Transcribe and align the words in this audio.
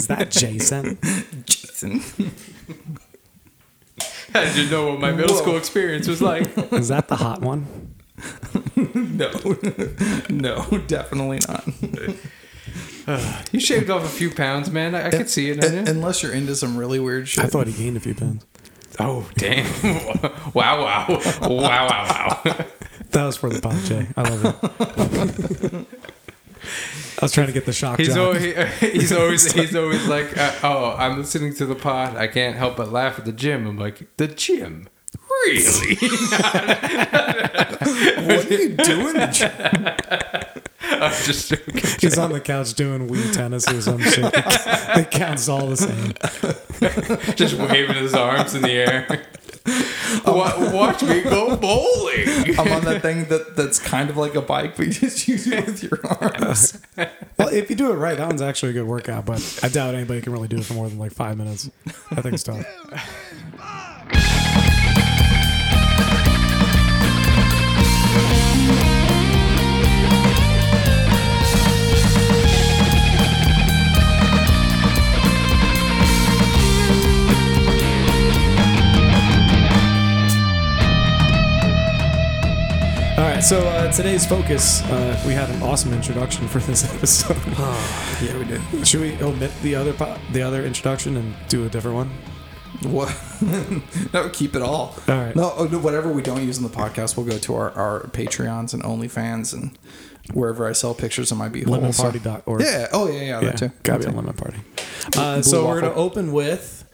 Is 0.00 0.06
that 0.06 0.30
Jason? 0.30 0.98
Jason. 1.44 2.00
How 4.32 4.44
did 4.44 4.56
you 4.56 4.70
know 4.70 4.88
what 4.88 4.98
my 4.98 5.12
middle 5.12 5.34
Whoa. 5.34 5.42
school 5.42 5.58
experience 5.58 6.08
was 6.08 6.22
like? 6.22 6.46
Is 6.72 6.88
that 6.88 7.08
the 7.08 7.16
hot 7.16 7.42
one? 7.42 7.94
No, 8.94 9.30
no, 10.30 10.64
definitely 10.86 11.40
not. 11.46 11.68
You 13.52 13.60
shaved 13.60 13.90
off 13.90 14.06
a 14.06 14.08
few 14.08 14.30
pounds, 14.30 14.70
man. 14.70 14.94
I, 14.94 15.08
I 15.08 15.10
could 15.10 15.28
see 15.28 15.50
it. 15.50 15.62
Un- 15.62 15.74
you. 15.74 15.84
Unless 15.86 16.22
you're 16.22 16.32
into 16.32 16.56
some 16.56 16.78
really 16.78 16.98
weird 16.98 17.28
shit. 17.28 17.44
I 17.44 17.48
thought 17.48 17.66
he 17.66 17.74
gained 17.74 17.98
a 17.98 18.00
few 18.00 18.14
pounds. 18.14 18.46
Oh, 18.98 19.28
damn. 19.34 19.66
wow, 20.54 20.82
wow. 20.82 21.06
Wow, 21.42 21.48
wow, 21.50 22.40
wow. 22.46 22.66
That 23.10 23.26
was 23.26 23.36
for 23.36 23.50
the 23.50 23.60
pod, 23.60 23.76
Jay. 23.84 24.06
I 24.16 24.22
love 24.22 24.44
it. 24.62 25.86
I 27.20 27.24
was 27.24 27.32
trying 27.32 27.48
to 27.48 27.52
get 27.52 27.66
the 27.66 27.72
shock. 27.72 27.98
He's 27.98 28.16
always, 28.16 28.42
he's 28.80 29.12
always 29.12 29.52
he's 29.52 29.76
always 29.76 30.06
like, 30.06 30.36
uh, 30.36 30.54
oh, 30.62 30.94
I'm 30.96 31.18
listening 31.18 31.54
to 31.54 31.66
the 31.66 31.74
pod. 31.74 32.16
I 32.16 32.26
can't 32.28 32.56
help 32.56 32.76
but 32.76 32.90
laugh 32.90 33.18
at 33.18 33.24
the 33.24 33.32
gym. 33.32 33.66
I'm 33.66 33.78
like, 33.78 34.16
the 34.16 34.28
gym? 34.28 34.88
Really? 35.46 35.94
what 38.26 38.50
are 38.50 38.54
you 38.54 38.76
doing? 38.76 39.16
I'm 40.82 41.12
just 41.24 41.48
joking. 41.48 41.80
He's 42.00 42.18
on 42.18 42.32
the 42.32 42.40
couch 42.40 42.74
doing 42.74 43.08
Wii 43.08 43.32
tennis 43.32 43.66
or 43.68 43.80
some 43.80 44.00
shit. 44.00 44.32
It 44.34 45.10
counts 45.10 45.48
all 45.48 45.66
the 45.66 45.76
same. 45.76 46.14
just 47.36 47.54
waving 47.54 47.96
his 47.96 48.14
arms 48.14 48.54
in 48.54 48.62
the 48.62 48.72
air. 48.72 49.06
Um, 49.66 50.36
Wa- 50.36 50.72
Watch 50.72 51.02
me 51.02 51.20
go 51.22 51.56
bowling. 51.56 52.26
I'm 52.58 52.72
on 52.72 52.84
that 52.84 53.00
thing 53.02 53.26
that 53.26 53.56
that's 53.56 53.78
kind 53.78 54.10
of 54.10 54.16
like 54.16 54.34
a 54.34 54.42
bike, 54.42 54.76
but 54.76 54.86
you 54.86 54.92
just 54.92 55.28
use 55.28 55.46
it 55.46 55.66
with 55.66 55.82
your 55.82 55.98
arms. 56.06 56.78
Well, 57.38 57.48
if 57.48 57.70
you 57.70 57.76
do 57.76 57.90
it 57.90 57.94
right, 57.94 58.18
that 58.18 58.26
one's 58.26 58.42
actually 58.42 58.70
a 58.70 58.72
good 58.74 58.86
workout, 58.86 59.24
but 59.24 59.60
I 59.62 59.68
doubt 59.68 59.94
anybody 59.94 60.20
can 60.20 60.32
really 60.34 60.48
do 60.48 60.58
it 60.58 60.64
for 60.66 60.74
more 60.74 60.88
than 60.90 60.98
like 60.98 61.12
five 61.12 61.38
minutes. 61.38 61.70
I 62.10 62.20
think 62.20 62.34
it's 62.34 62.42
tough. 62.42 62.66
All 83.20 83.26
right, 83.26 83.44
so 83.44 83.60
uh, 83.68 83.92
today's 83.92 84.26
focus, 84.26 84.82
uh, 84.84 85.22
we 85.26 85.34
had 85.34 85.50
an 85.50 85.62
awesome 85.62 85.92
introduction 85.92 86.48
for 86.48 86.58
this 86.60 86.84
episode. 86.94 87.36
yeah, 88.22 88.38
we 88.38 88.46
did. 88.46 88.88
Should 88.88 89.02
we 89.02 89.22
omit 89.22 89.52
the 89.60 89.74
other 89.74 89.92
po- 89.92 90.16
the 90.32 90.40
other 90.40 90.64
introduction 90.64 91.18
and 91.18 91.34
do 91.48 91.66
a 91.66 91.68
different 91.68 91.96
one? 91.96 92.10
What? 92.90 93.14
no, 94.14 94.30
keep 94.30 94.56
it 94.56 94.62
all. 94.62 94.94
All 95.06 95.14
right. 95.18 95.36
No, 95.36 95.52
oh, 95.54 95.64
no, 95.66 95.78
whatever 95.78 96.10
we 96.10 96.22
don't 96.22 96.42
use 96.42 96.56
in 96.56 96.62
the 96.62 96.70
podcast, 96.70 97.18
we'll 97.18 97.26
go 97.26 97.36
to 97.36 97.54
our, 97.56 97.70
our 97.72 98.00
Patreons 98.04 98.72
and 98.72 98.82
OnlyFans 98.82 99.52
and 99.52 99.76
wherever 100.32 100.66
I 100.66 100.72
sell 100.72 100.94
pictures 100.94 101.30
of 101.30 101.36
my 101.36 101.50
beehole. 101.50 101.92
So- 101.92 102.04
Lemonparty.org. 102.10 102.62
Yeah. 102.62 102.86
Oh, 102.94 103.06
yeah, 103.06 103.12
yeah, 103.12 103.20
yeah, 103.20 103.40
that 103.40 103.58
too. 103.58 103.70
gotta 103.82 103.98
That 104.02 104.08
be 104.08 104.14
a 104.14 104.16
lemon 104.16 104.32
party. 104.34 104.60
Uh, 105.14 105.42
so 105.42 105.66
we're 105.66 105.82
gonna 105.82 105.92
open 105.92 106.32
with 106.32 106.88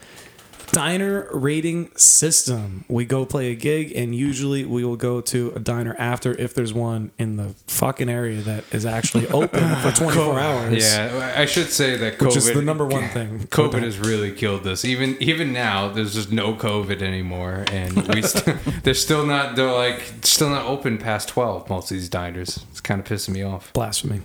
diner 0.72 1.28
rating 1.32 1.90
system. 1.96 2.84
We 2.88 3.04
go 3.04 3.24
play 3.24 3.50
a 3.50 3.54
gig, 3.54 3.92
and 3.94 4.14
usually 4.14 4.64
we 4.64 4.84
will 4.84 4.96
go 4.96 5.20
to 5.22 5.52
a 5.56 5.60
diner 5.60 5.94
after 5.98 6.32
if 6.34 6.54
there's 6.54 6.72
one 6.74 7.12
in 7.18 7.36
the 7.36 7.54
fucking 7.66 8.08
area 8.08 8.40
that 8.42 8.64
is 8.72 8.84
actually 8.84 9.26
open 9.40 9.60
for 9.76 9.92
24 9.92 10.38
hours. 10.38 10.84
Yeah, 10.84 11.34
I 11.36 11.46
should 11.46 11.70
say 11.70 11.96
that 11.96 12.18
COVID 12.18 12.26
Which 12.26 12.36
is 12.36 12.52
the 12.52 12.62
number 12.62 12.84
one 12.86 13.08
thing. 13.10 13.40
COVID 13.48 13.82
has 13.82 13.98
really 13.98 14.32
killed 14.32 14.66
us. 14.66 14.84
Even 14.84 15.16
even 15.20 15.52
now, 15.52 15.88
there's 15.88 16.14
just 16.14 16.32
no 16.32 16.54
COVID 16.54 17.02
anymore, 17.02 17.64
and 17.70 17.96
we 18.08 18.22
st- 18.22 18.58
they're 18.82 18.94
still 18.94 19.26
not 19.26 19.56
they're 19.56 19.72
like 19.72 20.02
still 20.22 20.50
not 20.50 20.66
open 20.66 20.98
past 20.98 21.28
twelve. 21.28 21.68
Most 21.68 21.90
of 21.90 21.96
these 21.96 22.08
diners. 22.08 22.64
It's 22.70 22.80
kind 22.80 23.00
of 23.00 23.06
pissing 23.06 23.30
me 23.30 23.42
off. 23.42 23.72
blasphemy. 23.72 24.20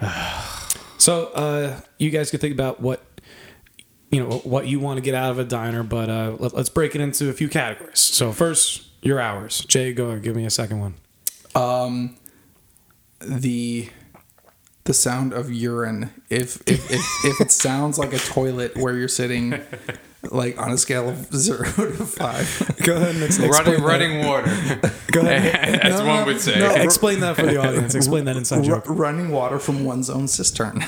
so 0.98 1.26
uh, 1.34 1.80
you 1.98 2.10
guys 2.10 2.30
can 2.30 2.40
think 2.40 2.54
about 2.54 2.80
what 2.80 3.02
you 4.10 4.20
know 4.20 4.38
what 4.38 4.66
you 4.66 4.80
want 4.80 4.98
to 4.98 5.00
get 5.00 5.14
out 5.14 5.30
of 5.30 5.38
a 5.38 5.44
diner, 5.44 5.82
but 5.82 6.10
uh, 6.10 6.36
let, 6.38 6.54
us 6.54 6.68
break 6.68 6.94
it 6.94 7.00
into 7.00 7.28
a 7.30 7.32
few 7.32 7.48
categories. 7.48 8.00
So 8.00 8.32
first, 8.32 8.82
your 9.02 9.20
hours. 9.20 9.64
Jay, 9.64 9.92
go 9.92 10.10
ahead, 10.10 10.22
give 10.22 10.36
me 10.36 10.44
a 10.44 10.50
second 10.50 10.80
one. 10.80 10.94
Um, 11.54 12.16
the 13.20 13.88
the 14.84 14.94
sound 14.94 15.32
of 15.32 15.52
urine. 15.52 16.10
If 16.28 16.62
if, 16.66 16.90
if 16.90 17.00
if 17.24 17.40
it 17.40 17.52
sounds 17.52 17.98
like 17.98 18.12
a 18.12 18.18
toilet 18.18 18.76
where 18.76 18.96
you're 18.96 19.08
sitting, 19.08 19.60
like 20.30 20.60
on 20.60 20.70
a 20.72 20.78
scale 20.78 21.08
of 21.08 21.32
zero 21.34 21.64
to 21.64 22.04
five. 22.04 22.72
Go 22.84 22.96
ahead 22.96 23.14
and 23.14 23.24
explain 23.24 23.50
Running 23.50 23.74
that. 23.74 23.80
running 23.82 24.26
water, 24.26 24.92
Go 25.12 25.20
ahead. 25.22 25.80
as 25.80 26.00
No, 26.00 26.06
one 26.06 26.16
no, 26.20 26.24
would 26.26 26.40
say. 26.40 26.58
no. 26.58 26.74
explain 26.74 27.20
that 27.20 27.36
for 27.36 27.46
the 27.46 27.56
audience. 27.56 27.94
Explain 27.94 28.26
that 28.26 28.36
inside 28.36 28.58
Ru- 28.58 28.64
joke. 28.66 28.84
running 28.86 29.30
water 29.30 29.58
from 29.58 29.84
one's 29.84 30.10
own 30.10 30.28
cistern. 30.28 30.84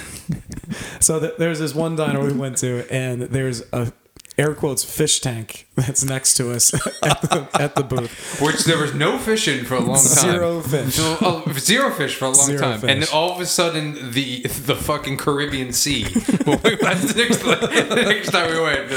So 1.00 1.19
th- 1.20 1.34
there's 1.38 1.59
this 1.59 1.75
one 1.75 1.97
diner 1.97 2.20
we 2.22 2.32
went 2.32 2.59
to, 2.59 2.87
and 2.93 3.22
there's 3.22 3.62
a 3.72 3.93
air 4.38 4.54
quotes 4.54 4.84
fish 4.84 5.20
tank 5.20 5.66
that's 5.75 6.05
next 6.05 6.34
to 6.34 6.53
us 6.53 6.75
at 7.03 7.22
the, 7.22 7.49
at 7.55 7.75
the 7.75 7.83
booth. 7.83 8.41
Which 8.43 8.65
there 8.65 8.78
was 8.78 8.94
no 8.94 9.19
fish 9.19 9.49
in 9.49 9.65
for 9.65 9.77
a 9.77 9.81
long 9.81 9.97
time. 9.97 10.33
Zero 10.33 10.60
fish. 10.60 10.94
So, 10.94 11.16
oh, 11.21 11.53
zero 11.59 11.91
fish 11.91 12.15
for 12.15 12.27
a 12.27 12.31
long 12.31 12.47
Zero 12.47 12.60
time, 12.60 12.81
and 12.88 13.03
then 13.03 13.09
all 13.12 13.33
of 13.33 13.41
a 13.41 13.47
sudden 13.47 14.12
the 14.12 14.43
the 14.43 14.75
fucking 14.75 15.16
Caribbean 15.16 15.72
Sea. 15.72 16.05
when 16.44 16.61
we 16.62 16.77
went 16.77 17.00
the 17.00 17.15
next 17.16 17.38
the 17.38 18.05
next 18.06 18.31
time 18.31 18.50
we 18.53 18.61
went, 18.61 18.91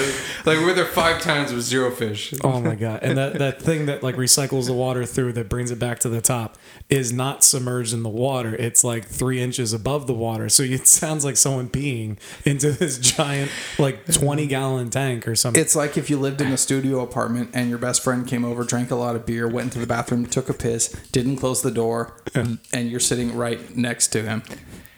like 0.46 0.58
we 0.58 0.66
were 0.66 0.74
there 0.74 0.86
five 0.86 1.22
times 1.22 1.54
with 1.54 1.64
zero 1.64 1.92
fish. 1.92 2.34
Oh 2.44 2.60
my 2.60 2.76
god! 2.76 3.00
And 3.04 3.18
that 3.18 3.40
that 3.40 3.62
thing 3.62 3.86
that 3.86 4.04
like 4.04 4.16
recycles 4.16 4.66
the 4.66 4.74
water 4.74 5.06
through 5.06 5.34
that 5.34 5.48
brings 5.48 5.72
it 5.72 5.80
back 5.80 6.00
to 6.00 6.10
the 6.10 6.22
top 6.22 6.58
is 6.90 7.14
not 7.14 7.44
submerged 7.44 7.94
in 7.94 8.04
the 8.04 8.10
water. 8.10 8.54
It's 8.54 8.84
like 8.84 9.06
three 9.06 9.40
inches 9.42 9.72
above 9.72 10.08
the 10.08 10.14
water, 10.14 10.50
so 10.50 10.64
it 10.64 10.88
sounds 10.88 11.24
like 11.24 11.38
someone 11.38 11.70
peeing 11.70 12.18
into 12.44 12.72
this 12.72 12.98
giant 12.98 13.50
like 13.80 14.06
twenty 14.12 14.46
gallon 14.46 14.90
tank 14.90 15.26
or 15.26 15.36
something. 15.36 15.62
It's 15.62 15.76
like 15.76 15.98
if 15.98 16.10
you 16.10 16.18
lived 16.20 16.42
in 16.42 16.52
a 16.52 16.58
studio 16.66 17.02
apartment 17.02 17.52
and 17.54 17.70
your 17.70 17.78
best 17.78 18.04
friend 18.04 18.26
came 18.28 18.44
over, 18.44 18.64
drank 18.64 18.90
a 18.92 18.96
lot 18.96 19.16
of 19.16 19.26
beer, 19.26 19.48
went 19.48 19.66
into 19.68 19.80
the 19.80 19.88
bathroom, 19.88 20.26
took 20.26 20.50
a 20.50 20.54
piss, 20.54 20.90
didn't 21.12 21.38
close 21.38 21.62
the 21.62 21.72
door, 21.72 22.18
and 22.34 22.60
you're 22.74 23.00
sitting 23.00 23.36
right 23.36 23.76
next 23.78 24.08
to 24.08 24.24
him. 24.24 24.42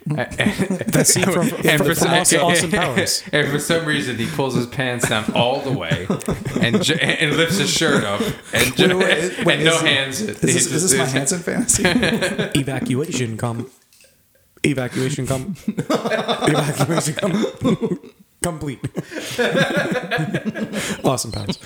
Mm. 0.08 0.86
that 0.94 1.06
scene 1.06 1.26
from, 1.26 1.50
And 1.70 1.84
for, 1.86 1.94
some, 1.94 2.12
Austin, 2.14 2.40
Austin 2.40 2.72
Powers. 2.82 3.24
and 3.34 3.50
for 3.52 3.60
some 3.60 3.86
reason, 3.86 4.16
he 4.16 4.26
pulls 4.28 4.56
his 4.56 4.66
pants 4.66 5.10
down 5.10 5.26
all 5.36 5.60
the 5.60 5.72
way 5.74 6.08
and 6.62 6.82
ju- 6.82 6.94
and 6.96 7.36
lifts 7.36 7.58
his 7.58 7.70
shirt 7.70 8.06
up 8.06 8.22
and, 8.54 8.74
ju- 8.78 8.98
Wait, 8.98 9.38
wait, 9.38 9.46
wait, 9.46 9.56
and 9.56 9.66
no 9.66 9.76
is- 9.76 9.82
hands 9.82 10.22
it. 10.22 10.30
Is 10.30 10.40
this, 10.40 10.70
He 10.70 10.76
is 10.76 10.82
this 10.84 10.94
my 10.98 11.00
he's- 11.06 11.12
Hanson 11.12 11.40
fantasy? 11.40 11.84
Evacuation 12.58 13.36
come. 13.36 13.70
Evacuation 14.64 15.28
come. 15.28 15.56
Evacuation 15.68 17.14
come. 17.16 18.00
Complete. 18.44 18.80
awesome 21.04 21.32
Powers. 21.32 21.58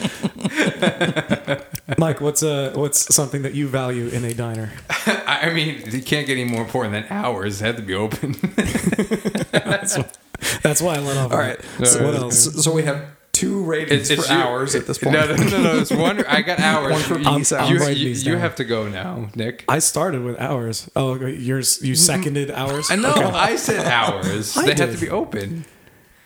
Mike, 1.97 2.21
what's 2.21 2.41
uh 2.43 2.71
what's 2.75 3.13
something 3.13 3.41
that 3.43 3.53
you 3.53 3.67
value 3.67 4.07
in 4.07 4.23
a 4.25 4.33
diner? 4.33 4.71
I 4.89 5.39
I 5.51 5.53
mean, 5.53 5.83
you 5.91 6.01
can't 6.01 6.25
get 6.25 6.37
any 6.37 6.45
more 6.49 6.61
important 6.61 6.93
than 6.93 7.05
hours. 7.09 7.61
It 7.61 7.65
had 7.65 7.77
to 7.77 7.83
be 7.83 7.93
open. 7.93 8.33
That's, 9.51 9.95
wh- 9.97 10.61
that's 10.63 10.81
why 10.81 10.95
I 10.95 10.99
let 10.99 11.17
off. 11.17 11.31
All 11.31 11.37
right. 11.37 11.59
So 11.83 12.03
what 12.05 12.15
else? 12.15 12.45
So, 12.45 12.51
so 12.51 12.73
we 12.73 12.83
have 12.83 13.05
two 13.31 13.63
ratings 13.63 14.11
for 14.11 14.33
you- 14.33 14.39
hours 14.39 14.75
at 14.75 14.88
this 14.88 14.97
point. 14.97 15.13
No, 15.15 15.25
no, 15.27 15.35
no, 15.35 15.61
no. 15.61 15.77
It's 15.79 15.91
one. 15.91 16.23
I 16.25 16.41
got 16.41 16.59
hours. 16.59 16.91
One 16.93 17.01
for 17.01 17.19
You- 17.19 17.38
piece 17.38 17.51
you, 17.51 17.57
you, 17.57 17.63
I'm 17.63 17.77
writing 17.77 17.97
you, 17.97 18.05
these 18.09 18.25
you 18.25 18.38
have 18.38 18.55
to 18.55 18.63
go 18.63 18.88
now, 18.88 19.29
Nick. 19.35 19.65
I 19.67 19.79
started 19.79 20.23
with 20.23 20.39
hours. 20.39 20.89
Oh, 20.95 21.15
yours. 21.25 21.81
You 21.83 21.95
seconded 21.95 22.49
hours. 22.51 22.89
I 22.91 22.95
know. 22.95 23.11
Okay. 23.11 23.23
I 23.23 23.55
said 23.55 23.85
hours. 23.85 24.57
I 24.57 24.65
they 24.65 24.75
have 24.83 24.95
to 24.95 25.01
be 25.01 25.09
open. 25.09 25.65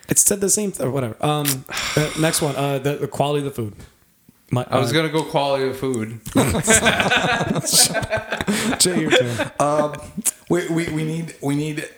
It 0.08 0.20
said 0.20 0.42
the 0.42 0.50
same. 0.50 0.72
Th- 0.72 0.86
or 0.86 0.92
whatever. 0.92 1.16
Um, 1.20 1.66
uh, 1.96 2.12
next 2.20 2.42
one. 2.42 2.56
Uh, 2.56 2.80
the, 2.80 2.96
the 2.96 3.08
quality 3.08 3.46
of 3.46 3.56
the 3.56 3.62
food. 3.62 3.74
My, 4.52 4.66
I 4.70 4.80
was 4.80 4.92
uh, 4.92 4.94
gonna 4.94 5.10
go 5.10 5.24
quality 5.24 5.68
of 5.68 5.78
food. 5.78 6.20
Jay, 8.80 9.02
your 9.02 9.12
turn. 9.12 9.52
Um, 9.60 9.96
we, 10.50 10.68
we, 10.70 10.88
we 10.90 11.04
need 11.04 11.36
we 11.42 11.56
need 11.56 11.90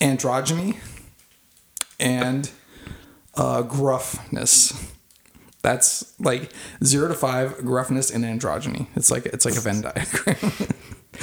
androgyny 0.00 0.78
and 2.00 2.50
uh, 3.34 3.62
gruffness. 3.62 4.90
That's 5.60 6.14
like 6.18 6.50
zero 6.82 7.08
to 7.08 7.14
five 7.14 7.58
gruffness 7.58 8.10
and 8.10 8.24
androgyny. 8.24 8.86
It's 8.96 9.10
like 9.10 9.26
it's 9.26 9.44
like 9.44 9.56
a 9.56 9.60
Venn 9.60 9.82
diagram. 9.82 10.36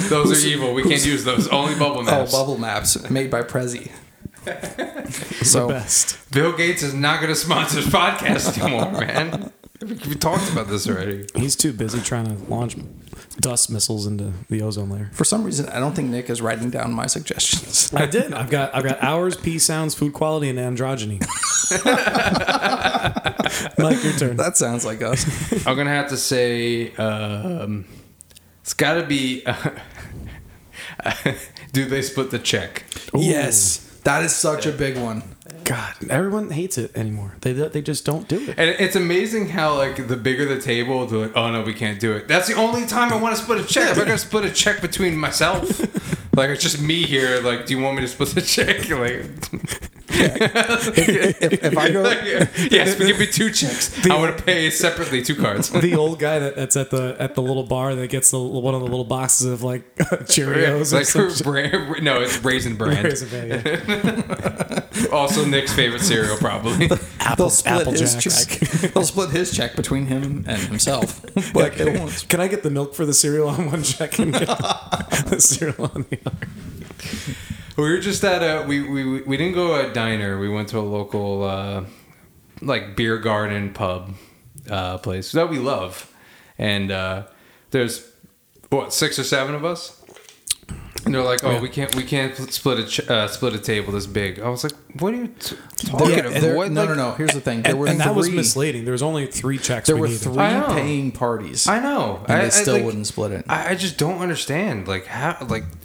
Those 0.08 0.44
are 0.44 0.48
evil. 0.48 0.74
We 0.74 0.84
can't 0.84 1.04
use 1.04 1.24
those. 1.24 1.48
Only 1.48 1.74
bubble 1.74 2.02
maps. 2.02 2.12
oh, 2.12 2.18
maps. 2.20 2.32
bubble 2.32 2.58
maps 2.58 3.10
made 3.10 3.30
by 3.30 3.42
Prezi. 3.42 3.90
So 5.42 5.68
Best. 5.68 6.30
Bill 6.32 6.56
Gates 6.56 6.82
is 6.82 6.94
not 6.94 7.20
gonna 7.20 7.34
sponsor 7.34 7.76
this 7.76 7.86
podcast 7.86 8.58
anymore, 8.60 8.90
man. 8.92 9.52
We 9.80 9.94
we 10.08 10.14
talked 10.14 10.50
about 10.52 10.68
this 10.68 10.88
already. 10.88 11.26
He's 11.34 11.56
too 11.56 11.72
busy 11.72 12.00
trying 12.00 12.26
to 12.26 12.34
launch 12.50 12.76
dust 13.40 13.70
missiles 13.70 14.06
into 14.06 14.32
the 14.48 14.62
ozone 14.62 14.90
layer. 14.90 15.10
for 15.12 15.24
some 15.24 15.42
reason, 15.44 15.68
I 15.70 15.80
don't 15.80 15.94
think 15.94 16.10
Nick 16.10 16.30
is 16.30 16.40
writing 16.40 16.70
down 16.70 16.92
my 16.92 17.06
suggestions. 17.06 17.92
I 17.94 18.06
did. 18.06 18.32
I've 18.32 18.50
got 18.50 18.74
I've 18.74 18.84
got 18.84 19.02
hours, 19.02 19.36
P 19.36 19.58
sounds, 19.58 19.94
food 19.94 20.12
quality, 20.12 20.48
and 20.48 20.58
androgyny. 20.58 21.20
Mike, 23.78 24.02
your 24.04 24.12
turn. 24.14 24.36
That 24.36 24.56
sounds 24.56 24.84
like 24.84 25.02
us. 25.02 25.24
I'm 25.66 25.76
gonna 25.76 25.90
have 25.90 26.08
to 26.10 26.16
say 26.16 26.92
um, 26.94 27.84
it's 28.60 28.74
got 28.74 28.94
to 28.94 29.04
be. 29.04 29.44
do 31.72 31.84
they 31.86 32.02
split 32.02 32.30
the 32.30 32.38
check? 32.38 32.84
yes, 33.14 33.91
that 34.04 34.22
is 34.24 34.34
such 34.34 34.66
a 34.66 34.72
big 34.72 34.96
one. 34.96 35.22
God, 35.64 35.94
everyone 36.10 36.50
hates 36.50 36.76
it 36.78 36.96
anymore. 36.96 37.36
They 37.40 37.52
they 37.52 37.82
just 37.82 38.04
don't 38.04 38.26
do 38.28 38.50
it. 38.50 38.58
And 38.58 38.70
it's 38.70 38.96
amazing 38.96 39.50
how 39.50 39.76
like 39.76 40.08
the 40.08 40.16
bigger 40.16 40.44
the 40.44 40.60
table, 40.60 41.06
they're 41.06 41.20
like, 41.20 41.36
"Oh 41.36 41.50
no, 41.50 41.62
we 41.62 41.74
can't 41.74 42.00
do 42.00 42.12
it." 42.12 42.26
That's 42.26 42.48
the 42.48 42.54
only 42.54 42.86
time 42.86 43.12
I 43.12 43.16
want 43.16 43.36
to 43.36 43.42
split 43.42 43.60
a 43.60 43.64
check. 43.64 43.90
If 43.92 43.98
I 43.98 44.04
gotta 44.04 44.18
split 44.18 44.44
a 44.44 44.50
check 44.50 44.80
between 44.80 45.16
myself, 45.16 45.80
like 46.36 46.50
it's 46.50 46.62
just 46.62 46.80
me 46.80 47.02
here. 47.04 47.40
Like, 47.40 47.66
do 47.66 47.76
you 47.76 47.82
want 47.82 47.96
me 47.96 48.02
to 48.02 48.08
split 48.08 48.30
the 48.30 48.42
check? 48.42 48.88
Like, 49.02 49.24
If, 50.94 51.64
if 51.64 51.78
I 51.78 51.90
go, 51.90 52.02
yes, 52.70 52.94
give 52.96 53.18
me 53.18 53.26
two 53.26 53.50
checks. 53.50 54.06
I 54.06 54.18
want 54.18 54.36
to 54.36 54.42
pay 54.44 54.70
separately 54.70 55.22
two 55.22 55.34
cards. 55.34 55.70
the 55.80 55.94
old 55.94 56.18
guy 56.18 56.38
that, 56.38 56.56
that's 56.56 56.76
at 56.76 56.90
the 56.90 57.16
at 57.18 57.34
the 57.34 57.42
little 57.42 57.64
bar 57.64 57.94
that 57.94 58.08
gets 58.08 58.30
the, 58.30 58.38
one 58.38 58.74
of 58.74 58.80
the 58.80 58.86
little 58.86 59.04
boxes 59.04 59.46
of 59.46 59.62
like 59.62 59.94
Cheerios 59.96 60.92
like 60.92 61.06
some 61.06 61.30
brand, 61.44 62.02
no, 62.02 62.20
it's 62.20 62.42
raisin 62.44 62.76
bran. 62.76 63.04
Raisin 63.04 63.28
Bran, 63.28 63.48
yeah. 63.64 64.80
Also, 65.12 65.44
Nick's 65.44 65.72
favorite 65.72 66.02
cereal, 66.02 66.36
probably. 66.36 66.86
they'll 67.36 67.50
split 67.50 67.80
Apple 67.80 67.92
his 67.92 68.14
Jacks. 68.14 68.46
check. 68.46 68.92
Theyll 68.92 69.04
split 69.04 69.30
his 69.30 69.54
check 69.54 69.74
between 69.76 70.06
him 70.06 70.44
and 70.46 70.60
himself. 70.62 71.20
But 71.52 71.80
it 71.80 71.98
won't. 71.98 72.26
Can 72.28 72.40
I 72.40 72.48
get 72.48 72.62
the 72.62 72.70
milk 72.70 72.94
for 72.94 73.06
the 73.06 73.14
cereal 73.14 73.48
on 73.48 73.70
one 73.70 73.82
check 73.82 74.18
and 74.18 74.32
get 74.32 74.46
the 74.46 75.40
cereal 75.40 75.90
on 75.94 76.06
the 76.10 76.18
other? 76.26 76.46
We 77.76 77.84
were 77.84 77.98
just 77.98 78.22
at 78.24 78.42
a 78.42 78.66
we 78.66 78.82
we 78.82 79.22
we 79.22 79.36
didn't 79.36 79.54
go 79.54 79.68
to 79.82 79.90
a 79.90 79.92
diner. 79.92 80.38
We 80.38 80.48
went 80.48 80.68
to 80.68 80.78
a 80.78 80.80
local 80.80 81.42
uh, 81.44 81.84
like 82.60 82.96
beer 82.96 83.16
garden 83.18 83.72
pub 83.72 84.14
uh, 84.70 84.98
place 84.98 85.32
that 85.32 85.48
we 85.48 85.58
love, 85.58 86.12
and 86.58 86.90
uh, 86.90 87.24
there's 87.70 88.06
what 88.70 88.92
six 88.92 89.18
or 89.18 89.24
seven 89.24 89.54
of 89.54 89.64
us. 89.64 89.98
And 91.04 91.12
they're 91.12 91.22
like, 91.22 91.42
"Oh, 91.42 91.50
Yeah. 91.52 91.60
we 91.60 91.68
can't, 91.68 91.96
we 91.96 92.04
can't 92.04 92.36
split 92.52 92.78
a 92.78 92.84
ch- 92.86 93.10
uh, 93.10 93.26
split 93.26 93.54
a 93.54 93.58
table 93.58 93.92
this 93.92 94.06
big." 94.06 94.38
I 94.38 94.48
was 94.48 94.62
like, 94.62 94.74
"What 95.00 95.12
are 95.14 95.16
you 95.16 95.28
t- 95.36 95.56
talking 95.86 96.08
There- 96.10 96.26
about? 96.28 96.40
there- 96.40 96.54
What, 96.56 96.70
no, 96.70 96.80
like- 96.84 96.90
no, 96.90 96.94
no. 96.94 97.12
Here's 97.14 97.32
the 97.34 97.40
thing. 97.40 97.62
There 97.62 97.72
And, 97.72 97.80
were 97.80 97.88
and 97.88 97.98
that 97.98 98.14
was 98.14 98.30
misleading. 98.30 98.84
There 98.84 98.92
was 98.92 99.02
only 99.02 99.26
three 99.26 99.58
checks. 99.58 99.88
There 99.88 99.96
we 99.96 100.02
were 100.02 100.06
needed. 100.08 100.20
three 100.22 100.36
paying 100.76 101.10
parties, 101.10 101.66
I 101.66 101.80
know, 101.80 102.20
and 102.28 102.32
I, 102.36 102.40
they 102.42 102.46
I, 102.46 102.50
still 102.50 102.74
like, 102.74 102.84
wouldn't 102.84 103.08
split 103.08 103.32
it. 103.32 103.44
I, 103.48 103.70
I 103.70 103.74
just 103.74 103.98
don't 103.98 104.18
understand, 104.20 104.86
like 104.86 105.06
how, 105.06 105.38
like, 105.48 105.64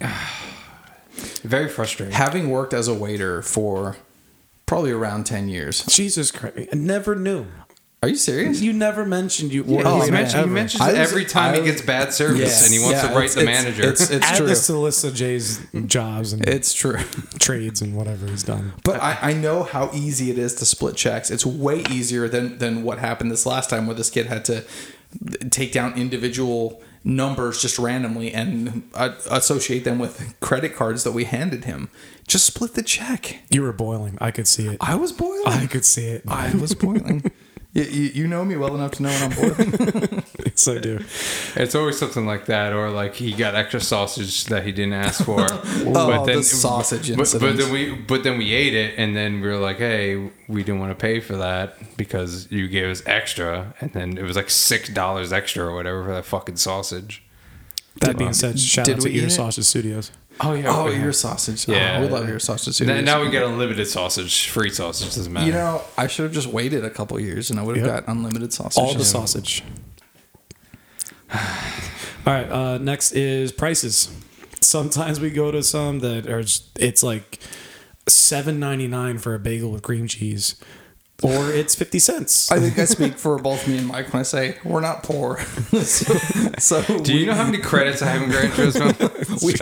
very 1.48 1.68
frustrating. 1.68 2.14
Having 2.14 2.50
worked 2.50 2.72
as 2.74 2.88
a 2.88 2.94
waiter 2.94 3.42
for 3.42 3.96
probably 4.66 4.90
around 4.92 5.24
ten 5.24 5.48
years. 5.48 5.84
Jesus 5.86 6.30
Christ! 6.30 6.68
I 6.72 6.76
never 6.76 7.14
knew. 7.16 7.46
Are 8.00 8.08
you 8.08 8.14
serious? 8.14 8.60
You 8.60 8.72
never 8.72 9.04
mentioned 9.04 9.52
you. 9.52 9.64
Yeah, 9.66 9.82
Oh, 9.84 9.94
he, 9.94 10.00
waiter 10.02 10.12
man. 10.12 10.12
mentions, 10.12 10.32
he 10.34 10.38
ever. 10.38 10.46
mentions 10.52 10.80
I 10.82 10.86
was- 10.92 11.10
every 11.10 11.24
time 11.24 11.54
I 11.54 11.58
he 11.58 11.64
gets 11.64 11.82
bad 11.82 12.14
service, 12.14 12.38
Yes. 12.38 12.64
and 12.64 12.72
he 12.72 12.78
wants 12.78 13.02
Yeah, 13.02 13.08
to 13.08 13.14
write 13.16 13.24
it's- 13.24 13.34
the 13.34 13.40
it's- 13.42 13.64
manager. 13.64 13.90
It's, 13.90 14.08
it's 14.08 14.24
Add 14.24 14.36
true. 14.36 14.46
this 14.46 14.66
to 14.66 14.72
the 14.72 14.78
list 14.78 15.02
of 15.02 15.14
Jay's 15.14 15.58
jobs 15.86 16.32
and 16.32 16.46
It's 16.46 16.72
true. 16.74 16.98
trades 17.40 17.80
and 17.82 17.96
whatever 17.96 18.26
he's 18.28 18.44
done. 18.44 18.72
But 18.84 19.02
I, 19.02 19.18
I 19.20 19.32
know 19.32 19.64
how 19.64 19.90
easy 19.92 20.30
it 20.30 20.38
is 20.38 20.54
to 20.56 20.64
split 20.64 20.94
checks. 20.94 21.28
It's 21.28 21.44
way 21.44 21.82
easier 21.90 22.28
than 22.28 22.58
than 22.58 22.84
what 22.84 22.98
happened 23.00 23.32
this 23.32 23.44
last 23.46 23.68
time, 23.68 23.88
where 23.88 23.96
this 23.96 24.10
kid 24.10 24.26
had 24.26 24.44
to 24.44 24.62
take 25.50 25.72
down 25.72 25.94
individual 25.94 26.80
numbers 27.08 27.60
just 27.60 27.78
randomly 27.78 28.32
and 28.32 28.88
uh, 28.94 29.14
associate 29.30 29.82
them 29.84 29.98
with 29.98 30.34
credit 30.40 30.76
cards 30.76 31.02
that 31.04 31.12
we 31.12 31.24
handed 31.24 31.64
him. 31.64 31.88
Just 32.28 32.44
split 32.44 32.74
the 32.74 32.82
check. 32.82 33.38
You 33.50 33.62
were 33.62 33.72
boiling. 33.72 34.18
I 34.20 34.30
could 34.30 34.46
see 34.46 34.68
it. 34.68 34.76
I 34.80 34.94
was 34.94 35.12
boiling. 35.12 35.46
I 35.46 35.66
could 35.66 35.84
see 35.84 36.06
it. 36.06 36.22
I 36.28 36.54
was 36.54 36.74
boiling. 36.74 37.30
you, 37.72 37.82
you, 37.82 38.02
you 38.14 38.26
know 38.26 38.44
me 38.44 38.56
well 38.56 38.74
enough 38.74 38.92
to 38.92 39.02
know 39.02 39.10
when 39.10 39.22
I'm 39.22 39.36
boiling. 39.36 40.24
so 40.54 40.78
do. 40.78 41.04
It's 41.54 41.74
always 41.74 41.98
something 41.98 42.26
like 42.26 42.46
that, 42.46 42.72
or 42.72 42.90
like 42.90 43.14
he 43.14 43.32
got 43.32 43.54
extra 43.54 43.80
sausage 43.80 44.46
that 44.46 44.64
he 44.64 44.72
didn't 44.72 44.94
ask 44.94 45.24
for. 45.24 45.46
Oh, 45.90 46.24
the 46.24 46.42
sausage 46.42 47.16
but, 47.16 47.34
but 47.40 47.56
then 47.56 47.72
we 47.72 47.94
but 47.94 48.22
then 48.22 48.36
we 48.36 48.52
ate 48.52 48.74
it, 48.74 48.94
and 48.98 49.16
then 49.16 49.40
we 49.40 49.48
were 49.48 49.56
like, 49.56 49.78
"Hey, 49.78 50.30
we 50.48 50.62
didn't 50.62 50.80
want 50.80 50.90
to 50.90 51.00
pay 51.00 51.20
for 51.20 51.36
that 51.36 51.96
because 51.96 52.50
you 52.50 52.68
gave 52.68 52.88
us 52.90 53.02
extra," 53.06 53.74
and 53.80 53.92
then 53.92 54.18
it 54.18 54.22
was 54.22 54.36
like 54.36 54.50
six 54.50 54.88
dollars 54.88 55.32
extra 55.32 55.64
or 55.64 55.74
whatever 55.74 56.04
for 56.04 56.14
that 56.14 56.24
fucking 56.24 56.56
sausage. 56.56 57.22
That 58.00 58.18
being 58.18 58.32
said, 58.32 58.58
shout 58.60 58.86
did 58.86 58.96
out 58.96 59.00
to 59.02 59.08
we 59.08 59.14
eat 59.14 59.18
Eater? 59.18 59.30
Sausage 59.30 59.64
Studios. 59.64 60.10
Oh 60.40 60.52
yeah, 60.54 60.64
oh, 60.68 60.88
your 60.88 61.12
sausage. 61.12 61.66
Yeah. 61.66 61.98
Oh, 61.98 62.02
we 62.02 62.08
love 62.08 62.28
your 62.28 62.38
sausage. 62.38 62.80
Now, 62.86 63.00
now 63.00 63.22
we 63.22 63.30
get 63.30 63.42
unlimited 63.42 63.86
sausage, 63.88 64.48
free 64.48 64.70
sausage 64.70 65.14
doesn't 65.14 65.32
matter. 65.32 65.46
You 65.46 65.52
know, 65.52 65.82
I 65.96 66.06
should 66.06 66.24
have 66.24 66.32
just 66.32 66.46
waited 66.46 66.84
a 66.84 66.90
couple 66.90 67.18
years 67.18 67.50
and 67.50 67.58
I 67.58 67.62
would 67.64 67.76
have 67.76 67.86
Yep. 67.86 68.06
got 68.06 68.12
unlimited 68.12 68.52
sausage. 68.52 68.80
All 68.82 68.94
the 68.94 69.04
sausage. 69.04 69.64
All 71.34 72.34
right. 72.34 72.50
Uh, 72.50 72.78
next 72.78 73.12
is 73.12 73.52
prices. 73.52 74.10
Sometimes 74.60 75.20
we 75.20 75.30
go 75.30 75.50
to 75.50 75.62
some 75.62 76.00
that 76.00 76.28
are 76.28 76.42
just, 76.42 76.68
it's 76.78 77.02
like 77.02 77.38
seven 78.06 78.58
ninety 78.58 78.86
nine 78.88 79.18
for 79.18 79.34
a 79.34 79.38
bagel 79.38 79.70
with 79.70 79.82
cream 79.82 80.06
cheese, 80.08 80.54
or 81.22 81.50
it's 81.50 81.74
fifty 81.74 81.98
cents. 81.98 82.50
I 82.52 82.60
think 82.60 82.78
I 82.78 82.84
speak 82.84 83.18
for 83.18 83.38
both 83.38 83.66
me 83.66 83.78
and 83.78 83.88
Mike 83.88 84.12
when 84.12 84.20
I 84.20 84.22
say 84.22 84.56
we're 84.64 84.80
not 84.80 85.02
poor. 85.02 85.38
so, 85.82 86.14
so 86.58 86.98
Do 87.00 87.16
you 87.16 87.26
know 87.26 87.34
how 87.34 87.44
many 87.44 87.58
credits 87.58 88.02
I 88.02 88.06
have 88.06 88.22
in 88.22 88.30
Gran 88.30 88.50
Turismo? 88.50 89.42
we, 89.44 89.54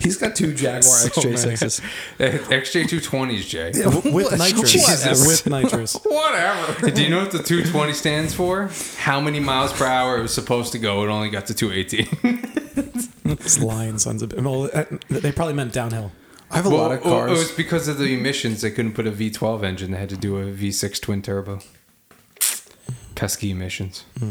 he's 0.00 0.16
got 0.16 0.36
two 0.36 0.54
Jaguar 0.54 0.82
So 0.82 1.08
XJ6s. 1.08 1.80
XJ220s, 2.18 3.48
Jay. 3.48 3.72
with 4.12 4.38
nitrous. 4.38 4.76
Whatever. 4.76 5.26
With 5.26 5.46
nitrous. 5.48 5.94
Whatever. 5.94 6.90
Do 6.90 7.02
you 7.02 7.10
know 7.10 7.22
what 7.22 7.32
the 7.32 7.42
220 7.42 7.92
stands 7.92 8.32
for? 8.32 8.70
How 8.98 9.20
many 9.20 9.40
miles 9.40 9.72
per 9.72 9.86
hour 9.86 10.18
it 10.18 10.22
was 10.22 10.34
supposed 10.34 10.72
to 10.72 10.78
go? 10.78 11.02
It 11.04 11.08
only 11.08 11.30
got 11.30 11.46
to 11.46 11.54
218. 11.54 13.00
It's 13.24 13.60
lying 13.60 13.98
sons 13.98 14.22
of. 14.22 14.32
Well, 14.32 14.70
uh, 14.72 14.84
they 15.08 15.32
probably 15.32 15.54
meant 15.54 15.72
downhill. 15.72 16.12
I 16.54 16.56
have 16.58 16.66
a 16.66 16.70
lot 16.70 16.92
of 16.92 17.00
oh, 17.00 17.02
oh, 17.04 17.10
cars. 17.18 17.30
it 17.30 17.34
was 17.34 17.52
because 17.52 17.88
of 17.88 17.98
the 17.98 18.14
emissions. 18.14 18.60
They 18.62 18.70
couldn't 18.70 18.92
put 18.92 19.06
a 19.06 19.12
V12 19.12 19.62
engine. 19.64 19.90
They 19.90 19.98
had 19.98 20.08
to 20.10 20.16
do 20.16 20.36
a 20.38 20.44
V6 20.46 21.00
twin 21.00 21.20
turbo. 21.22 21.58
Pesky 23.14 23.50
emissions. 23.50 24.04
Hmm. 24.18 24.30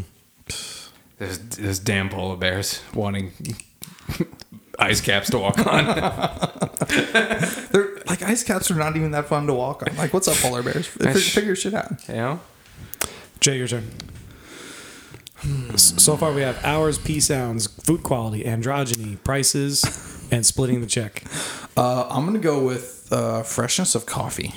There's, 1.19 1.37
there's 1.39 1.79
damn 1.79 2.09
polar 2.09 2.35
bears 2.35 2.81
wanting 2.93 3.31
ice 4.79 4.99
caps 5.01 5.29
to 5.31 5.39
walk 5.39 5.57
on. 5.65 5.85
They're, 6.89 7.89
like 8.07 8.21
ice 8.23 8.43
caps 8.43 8.69
are 8.71 8.75
not 8.75 8.95
even 8.97 9.11
that 9.11 9.27
fun 9.27 9.47
to 9.47 9.53
walk 9.53 9.83
on. 9.87 9.95
Like, 9.95 10.13
what's 10.13 10.27
up, 10.27 10.35
polar 10.37 10.63
bears? 10.63 10.87
Figure, 10.87 11.13
figure 11.13 11.55
shit 11.55 11.73
out. 11.73 11.91
you 12.09 12.15
know? 12.15 12.39
Jay, 13.39 13.57
your 13.57 13.67
turn. 13.67 13.89
S- 15.73 15.93
So 16.03 16.17
far, 16.17 16.33
we 16.33 16.41
have 16.41 16.63
hours, 16.65 16.97
P 16.97 17.19
sounds, 17.19 17.67
food 17.67 18.03
quality, 18.03 18.43
androgyny, 18.43 19.21
prices, 19.23 19.81
and 20.33 20.45
splitting 20.45 20.81
the 20.81 20.87
check. 20.87 21.23
Uh, 21.77 22.07
I'm 22.09 22.25
gonna 22.25 22.39
go 22.39 22.63
with 22.63 23.07
uh, 23.11 23.43
freshness 23.43 23.95
of 23.95 24.05
coffee 24.05 24.53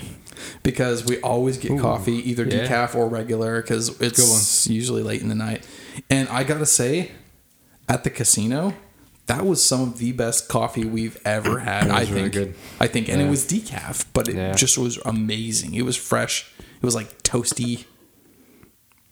because 0.63 1.05
we 1.05 1.21
always 1.21 1.59
get 1.59 1.79
coffee, 1.79 2.29
either 2.31 2.45
Yeah. 2.45 2.67
decaf 2.67 2.95
or 2.95 3.09
regular, 3.09 3.61
because 3.63 4.01
it's 4.01 4.67
usually 4.67 5.03
late 5.03 5.21
in 5.23 5.29
the 5.29 5.35
night. 5.35 5.65
And 6.11 6.29
I 6.29 6.45
gotta 6.45 6.67
say, 6.67 7.13
at 7.89 8.05
the 8.05 8.11
casino, 8.11 8.75
that 9.27 9.45
was 9.45 9.63
some 9.63 9.81
of 9.83 9.99
the 9.99 10.13
best 10.13 10.49
coffee 10.49 10.85
we've 10.85 11.19
ever 11.25 11.59
had. 11.71 11.91
I 11.91 12.01
really 12.01 12.13
think. 12.23 12.33
good. 12.33 12.55
I 12.81 12.87
think, 12.87 13.09
and 13.09 13.21
it 13.21 13.29
was 13.29 13.45
decaf, 13.47 14.07
but 14.13 14.29
it 14.29 14.37
Yeah. 14.37 14.55
just 14.55 14.79
was 14.79 14.99
amazing. 15.05 15.75
It 15.75 15.83
was 15.85 15.97
fresh. 15.97 16.51
It 16.59 16.83
was 16.85 16.95
like 16.95 17.23
toasty 17.23 17.85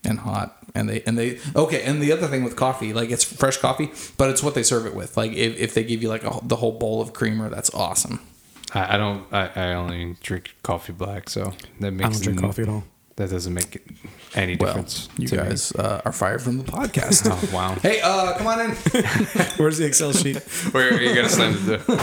and 0.05 0.19
hot. 0.21 0.57
And 0.75 0.89
they 0.89 1.03
and 1.03 1.17
they 1.17 1.39
okay. 1.55 1.83
And 1.85 2.03
the 2.03 2.11
other 2.13 2.27
thing 2.27 2.43
with 2.43 2.57
coffee, 2.57 2.93
like 2.93 3.11
it's 3.11 3.23
fresh 3.25 3.59
coffee, 3.59 3.91
but 4.17 4.31
it's 4.31 4.43
what 4.43 4.55
they 4.55 4.65
serve 4.65 4.87
it 4.87 4.95
with. 4.95 5.17
Like 5.17 5.33
if, 5.33 5.57
if 5.57 5.75
they 5.75 5.85
give 5.85 6.03
you 6.03 6.09
like 6.09 6.25
a, 6.25 6.41
the 6.43 6.57
whole 6.57 6.73
bowl 6.73 7.01
of 7.01 7.13
creamer, 7.13 7.49
that's 7.49 7.73
awesome. 7.75 8.21
I, 8.75 8.95
I 8.95 8.99
don't. 8.99 9.25
I, 9.33 9.51
I 9.55 9.75
only 9.75 10.17
drink 10.23 10.55
coffee 10.65 10.93
black, 10.93 11.31
so 11.31 11.53
that 11.81 11.93
makes 11.93 12.09
I 12.09 12.13
don't 12.13 12.23
drink 12.23 12.41
coffee 12.41 12.63
at 12.63 12.69
all. 12.69 12.85
That 13.17 13.31
doesn't 13.31 13.55
make 13.55 13.77
it 13.77 13.83
any 14.35 14.57
Well, 14.57 14.71
difference. 14.73 15.09
you 15.17 15.29
to 15.29 15.37
me. 15.37 15.43
guys 15.45 15.71
uh, 15.77 16.03
are 16.05 16.11
fired 16.11 16.43
from 16.43 16.59
the 16.59 16.65
podcast. 16.65 17.29
Oh 17.53 17.55
wow! 17.55 17.75
hey, 17.77 18.01
uh, 18.03 18.37
come 18.37 18.49
on 18.49 18.61
in. 18.61 18.71
Where's 19.59 19.79
the 19.79 19.87
Excel 19.87 20.13
sheet? 20.13 20.39
Where 20.73 20.93
are 20.93 21.01
you 21.01 21.15
gonna 21.15 21.29
send 21.29 21.57
it 21.69 21.87
to? 21.87 21.95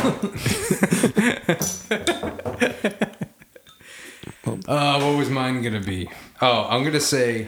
uh, 4.67 4.99
what 5.01 5.17
was 5.17 5.29
mine 5.29 5.61
gonna 5.61 5.81
be? 5.81 6.09
Oh, 6.41 6.65
I'm 6.69 6.83
gonna 6.83 6.99
say 6.99 7.47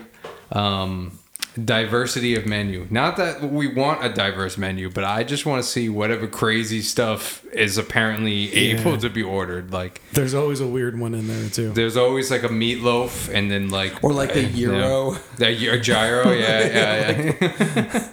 um, 0.53 1.19
diversity 1.65 2.35
of 2.35 2.45
menu. 2.47 2.87
Not 2.89 3.17
that 3.17 3.43
we 3.43 3.67
want 3.67 4.03
a 4.03 4.09
diverse 4.09 4.57
menu, 4.57 4.89
but 4.89 5.03
I 5.03 5.23
just 5.23 5.45
want 5.45 5.61
to 5.63 5.69
see 5.69 5.87
whatever 5.89 6.25
crazy 6.27 6.81
stuff 6.81 7.45
is 7.53 7.77
apparently 7.77 8.51
able 8.55 8.97
to 8.97 9.09
be 9.09 9.21
ordered. 9.21 9.71
Like 9.71 10.01
There's 10.13 10.33
always 10.33 10.61
a 10.61 10.67
weird 10.67 10.97
one 10.99 11.13
in 11.13 11.27
there 11.27 11.49
too. 11.49 11.71
there's 11.71 11.97
always 11.97 12.31
like 12.31 12.43
a 12.43 12.49
meatloaf, 12.49 13.31
and 13.33 13.51
then 13.51 13.69
like 13.69 14.03
Or 14.03 14.13
like 14.13 14.33
the 14.33 14.45
uh, 14.45 14.49
you 14.49 14.71
know, 14.71 15.17
gyro. 15.37 15.71
the 15.73 15.79
gyro, 15.79 16.31
yeah, 16.31 16.65
yeah, 16.65 17.35
yeah. 17.41 18.11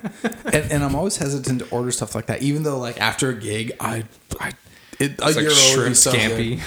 and, 0.52 0.72
and 0.72 0.84
I'm 0.84 0.94
always 0.94 1.16
hesitant 1.16 1.60
to 1.60 1.68
order 1.70 1.90
stuff 1.92 2.14
like 2.14 2.26
that, 2.26 2.42
even 2.42 2.62
though 2.62 2.78
like 2.78 3.00
after 3.00 3.30
a 3.30 3.34
gig, 3.34 3.72
I, 3.80 4.04
I 4.38 4.52
it, 5.00 5.18
a 5.20 5.24
like 5.24 5.50
shrimp 5.50 5.96
scampi. 5.96 6.60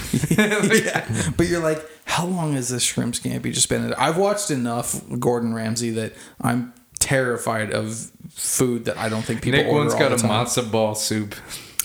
yeah, 0.85 1.31
but 1.37 1.47
you're 1.47 1.61
like, 1.61 1.83
how 2.05 2.25
long 2.25 2.53
has 2.53 2.69
this 2.69 2.83
shrimp 2.83 3.13
scampi 3.13 3.53
just 3.53 3.69
been? 3.69 3.93
I've 3.93 4.17
watched 4.17 4.51
enough 4.51 5.01
Gordon 5.19 5.53
Ramsay 5.53 5.91
that 5.91 6.13
I'm 6.41 6.73
terrified 6.99 7.71
of 7.71 8.11
food 8.29 8.85
that 8.85 8.97
I 8.97 9.09
don't 9.09 9.23
think 9.23 9.41
people 9.41 9.59
Nick 9.59 9.67
order 9.67 9.89
once 9.89 9.93
got 9.93 10.11
a 10.11 10.15
matzo 10.15 10.69
ball 10.69 10.95
soup. 10.95 11.35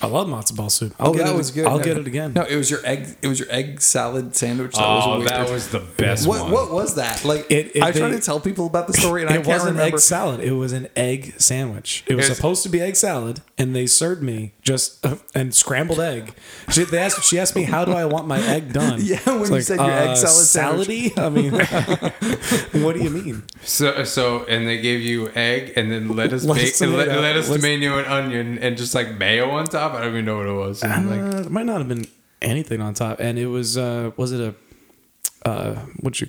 I 0.01 0.07
love 0.07 0.27
matzo 0.27 0.55
ball 0.55 0.69
soup. 0.69 0.93
I'll 0.99 1.09
Oh, 1.09 1.13
get 1.13 1.25
that 1.25 1.33
it, 1.33 1.37
was 1.37 1.51
good. 1.51 1.65
I'll 1.65 1.77
No, 1.77 1.83
get 1.83 1.97
it 1.97 2.07
again. 2.07 2.33
No, 2.33 2.43
it 2.43 2.55
was 2.55 2.69
your 2.71 2.79
egg. 2.85 3.07
It 3.21 3.27
was 3.27 3.39
your 3.39 3.49
egg 3.51 3.81
salad 3.81 4.35
sandwich. 4.35 4.75
That 4.75 4.83
Oh, 4.85 5.19
was 5.19 5.29
that 5.29 5.49
was 5.49 5.67
the 5.69 5.79
best 5.79 6.27
what, 6.27 6.43
one. 6.43 6.51
what 6.51 6.71
was 6.71 6.95
that? 6.95 7.25
Like, 7.25 7.45
It- 7.49 7.71
it- 7.75 7.83
I 7.83 7.91
tried 7.91 8.09
they- 8.09 8.15
to 8.17 8.21
tell 8.21 8.39
people 8.39 8.65
about 8.65 8.87
the 8.87 8.93
story, 8.93 9.21
and 9.21 9.29
I 9.29 9.33
it 9.35 9.35
can't 9.37 9.47
It 9.47 9.51
wasn't 9.51 9.71
remember. 9.77 9.95
egg 9.97 9.99
salad. 10.01 10.39
It 10.41 10.51
was 10.53 10.71
an 10.71 10.87
egg 10.95 11.33
sandwich. 11.37 12.03
It 12.07 12.15
was 12.15 12.25
It's- 12.25 12.37
supposed 12.37 12.63
to 12.63 12.69
be 12.69 12.81
egg 12.81 12.95
salad, 12.95 13.41
and 13.57 13.75
they 13.75 13.85
served 13.85 14.21
me 14.23 14.53
just 14.61 15.05
uh, 15.05 15.15
and 15.35 15.53
scrambled 15.53 15.99
egg. 15.99 16.33
She, 16.71 16.83
they 16.83 16.97
asked, 16.99 17.23
she 17.25 17.39
asked 17.39 17.55
me, 17.55 17.63
"How 17.63 17.83
do 17.85 17.91
I 17.91 18.05
want 18.05 18.27
my 18.27 18.39
egg 18.39 18.71
done?" 18.73 18.99
Yeah, 19.03 19.19
when 19.25 19.51
you 19.53 19.61
said 19.61 19.79
your 19.79 19.91
egg 19.91 20.15
salad 20.17 20.45
sandwich. 20.45 20.87
salady. 20.87 21.17
I 21.17 21.29
mean, 21.29 21.51
what 22.83 22.95
do 22.95 23.01
you 23.03 23.09
mean? 23.09 23.43
So, 23.63 24.03
so, 24.03 24.45
and 24.45 24.67
they 24.67 24.79
gave 24.79 25.01
you 25.01 25.29
egg 25.35 25.73
and 25.75 25.91
then 25.91 26.15
lettuce, 26.15 26.43
Lettuce, 26.45 26.79
bacon, 26.79 26.93
tomato. 26.95 27.21
lettuce, 27.21 27.49
Let's- 27.49 27.61
tomato, 27.63 27.97
and 27.97 28.07
onion, 28.07 28.57
and 28.59 28.77
just 28.77 28.93
like 28.95 29.17
mayo 29.17 29.49
on 29.49 29.65
top. 29.65 29.88
I 29.95 30.01
don't 30.01 30.11
even 30.13 30.25
know 30.25 30.37
what 30.37 30.47
it 30.47 30.53
was. 30.53 30.83
And, 30.83 31.09
like, 31.09 31.19
Uh, 31.35 31.41
it 31.45 31.51
might 31.51 31.65
not 31.65 31.77
have 31.79 31.87
been 31.87 32.07
anything 32.41 32.81
on 32.81 32.93
top, 32.93 33.19
and 33.19 33.37
it 33.39 33.47
was 33.47 33.77
uh, 33.77 34.11
was 34.17 34.31
it 34.31 34.41
a 34.41 35.49
uh, 35.49 35.75
what 36.01 36.19
you 36.21 36.27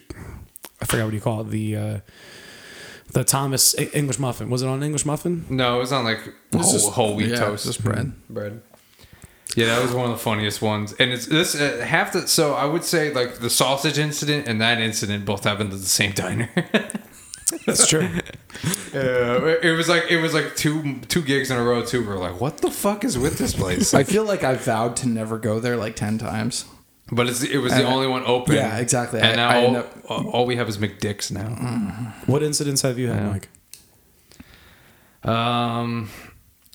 I 0.83 0.87
forgot 0.87 1.05
what 1.07 1.15
you 1.15 1.21
call 1.21 1.41
it 1.43 1.51
the 1.51 1.77
uh, 1.77 1.99
the 3.13 3.25
Thomas 3.25 3.75
English 3.93 4.19
muffin. 4.19 4.51
Was 4.51 4.63
it 4.63 4.69
on 4.69 4.83
English 4.83 5.05
muffin? 5.05 5.45
no, 5.51 5.77
it 5.77 5.81
was 5.81 5.93
on 5.93 6.05
like 6.05 6.21
whole, 6.53 6.73
just- 6.73 6.91
whole 6.93 7.15
wheat 7.17 7.31
yeah, 7.31 7.37
toast, 7.37 7.67
just 7.67 7.83
bread. 7.85 8.13
bread. 8.29 8.63
Yeah, 9.57 9.67
that 9.67 9.83
was 9.83 9.93
one 9.93 10.05
of 10.05 10.13
the 10.13 10.23
funniest 10.23 10.63
ones, 10.63 10.95
and 11.01 11.11
it's 11.11 11.27
this 11.27 11.55
uh, 11.61 11.85
half 11.85 12.13
the. 12.13 12.29
So 12.29 12.55
I 12.55 12.65
would 12.67 12.85
say 12.85 13.13
like 13.13 13.39
the 13.41 13.51
sausage 13.51 13.99
incident 13.99 14.47
and 14.47 14.61
that 14.61 14.81
incident 14.81 15.25
both 15.25 15.43
happened 15.45 15.73
at 15.73 15.81
the 15.81 15.87
same 15.87 16.13
diner. 16.13 16.49
That's 17.67 17.87
true. 17.87 18.09
Uh, 18.93 19.55
it 19.63 19.77
was 19.77 19.89
like 19.89 20.11
it 20.11 20.21
was 20.21 20.35
like 20.35 20.57
two 20.57 20.99
two 21.09 21.23
gigs 21.23 21.51
in 21.53 21.57
a 21.57 21.63
row 21.63 21.83
too. 21.85 22.03
We 22.03 22.09
are 22.09 22.19
like, 22.19 22.41
what 22.41 22.59
the 22.59 22.71
fuck 22.71 23.05
is 23.05 23.17
with 23.17 23.39
this 23.39 23.55
place? 23.55 23.95
I 23.95 24.03
feel 24.03 24.25
like 24.25 24.43
I 24.43 24.55
vowed 24.57 24.97
to 24.97 25.09
never 25.09 25.39
go 25.39 25.61
there 25.61 25.77
like 25.77 25.95
ten 25.95 26.19
times. 26.19 26.65
But 27.13 27.29
it's, 27.29 27.43
it 27.45 27.59
was 27.59 27.73
the 27.73 27.79
And 27.79 27.89
I- 27.89 27.93
only 27.95 28.09
one 28.09 28.25
open. 28.27 28.57
Yeah, 28.57 28.79
exactly. 28.79 29.21
And 29.21 29.33
I- 29.33 29.37
now 29.37 29.49
I 29.49 29.57
all, 29.61 29.67
end 29.69 29.77
up- 29.77 29.97
all- 30.11 30.29
all 30.31 30.47
we 30.47 30.57
have 30.57 30.69
is 30.69 30.79
McDick's 30.79 31.31
now. 31.31 32.13
What 32.27 32.43
incidents 32.43 32.83
have 32.83 32.99
you 32.99 33.09
had, 33.09 33.23
Yeah. 33.23 33.31
Mike? 33.31 33.49
Um, 35.25 36.11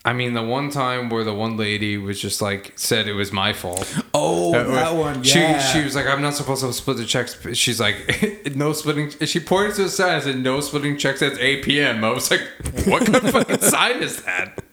I 0.06 0.14
mean, 0.14 0.34
the 0.36 0.44
one 0.44 0.70
time 0.70 1.10
where 1.10 1.24
the 1.24 1.34
one 1.34 1.58
lady 1.58 1.98
was 1.98 2.22
just 2.22 2.40
like 2.42 2.74
said 2.76 3.08
it 3.08 3.14
was 3.14 3.32
my 3.34 3.54
fault. 3.54 3.92
Oh, 4.14 4.54
Uh, 4.54 4.64
that 4.76 4.96
one. 4.96 5.24
She 5.24 5.40
Yeah. 5.40 5.60
she 5.60 5.84
was 5.84 5.96
like, 5.96 6.06
I'm 6.06 6.22
not 6.22 6.36
supposed 6.36 6.62
to 6.64 6.72
split 6.74 6.98
the 6.98 7.06
checks. 7.06 7.36
She's 7.54 7.80
like, 7.80 7.98
no 8.56 8.72
splitting. 8.74 9.10
She 9.26 9.40
pointed 9.40 9.76
to 9.78 9.84
the 9.84 9.90
sign 9.90 10.14
and 10.16 10.24
said, 10.24 10.38
no 10.38 10.62
splitting 10.62 10.98
checks 10.98 11.22
at 11.24 11.40
8 11.40 11.64
p.m. 11.64 12.04
I 12.04 12.12
was 12.12 12.30
like, 12.30 12.42
what 12.86 13.04
kind 13.06 13.16
of 13.16 13.32
fucking 13.32 13.60
sign 13.76 14.04
is 14.04 14.22
that? 14.24 14.64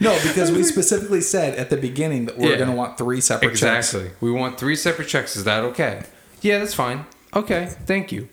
no, 0.00 0.12
because 0.24 0.50
we 0.50 0.62
specifically 0.74 1.20
said 1.20 1.54
at 1.56 1.70
the 1.70 1.76
beginning 1.76 2.26
that 2.26 2.36
we 2.36 2.46
we're 2.46 2.50
Yeah. 2.52 2.56
going 2.58 2.70
to 2.70 2.76
want 2.76 2.98
three 2.98 3.20
separate 3.20 3.54
checks. 3.56 3.94
Exactly. 3.94 4.10
We 4.20 4.32
want 4.32 4.58
three 4.58 4.74
separate 4.76 5.06
checks. 5.08 5.36
Is 5.36 5.44
that 5.44 5.62
okay? 5.64 6.02
Yeah, 6.42 6.58
that's 6.58 6.74
fine. 6.74 7.06
Okay, 7.34 7.70
thank 7.86 8.10
you. 8.10 8.28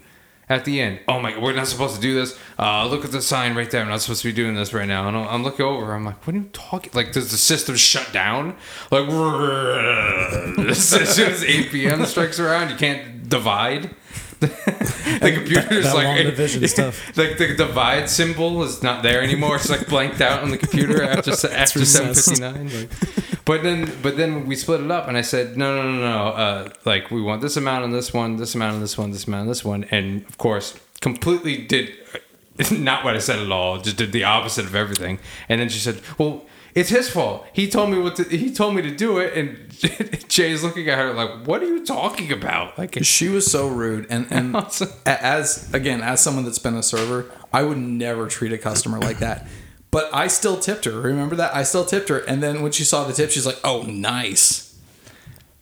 At 0.50 0.64
the 0.64 0.80
end, 0.80 1.02
oh 1.10 1.20
my, 1.20 1.38
we're 1.38 1.52
not 1.52 1.68
supposed 1.68 1.96
to 1.96 2.02
do 2.02 2.14
this. 2.16 2.40
Uh, 2.58 2.88
look 2.88 3.04
at 3.04 3.12
the 3.12 3.22
sign 3.22 3.54
right 3.56 3.70
there. 3.70 3.82
I'm 3.82 3.90
not 3.90 4.02
supposed 4.02 4.22
to 4.22 4.30
be 4.30 4.34
doing 4.34 4.56
this 4.56 4.74
right 4.74 4.88
now. 4.88 5.06
And 5.08 5.18
I'm 5.18 5.28
I'm 5.28 5.44
looking 5.44 5.66
over. 5.66 5.94
I'm 5.94 6.06
like, 6.06 6.26
what 6.26 6.36
are 6.36 6.40
you 6.40 6.50
talking? 6.54 6.92
Like, 6.94 7.12
does 7.12 7.32
the 7.32 7.38
system 7.38 7.76
shut 7.76 8.14
down? 8.14 8.56
Like, 8.90 9.10
as 10.70 10.88
soon 10.88 11.32
as 11.32 11.44
8 11.44 11.70
p.m. 11.72 12.06
strikes 12.06 12.40
around, 12.40 12.70
you 12.70 12.78
can't 12.78 13.28
divide. 13.28 13.94
the 15.20 15.32
computer's 15.34 15.86
that 15.86 15.96
like 15.96 16.26
division 16.26 16.68
stuff. 16.68 17.02
Like 17.18 17.38
the 17.38 17.56
divide 17.56 18.10
symbol 18.10 18.62
is 18.64 18.84
not 18.84 19.02
there 19.04 19.22
anymore. 19.22 19.56
It's 19.56 19.70
like 19.70 19.88
blanked 19.88 20.22
out 20.22 20.44
on 20.44 20.52
the 20.52 20.58
computer 20.58 21.04
after 21.04 21.32
after 21.32 21.86
seven 21.86 22.14
fifty 22.14 22.40
nine. 22.40 22.90
But 23.46 23.64
then 23.64 23.92
but 24.04 24.18
then 24.18 24.46
we 24.46 24.56
split 24.56 24.82
it 24.82 24.92
up, 24.92 25.08
and 25.08 25.18
I 25.18 25.22
said 25.22 25.58
no 25.58 25.76
no 25.76 25.92
no 25.92 26.00
no. 26.00 26.28
Uh, 26.30 26.70
like 26.86 27.10
we 27.10 27.22
want 27.22 27.42
this 27.42 27.58
amount 27.58 27.84
on 27.84 27.92
this 27.92 28.14
one, 28.14 28.38
this 28.38 28.54
amount 28.54 28.76
on 28.76 28.82
this 28.82 28.98
one, 28.98 29.12
this 29.12 29.26
amount 29.26 29.42
on 29.42 29.48
this 29.48 29.66
one, 29.66 29.86
and 29.86 30.26
of 30.28 30.38
course 30.38 30.80
completely 31.02 31.58
did 31.66 31.92
not 32.72 33.04
what 33.04 33.16
I 33.16 33.20
said 33.20 33.40
at 33.40 33.52
all. 33.52 33.80
Just 33.80 33.98
did 33.98 34.12
the 34.12 34.24
opposite 34.24 34.66
of 34.66 34.76
everything. 34.76 35.20
And 35.50 35.62
then 35.62 35.70
she 35.70 35.80
said, 35.80 36.02
well. 36.18 36.46
It's 36.76 36.90
his 36.90 37.10
fault. 37.10 37.48
He 37.54 37.68
told 37.68 37.90
me 37.90 37.98
what 37.98 38.18
to, 38.18 38.24
he 38.26 38.54
told 38.54 38.76
me 38.76 38.84
to 38.84 38.92
do 38.96 39.18
it, 39.18 39.36
and 39.36 40.28
Jay's 40.30 40.62
looking 40.64 40.88
at 40.90 41.00
her 41.00 41.12
like, 41.12 41.48
"What 41.48 41.64
are 41.64 41.66
you 41.66 41.84
talking 41.84 42.32
about?" 42.32 42.78
Like, 42.78 43.00
She 43.04 43.30
was 43.30 43.50
so 43.50 43.68
rude, 43.68 44.06
and 44.12 44.28
and 44.30 44.56
Awesome. 44.56 44.90
as 45.08 45.74
again 45.74 46.04
as 46.04 46.22
someone 46.22 46.46
that's 46.46 46.60
been 46.60 46.76
a 46.76 46.84
server, 46.84 47.32
I 47.52 47.64
would 47.64 47.80
never 47.80 48.28
treat 48.28 48.54
a 48.54 48.60
customer 48.60 49.00
like 49.00 49.18
that. 49.20 49.48
But 49.90 50.14
I 50.14 50.28
still 50.28 50.60
tipped 50.60 50.86
her. 50.86 50.92
Remember 51.02 51.36
that? 51.38 51.56
I 51.56 51.64
still 51.64 51.84
tipped 51.84 52.10
her, 52.10 52.20
and 52.20 52.44
then 52.44 52.62
when 52.62 52.72
she 52.72 52.84
saw 52.84 53.06
the 53.06 53.14
tip, 53.14 53.32
she's 53.32 53.48
like, 53.48 53.60
"Oh, 53.64 53.82
nice." 53.82 54.78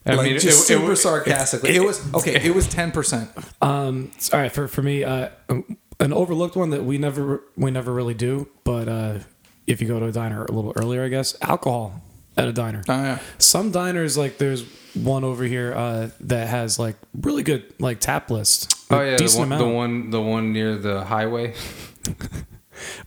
I 0.06 0.16
like 0.16 0.26
mean, 0.32 0.34
just 0.40 0.70
it- 0.70 0.74
it- 0.74 0.78
super 0.80 0.92
it- 0.94 0.98
sarcastically. 0.98 1.78
It, 1.78 1.82
was 1.84 2.14
okay. 2.14 2.36
It 2.46 2.54
was 2.54 2.68
ten 2.68 2.92
percent. 2.92 3.30
Um, 3.62 4.12
all 4.34 4.40
right, 4.42 4.52
for 4.52 4.68
for 4.68 4.82
me, 4.82 5.06
uh, 5.06 5.30
an 6.00 6.14
overlooked 6.14 6.56
one 6.56 6.70
that 6.72 6.84
we 6.84 6.98
never 6.98 7.44
we 7.56 7.72
never 7.72 7.94
really 7.94 8.14
do, 8.14 8.48
but 8.64 8.88
uh, 8.88 9.20
if 9.68 9.82
you 9.82 9.88
go 9.88 10.00
to 10.00 10.06
a 10.08 10.12
diner 10.12 10.46
a 10.46 10.52
little 10.52 10.74
earlier, 10.76 11.04
I 11.04 11.10
guess 11.10 11.36
alcohol 11.42 12.02
at 12.38 12.48
a 12.48 12.54
diner. 12.54 12.84
Oh 12.88 13.04
yeah. 13.04 13.20
Some 13.38 13.72
diners 13.72 14.18
like 14.18 14.38
there's 14.38 14.64
one 14.94 15.24
over 15.24 15.44
here 15.44 15.74
uh, 15.74 16.10
that 16.22 16.48
has 16.48 16.80
like 16.80 16.96
really 17.14 17.44
good 17.44 17.74
like 17.80 18.00
tap 18.00 18.30
list. 18.30 18.74
Oh 18.90 19.02
yeah, 19.02 19.18
the 19.18 19.36
one, 19.38 19.50
the 19.50 19.68
one, 19.68 20.10
the 20.12 20.22
one 20.22 20.54
near 20.54 20.78
the 20.78 21.04
highway. 21.04 21.54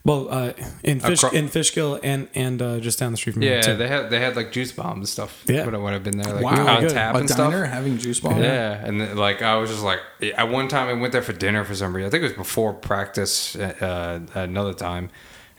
Well, 0.04 0.28
uh, 0.30 0.52
in 0.82 1.00
fish 1.00 1.24
Acro- 1.24 1.36
in 1.38 1.48
Fishkill 1.48 1.98
and 2.02 2.28
and 2.34 2.60
uh, 2.62 2.78
just 2.80 2.98
down 2.98 3.10
the 3.12 3.16
street 3.18 3.32
from 3.34 3.42
here 3.42 3.56
Yeah, 3.56 3.60
too. 3.62 3.76
they 3.76 3.88
had 3.88 4.10
they 4.10 4.20
had 4.20 4.36
like 4.36 4.52
juice 4.52 4.72
bombs 4.72 4.98
and 4.98 5.08
stuff. 5.08 5.44
Yeah. 5.46 5.64
when 5.66 5.74
I, 5.74 5.78
when 5.78 5.94
I've 5.94 6.04
been 6.04 6.18
there, 6.18 6.32
like 6.34 6.44
Wow. 6.44 6.76
on 6.76 6.80
Good. 6.82 6.90
tap 6.90 7.14
A 7.14 7.18
and 7.18 7.28
diner 7.28 7.58
stuff. 7.64 7.72
having 7.72 7.98
juice 7.98 8.20
bomb. 8.20 8.42
Yeah, 8.42 8.84
and 8.84 9.00
then, 9.00 9.16
like 9.16 9.42
I 9.42 9.56
was 9.56 9.70
just 9.70 9.82
like, 9.82 10.00
at 10.36 10.48
one 10.48 10.68
time 10.68 10.88
I 10.88 10.92
went 11.00 11.12
there 11.12 11.22
for 11.22 11.32
dinner 11.32 11.64
for 11.64 11.74
some 11.74 11.94
reason. 11.94 12.06
I 12.06 12.10
think 12.10 12.22
it 12.22 12.26
was 12.28 12.32
before 12.36 12.72
practice. 12.72 13.56
Uh, 13.56 14.20
another 14.34 14.74
time, 14.74 15.10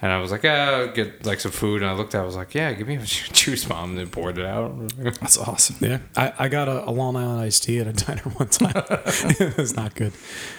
and 0.02 0.10
I 0.12 0.18
was 0.20 0.30
like, 0.30 0.42
yeah, 0.42 0.70
I'll 0.70 0.92
get 0.92 1.26
like 1.26 1.40
some 1.40 1.52
food. 1.52 1.82
And 1.82 1.90
I 1.90 1.94
looked 1.94 2.14
at, 2.14 2.18
it, 2.18 2.22
I 2.22 2.24
was 2.26 2.36
like, 2.36 2.54
yeah, 2.54 2.72
give 2.72 2.86
me 2.88 2.94
a 2.96 3.04
juice 3.04 3.64
bomb, 3.64 3.90
and 3.90 3.98
then 3.98 4.08
poured 4.08 4.38
it 4.38 4.46
out. 4.46 4.74
That's 4.98 5.36
awesome. 5.38 5.76
Yeah, 5.80 5.98
I, 6.16 6.32
I 6.38 6.48
got 6.48 6.68
a, 6.68 6.88
a 6.88 6.92
Long 6.92 7.16
Island 7.16 7.40
iced 7.40 7.64
tea 7.64 7.78
at 7.80 7.86
a 7.86 7.92
diner 7.92 8.22
one 8.36 8.48
time. 8.48 8.72
it 8.76 9.56
was 9.56 9.74
not 9.76 9.94
good. 9.94 10.12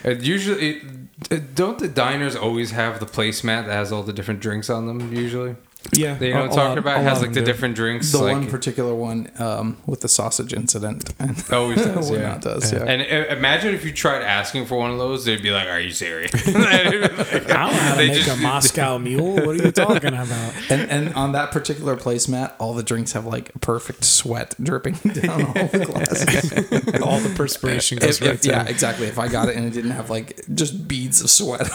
And 0.03 0.21
usually, 0.23 0.69
it, 0.77 0.83
don't 1.29 1.79
the 1.79 1.87
diners 1.87 2.35
always 2.35 2.71
have 2.71 2.99
the 2.99 3.05
placemat 3.05 3.65
that 3.65 3.73
has 3.73 3.91
all 3.91 4.03
the 4.03 4.13
different 4.13 4.39
drinks 4.39 4.69
on 4.69 4.87
them? 4.87 5.13
Usually, 5.13 5.55
Yeah, 5.93 6.17
you 6.19 6.31
know 6.33 6.41
what 6.41 6.43
I'm 6.43 6.49
a- 6.49 6.51
a 6.51 6.55
talking 6.55 6.69
lot- 6.69 6.77
about. 6.77 6.99
It 7.01 7.03
has 7.03 7.21
like 7.21 7.33
the 7.33 7.39
do. 7.41 7.45
different 7.45 7.75
drinks. 7.75 8.11
The 8.11 8.19
like, 8.19 8.33
one 8.33 8.47
particular 8.49 8.93
one 8.95 9.29
um, 9.39 9.77
with 9.87 10.01
the 10.01 10.07
sausage 10.07 10.53
incident. 10.53 11.11
And 11.19 11.43
Always 11.51 11.83
does, 11.83 12.09
yeah. 12.11 12.17
that 12.19 12.41
does, 12.41 12.71
yeah. 12.71 12.83
And 12.85 13.01
uh, 13.01 13.35
imagine 13.35 13.73
if 13.75 13.83
you 13.85 13.91
tried 13.91 14.21
asking 14.23 14.65
for 14.67 14.77
one 14.77 14.91
of 14.91 14.97
those, 14.99 15.25
they'd 15.25 15.41
be 15.41 15.51
like, 15.51 15.67
"Are 15.67 15.79
you 15.79 15.91
serious?" 15.91 16.31
I 16.47 16.83
don't 16.83 17.47
know 17.47 17.53
how 17.55 17.91
to 17.91 17.97
make 17.97 18.13
just- 18.13 18.29
a 18.29 18.41
Moscow 18.41 18.97
Mule. 18.99 19.35
What 19.35 19.49
are 19.49 19.55
you 19.65 19.71
talking 19.71 20.13
about? 20.13 20.53
And, 20.69 20.89
and 20.89 21.13
on 21.15 21.31
that 21.33 21.51
particular 21.51 21.95
placemat, 21.97 22.53
all 22.59 22.73
the 22.73 22.83
drinks 22.83 23.11
have 23.13 23.25
like 23.25 23.51
perfect 23.61 24.03
sweat 24.03 24.55
dripping 24.61 24.93
down 25.13 25.45
all 25.45 25.67
the 25.67 25.85
glasses. 25.85 27.01
All 27.01 27.19
the 27.19 27.33
perspiration 27.35 27.97
goes 27.97 28.21
If- 28.21 28.27
right 28.27 28.35
if- 28.35 28.45
yeah, 28.45 28.65
exactly. 28.67 29.07
If 29.07 29.19
I 29.19 29.27
got 29.27 29.49
it 29.49 29.55
and 29.57 29.65
it 29.65 29.71
didn't 29.73 29.91
have 29.91 30.09
like 30.09 30.41
just 30.53 30.87
beads 30.87 31.21
of 31.21 31.29
sweat 31.29 31.69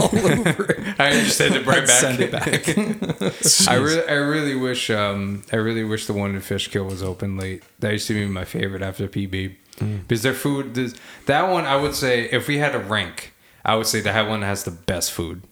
all 0.00 0.14
over 0.16 0.64
it, 0.72 1.00
I 1.00 1.10
just 1.12 1.36
send 1.38 1.54
it 1.56 1.66
right 1.66 1.78
I'd 1.82 1.86
back. 1.86 2.00
send 2.00 2.20
it 2.20 2.30
back. 2.32 3.37
I 3.68 3.74
really, 3.74 4.08
I 4.08 4.14
really 4.14 4.54
wish, 4.54 4.90
um, 4.90 5.44
I 5.52 5.56
really 5.56 5.84
wish 5.84 6.06
the 6.06 6.12
one 6.12 6.34
in 6.34 6.40
Fishkill 6.40 6.84
was 6.84 7.02
open 7.02 7.36
late. 7.36 7.62
That 7.80 7.92
used 7.92 8.06
to 8.08 8.14
be 8.14 8.26
my 8.26 8.44
favorite 8.44 8.82
after 8.82 9.06
PB 9.08 9.56
Mm. 9.78 10.00
because 10.08 10.22
their 10.22 10.34
food, 10.34 10.74
this- 10.74 10.94
that 11.26 11.48
one, 11.48 11.64
I 11.64 11.76
would 11.76 11.94
say, 11.94 12.28
if 12.32 12.48
we 12.48 12.58
had 12.58 12.74
a 12.74 12.80
rank, 12.80 13.32
I 13.64 13.76
would 13.76 13.86
say 13.86 14.00
that 14.00 14.28
one 14.28 14.42
has 14.42 14.64
the 14.64 14.72
best 14.72 15.12
food. 15.12 15.42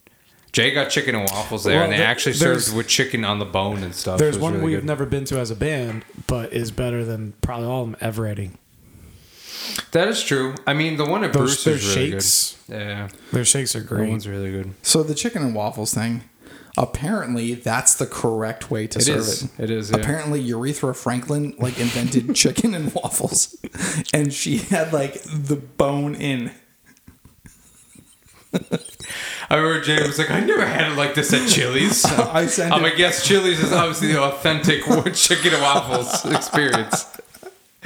Jay 0.50 0.72
got 0.72 0.90
chicken 0.90 1.14
and 1.14 1.28
waffles 1.30 1.62
there, 1.64 1.76
Well, 1.76 1.84
and 1.84 1.92
they 1.92 1.98
there- 1.98 2.06
actually 2.06 2.32
served 2.32 2.74
with 2.74 2.88
chicken 2.88 3.24
on 3.24 3.38
the 3.38 3.44
bone 3.44 3.84
and 3.84 3.94
stuff. 3.94 4.18
There's 4.18 4.36
one 4.38 4.54
really 4.54 4.64
we've 4.64 4.76
good. 4.78 4.84
never 4.86 5.06
been 5.06 5.24
to 5.26 5.38
as 5.38 5.50
a 5.52 5.54
band, 5.54 6.04
but 6.26 6.52
is 6.52 6.70
better 6.72 7.04
than 7.04 7.34
probably 7.40 7.66
all 7.66 7.82
of 7.84 7.90
them 7.90 7.96
ever 8.00 8.26
Eddie. 8.26 8.50
That 9.92 10.08
is 10.08 10.22
true. 10.22 10.54
I 10.66 10.74
mean, 10.74 10.96
the 10.96 11.04
one 11.04 11.22
at 11.24 11.32
Those 11.32 11.62
Bruce 11.62 11.82
is 11.82 11.96
really 11.96 12.10
shakes, 12.12 12.56
good. 12.68 12.76
Yeah, 12.80 13.08
their 13.32 13.44
shakes 13.44 13.76
are 13.76 13.80
that 13.80 13.86
great. 13.88 14.08
one's 14.10 14.26
really 14.26 14.50
good. 14.50 14.72
So 14.82 15.02
the 15.02 15.14
chicken 15.14 15.42
and 15.42 15.54
waffles 15.54 15.92
thing, 15.94 16.22
apparently 16.76 17.54
that's 17.54 17.94
the 17.94 18.06
correct 18.06 18.70
way 18.70 18.86
to 18.86 18.98
It 18.98 19.02
serve 19.02 19.16
is. 19.18 19.42
it. 19.44 19.50
It 19.58 19.70
is. 19.70 19.90
Yeah. 19.90 19.96
Apparently, 19.98 20.40
Urethra 20.40 20.94
Franklin 20.94 21.54
like 21.58 21.78
invented 21.78 22.34
chicken 22.36 22.74
and 22.74 22.92
waffles, 22.94 23.56
and 24.14 24.32
she 24.32 24.58
had 24.58 24.92
like 24.92 25.14
the 25.22 25.56
bone 25.56 26.14
in. 26.14 26.52
I 29.50 29.56
remember 29.56 29.80
Jay 29.82 30.02
was 30.04 30.18
like, 30.18 30.30
I 30.30 30.40
never 30.40 30.64
had 30.66 30.90
it 30.92 30.96
like 30.96 31.14
this 31.14 31.32
at 31.32 31.48
Chili's. 31.48 32.04
I 32.04 32.46
sent 32.46 32.72
I'm 32.72 32.80
it- 32.80 32.84
like, 32.90 32.98
yes, 32.98 33.26
Chili's 33.26 33.62
is 33.62 33.72
obviously 33.72 34.08
the 34.08 34.22
authentic 34.22 34.82
chicken 35.14 35.52
and 35.54 35.62
waffles 35.62 36.24
experience. 36.26 37.06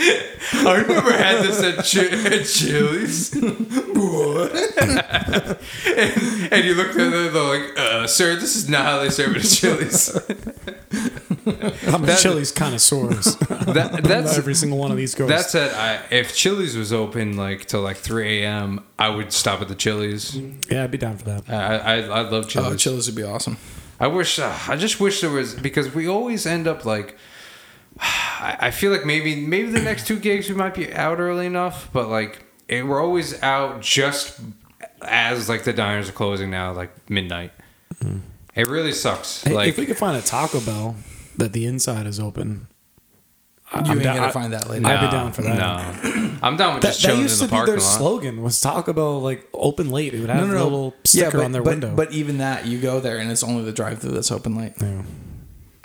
I 0.03 0.85
never 0.89 1.13
had 1.13 1.43
this 1.45 1.63
at, 1.63 1.77
Chi- 1.85 2.35
at 2.37 2.47
Chili's. 2.47 3.35
and, 4.71 5.59
and 6.53 6.65
you 6.65 6.75
look 6.75 6.89
at 6.89 6.95
them, 6.97 7.11
they're 7.11 7.31
like, 7.31 7.79
uh, 7.79 8.07
"Sir, 8.07 8.37
this 8.37 8.57
is 8.57 8.69
not 8.69 8.85
how 8.85 8.99
they 9.01 9.11
serve 9.11 9.37
it 9.37 9.45
at 9.45 9.51
Chili's." 9.51 10.17
I'm 11.93 12.03
a 12.05 12.07
That- 12.07 12.19
Chili's 12.21 12.53
connoisseurs. 12.53 13.37
That, 13.71 14.03
that's 14.03 14.37
Every 14.37 14.55
single 14.55 14.79
one 14.79 14.91
of 14.91 14.97
these 14.97 15.15
goes. 15.15 15.29
That 15.29 15.49
said, 15.49 15.73
I, 15.75 16.01
if 16.13 16.35
Chili's 16.35 16.77
was 16.77 16.93
open 16.93 17.37
like 17.37 17.67
till 17.67 17.83
like 17.83 17.99
3 17.99 18.43
a.m., 18.43 18.85
I 18.99 19.11
would 19.11 19.33
stop 19.33 19.61
at 19.61 19.69
the 19.69 19.77
Chili's. 19.77 20.35
yeah, 20.69 20.83
I'd 20.85 20.91
be 20.91 20.99
down 20.99 21.19
for 21.19 21.25
that. 21.27 21.49
I 21.49 21.77
I, 21.77 21.97
I 22.01 22.21
love 22.23 22.49
Chili's. 22.49 22.73
Oh, 22.73 22.77
Chili's 22.77 23.07
would 23.07 23.15
be 23.15 23.23
awesome. 23.23 23.59
I 24.01 24.07
wish. 24.09 24.39
Uh, 24.41 24.53
I 24.67 24.75
just 24.77 24.99
wish 24.99 25.21
there 25.21 25.31
was 25.31 25.55
because 25.55 25.95
we 25.95 26.09
always 26.09 26.47
end 26.47 26.67
up 26.67 26.85
like. 26.85 27.17
I, 28.01 28.57
I 28.61 28.71
feel 28.71 28.91
like 28.91 29.05
maybe 29.05 29.37
maybe 29.37 29.71
the 29.71 29.83
next 29.83 30.07
two 30.07 30.19
gigs 30.19 30.49
we 30.49 30.55
might 30.55 30.75
be 30.75 30.93
out 30.93 31.19
early 31.21 31.47
enough, 31.47 31.91
but 31.93 32.09
like 32.09 32.43
it, 32.69 32.87
we're 32.87 33.03
always 33.03 33.41
out 33.43 33.83
just 33.83 34.41
as 35.03 35.49
like 35.49 35.65
the 35.65 35.73
diners 35.73 36.09
are 36.09 36.13
closing 36.13 36.51
now, 36.51 36.73
like 36.73 36.91
midnight. 37.11 37.53
Mm-hmm. 37.97 38.19
It 38.55 38.67
really 38.69 38.93
sucks. 38.93 39.43
Hey, 39.45 39.53
like 39.55 39.69
if 39.69 39.77
we 39.79 39.87
could 39.87 39.99
find 39.99 40.17
a 40.17 40.23
Taco 40.23 40.61
Bell 40.61 40.97
that 41.37 41.53
the 41.53 41.67
inside 41.67 42.07
is 42.07 42.19
open, 42.19 42.67
I- 43.73 43.81
You 43.81 43.85
I'm 43.85 43.91
ain't 43.93 44.03
down- 44.03 44.17
gonna 44.17 44.29
I- 44.29 44.33
find 44.33 44.53
that 44.55 44.69
later. 44.71 44.87
I'd 44.87 45.01
be 45.05 45.11
down 45.11 45.33
for 45.33 45.43
that. 45.43 45.59
No, 45.59 46.39
I'm 46.43 46.57
down 46.57 46.75
with 46.75 46.83
That, 46.83 46.89
just 46.89 47.03
that 47.03 47.07
chilling 47.09 47.19
in 47.21 47.23
used 47.25 47.41
the 47.41 47.47
to 47.47 47.51
be 47.51 47.57
parking 47.57 47.75
their 47.75 47.83
lot. 47.83 47.99
slogan 47.99 48.43
was 48.43 48.61
Taco 48.61 48.93
Bell 48.95 49.21
like 49.21 49.47
open 49.53 49.91
late. 49.91 50.15
It 50.15 50.21
would 50.21 50.31
have 50.31 50.49
a 50.49 50.53
little 50.65 50.95
sticker 51.05 51.39
but, 51.39 51.45
on 51.45 51.53
their 51.53 51.63
but, 51.63 51.71
window. 51.73 51.95
But 51.95 52.13
even 52.13 52.39
that, 52.39 52.67
you 52.67 52.79
go 52.81 52.99
there 53.01 53.19
and 53.19 53.31
it's 53.31 53.43
only 53.43 53.63
the 53.65 53.73
drive-through 53.73 54.13
that's 54.13 54.31
open 54.33 54.57
late. 54.57 54.73
Yeah. 54.81 55.03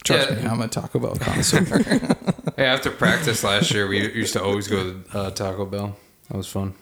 Trust 0.06 0.30
Yeah. 0.30 0.36
me, 0.38 0.46
I'm 0.48 0.62
a 0.62 0.68
Taco 0.70 1.00
Bell 1.00 1.16
connoisseur. 1.16 1.66
Hey, 2.56 2.64
after 2.68 2.90
practice 2.90 3.44
last 3.44 3.70
year, 3.72 3.86
we 3.86 4.00
used 4.14 4.32
to 4.32 4.42
always 4.42 4.70
go 4.70 4.82
to 4.94 5.04
uh, 5.18 5.30
Taco 5.32 5.66
Bell. 5.66 5.98
That 6.30 6.38
was 6.38 6.48
fun. 6.48 6.74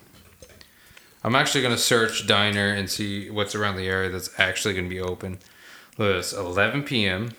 I'm 1.23 1.35
actually 1.35 1.63
gonna 1.63 1.79
search 1.79 2.27
diner 2.27 2.67
and 2.67 2.87
see 2.87 3.31
what's 3.31 3.55
around 3.55 3.77
the 3.77 3.87
area 3.87 4.11
that's 4.11 4.29
actually 4.37 4.75
gonna 4.75 4.87
be 4.89 4.99
open. 5.01 5.39
Look 5.97 6.11
at 6.11 6.17
this, 6.17 6.33
11 6.33 6.83
p.m. 6.83 7.31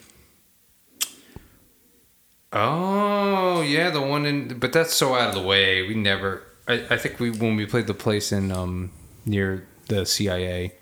Oh 2.52 3.60
yeah, 3.62 3.90
the 3.90 4.00
one 4.00 4.26
in, 4.26 4.58
but 4.58 4.72
that's 4.72 4.94
so 4.94 5.14
out 5.14 5.28
of 5.28 5.34
the 5.34 5.42
way. 5.42 5.86
We 5.86 5.94
never. 5.94 6.42
I, 6.66 6.84
I 6.90 6.96
think 6.96 7.20
we 7.20 7.30
when 7.30 7.56
we 7.56 7.66
played 7.66 7.86
the 7.86 7.94
place 7.94 8.32
in 8.32 8.50
um 8.52 8.90
near 9.26 9.66
the 9.88 10.06
CIA, 10.06 10.72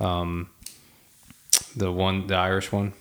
um, 0.00 0.48
the 1.76 1.90
one 1.92 2.26
the 2.28 2.34
Irish 2.36 2.72
one. 2.72 2.92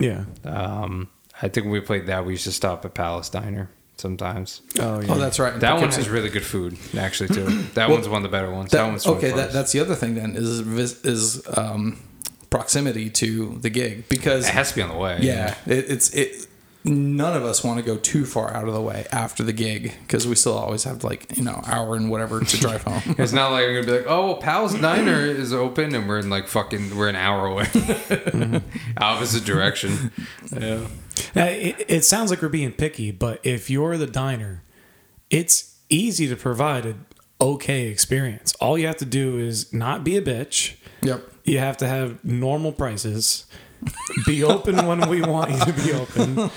Yeah. 0.00 0.24
Um, 0.44 1.08
I 1.42 1.48
think 1.48 1.64
when 1.66 1.72
we 1.72 1.80
played 1.80 2.06
that, 2.06 2.26
we 2.26 2.32
used 2.32 2.44
to 2.44 2.52
stop 2.52 2.84
at 2.84 2.94
Palace 2.94 3.30
Diner 3.30 3.70
sometimes. 3.96 4.62
Oh 4.78 5.00
yeah. 5.00 5.12
oh, 5.12 5.18
that's 5.18 5.38
right. 5.38 5.58
That 5.60 5.74
Okay. 5.74 5.82
one 5.82 5.92
has 5.92 6.08
really 6.08 6.28
good 6.30 6.44
food, 6.44 6.76
actually, 6.98 7.28
too. 7.28 7.44
That 7.74 7.88
Well, 7.88 7.98
one's 7.98 8.08
one 8.08 8.24
of 8.24 8.30
the 8.30 8.34
better 8.36 8.50
ones. 8.50 8.70
That, 8.70 8.78
That- 8.78 8.88
one's 8.88 9.06
okay. 9.06 9.30
That, 9.32 9.52
that's 9.52 9.72
the 9.72 9.80
other 9.80 9.94
thing 9.94 10.14
then 10.14 10.34
is 10.36 10.60
is 11.04 11.42
um, 11.56 11.98
proximity 12.50 13.10
to 13.10 13.58
the 13.60 13.70
gig 13.70 14.08
because 14.08 14.46
It 14.48 14.52
has 14.54 14.70
to 14.70 14.76
be 14.76 14.82
on 14.82 14.88
the 14.90 14.96
way. 14.96 15.18
yeah, 15.20 15.54
it, 15.66 15.90
it's 15.90 16.10
it. 16.14 16.46
None 16.82 17.36
of 17.36 17.44
us 17.44 17.62
want 17.62 17.78
to 17.78 17.84
go 17.84 17.98
too 17.98 18.24
far 18.24 18.54
out 18.54 18.66
of 18.66 18.72
the 18.72 18.80
way 18.80 19.06
after 19.12 19.42
the 19.42 19.52
gig 19.52 19.92
because 20.02 20.26
we 20.26 20.34
still 20.34 20.56
always 20.56 20.84
have 20.84 21.04
like 21.04 21.36
you 21.36 21.44
know 21.44 21.60
hour 21.66 21.94
and 21.94 22.10
whatever 22.10 22.40
to 22.40 22.56
drive 22.58 22.82
home. 22.84 23.02
It's 23.18 23.32
not 23.32 23.50
like 23.52 23.62
you're 23.64 23.82
gonna 23.82 23.86
be 23.92 23.98
like, 23.98 24.06
oh, 24.10 24.36
Pal's 24.36 24.74
Diner 24.80 25.20
is 25.26 25.52
open, 25.52 25.94
and 25.94 26.08
we're 26.08 26.18
in 26.20 26.30
like 26.30 26.48
fucking, 26.48 26.96
we're 26.96 27.08
an 27.10 27.16
hour 27.16 27.44
away, 27.46 27.66
opposite 28.96 29.44
direction. 29.44 30.10
Yeah. 30.50 30.86
Uh, 31.36 31.40
It, 31.44 31.84
it 31.88 32.04
sounds 32.04 32.30
like 32.30 32.40
we're 32.40 32.48
being 32.48 32.72
picky, 32.72 33.10
but 33.10 33.40
if 33.42 33.68
you're 33.68 33.98
the 33.98 34.06
diner, 34.06 34.62
it's 35.28 35.76
easy 35.90 36.28
to 36.28 36.36
provide 36.36 36.86
an 36.86 37.04
okay 37.40 37.88
experience. 37.88 38.54
All 38.60 38.78
you 38.78 38.86
have 38.86 38.96
to 38.98 39.04
do 39.04 39.38
is 39.38 39.72
not 39.72 40.02
be 40.02 40.16
a 40.16 40.22
bitch. 40.22 40.76
yep. 41.02 41.26
You 41.44 41.58
have 41.58 41.76
to 41.78 41.86
have 41.88 42.24
normal 42.24 42.72
prices. 42.72 43.44
Be 44.26 44.44
open 44.44 44.86
when 44.86 45.08
we 45.08 45.22
want 45.22 45.52
you 45.52 45.58
to 45.58 45.72
be 45.72 45.92
open. 45.92 46.50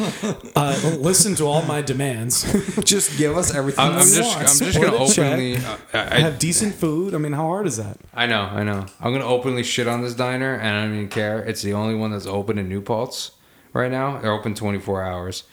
Uh, 0.56 0.98
listen 1.00 1.36
to 1.36 1.46
all 1.46 1.62
my 1.64 1.82
demands. 1.82 2.44
Just 2.84 3.18
give 3.18 3.38
us 3.38 3.54
everything. 3.54 3.86
I'm, 3.86 3.94
I'm 3.94 4.00
we 4.00 4.16
just, 4.16 4.36
want. 4.36 4.40
I'm 4.40 4.58
just 4.58 4.82
gonna 4.82 5.04
a 5.04 5.08
check. 5.08 5.26
openly. 5.34 5.58
Uh, 5.58 5.78
I, 5.94 6.20
have 6.20 6.40
decent 6.40 6.76
food. 6.76 7.16
I 7.16 7.18
mean, 7.18 7.34
how 7.34 7.48
hard 7.48 7.68
is 7.68 7.78
that? 7.78 7.98
I 8.14 8.26
know, 8.26 8.42
I 8.42 8.64
know. 8.64 8.86
I'm 9.00 9.14
gonna 9.14 9.26
openly 9.26 9.64
shit 9.64 9.88
on 9.88 10.02
this 10.02 10.14
diner, 10.14 10.56
and 10.56 10.68
I 10.76 10.84
don't 10.84 10.96
even 10.96 11.10
care. 11.10 11.40
It's 11.40 11.62
the 11.62 11.74
only 11.74 11.96
one 11.96 12.12
that's 12.12 12.26
open 12.26 12.58
in 12.58 12.68
New 12.68 12.82
Paltz 12.82 13.32
right 13.74 13.92
now. 13.92 14.20
They're 14.20 14.32
open 14.32 14.56
24 14.56 15.04
hours. 15.04 15.44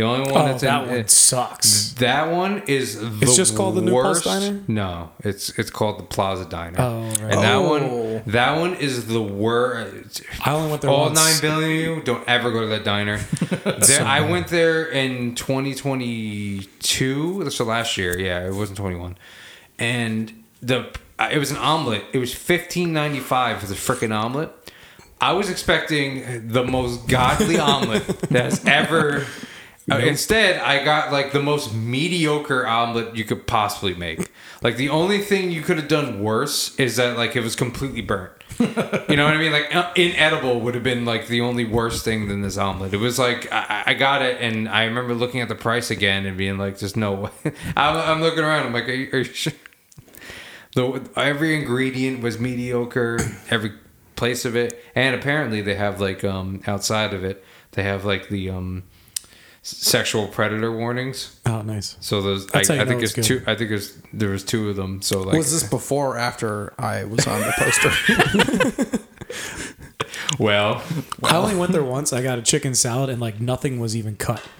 The 0.00 0.06
only 0.06 0.32
one 0.32 0.40
Oh, 0.42 0.46
that's 0.46 0.62
that 0.62 0.82
in, 0.84 0.88
one 0.88 0.98
it- 0.98 1.10
sucks. 1.10 1.92
That 1.98 2.30
one 2.32 2.62
is 2.66 2.98
the 2.98 3.18
It's 3.20 3.36
just 3.36 3.54
called 3.54 3.74
the 3.76 3.82
New 3.82 3.92
worst- 3.92 4.24
Diner? 4.24 4.58
No, 4.66 5.10
it's 5.22 5.50
it's 5.58 5.68
called 5.70 5.98
the 5.98 6.04
Plaza 6.04 6.46
Diner. 6.46 6.80
Oh, 6.80 7.02
right. 7.02 7.20
And 7.34 7.42
that 7.42 7.56
Oh. 7.56 7.68
one, 7.68 8.22
that 8.28 8.56
one 8.58 8.74
is 8.76 9.08
the 9.08 9.20
worst. 9.20 10.22
I 10.42 10.52
only 10.52 10.70
went 10.70 10.80
there 10.80 10.90
All 10.90 11.04
once. 11.06 11.18
nine 11.18 11.38
billion 11.42 11.90
of 11.90 11.96
you 11.98 12.02
don't 12.02 12.26
ever 12.26 12.50
go 12.50 12.62
to 12.62 12.66
that 12.68 12.82
diner. 12.84 13.18
there, 13.86 14.06
I 14.06 14.22
went 14.22 14.48
there 14.48 14.86
in 14.86 15.34
2022. 15.34 17.50
So 17.50 17.64
last 17.64 17.98
year, 17.98 18.18
yeah, 18.18 18.46
it 18.46 18.54
wasn't 18.54 18.78
21, 18.78 19.18
and 19.78 20.32
the 20.62 20.86
it 21.30 21.36
was 21.38 21.50
an 21.50 21.58
omelet. 21.58 22.04
It 22.14 22.18
was 22.18 22.32
15.95 22.32 23.58
for 23.58 23.66
the 23.66 23.74
freaking 23.74 24.14
omelet. 24.16 24.50
I 25.20 25.34
was 25.34 25.50
expecting 25.50 26.48
the 26.48 26.64
most 26.64 27.06
godly 27.06 27.58
omelet 27.58 28.06
that's 28.30 28.64
ever. 28.64 29.26
Uh, 29.90 29.98
instead, 29.98 30.60
I 30.60 30.84
got 30.84 31.12
like 31.12 31.32
the 31.32 31.42
most 31.42 31.74
mediocre 31.74 32.66
omelet 32.66 33.16
you 33.16 33.24
could 33.24 33.46
possibly 33.46 33.94
make. 33.94 34.30
Like 34.62 34.76
the 34.76 34.88
only 34.90 35.18
thing 35.18 35.50
you 35.50 35.62
could 35.62 35.78
have 35.78 35.88
done 35.88 36.22
worse 36.22 36.78
is 36.78 36.96
that 36.96 37.16
like 37.16 37.34
it 37.34 37.40
was 37.40 37.56
completely 37.56 38.02
burnt. 38.02 38.32
You 38.58 38.66
know 39.16 39.24
what 39.24 39.34
I 39.34 39.38
mean? 39.38 39.52
Like 39.52 39.74
uh, 39.74 39.90
inedible 39.96 40.60
would 40.60 40.74
have 40.74 40.84
been 40.84 41.06
like 41.06 41.28
the 41.28 41.40
only 41.40 41.64
worse 41.64 42.02
thing 42.02 42.28
than 42.28 42.42
this 42.42 42.58
omelet. 42.58 42.92
It 42.92 42.98
was 42.98 43.18
like 43.18 43.50
I, 43.50 43.84
I 43.86 43.94
got 43.94 44.20
it, 44.20 44.40
and 44.40 44.68
I 44.68 44.84
remember 44.84 45.14
looking 45.14 45.40
at 45.40 45.48
the 45.48 45.54
price 45.54 45.90
again 45.90 46.26
and 46.26 46.36
being 46.36 46.58
like, 46.58 46.78
"Just 46.78 46.96
no 46.96 47.12
way." 47.44 47.52
I'm, 47.76 47.96
I'm 47.96 48.20
looking 48.20 48.44
around. 48.44 48.66
I'm 48.66 48.72
like, 48.74 48.88
"Are 48.88 48.92
you, 48.92 49.08
are 49.12 49.18
you 49.18 49.24
sure?" 49.32 49.52
The 50.74 51.08
every 51.16 51.56
ingredient 51.56 52.22
was 52.22 52.38
mediocre. 52.38 53.18
Every 53.48 53.72
place 54.14 54.44
of 54.44 54.54
it, 54.54 54.78
and 54.94 55.14
apparently 55.16 55.62
they 55.62 55.76
have 55.76 55.98
like 56.00 56.22
um 56.22 56.60
outside 56.66 57.14
of 57.14 57.24
it, 57.24 57.42
they 57.72 57.82
have 57.82 58.04
like 58.04 58.28
the 58.28 58.50
um 58.50 58.82
sexual 59.62 60.26
predator 60.28 60.72
warnings. 60.74 61.38
Oh, 61.46 61.62
nice. 61.62 61.96
So 62.00 62.22
those, 62.22 62.46
I, 62.48 62.58
That's 62.58 62.68
how 62.68 62.74
you 62.74 62.80
I 62.80 62.84
think 62.86 63.00
there's 63.00 63.16
it's 63.16 63.26
two. 63.28 63.42
I 63.46 63.54
think 63.54 63.70
there's 63.70 63.96
there 64.12 64.30
was 64.30 64.42
two 64.44 64.70
of 64.70 64.76
them. 64.76 65.02
So 65.02 65.22
like, 65.22 65.36
was 65.36 65.52
this 65.52 65.68
before 65.68 66.14
or 66.14 66.18
after 66.18 66.72
I 66.78 67.04
was 67.04 67.26
on 67.26 67.40
the 67.40 67.52
poster? 67.56 68.98
well, 70.38 70.82
I 71.22 71.36
only 71.36 71.56
went 71.56 71.72
there 71.72 71.84
once. 71.84 72.12
I 72.12 72.22
got 72.22 72.38
a 72.38 72.42
chicken 72.42 72.74
salad 72.74 73.10
and 73.10 73.20
like 73.20 73.40
nothing 73.40 73.80
was 73.80 73.96
even 73.96 74.16
cut. 74.16 74.42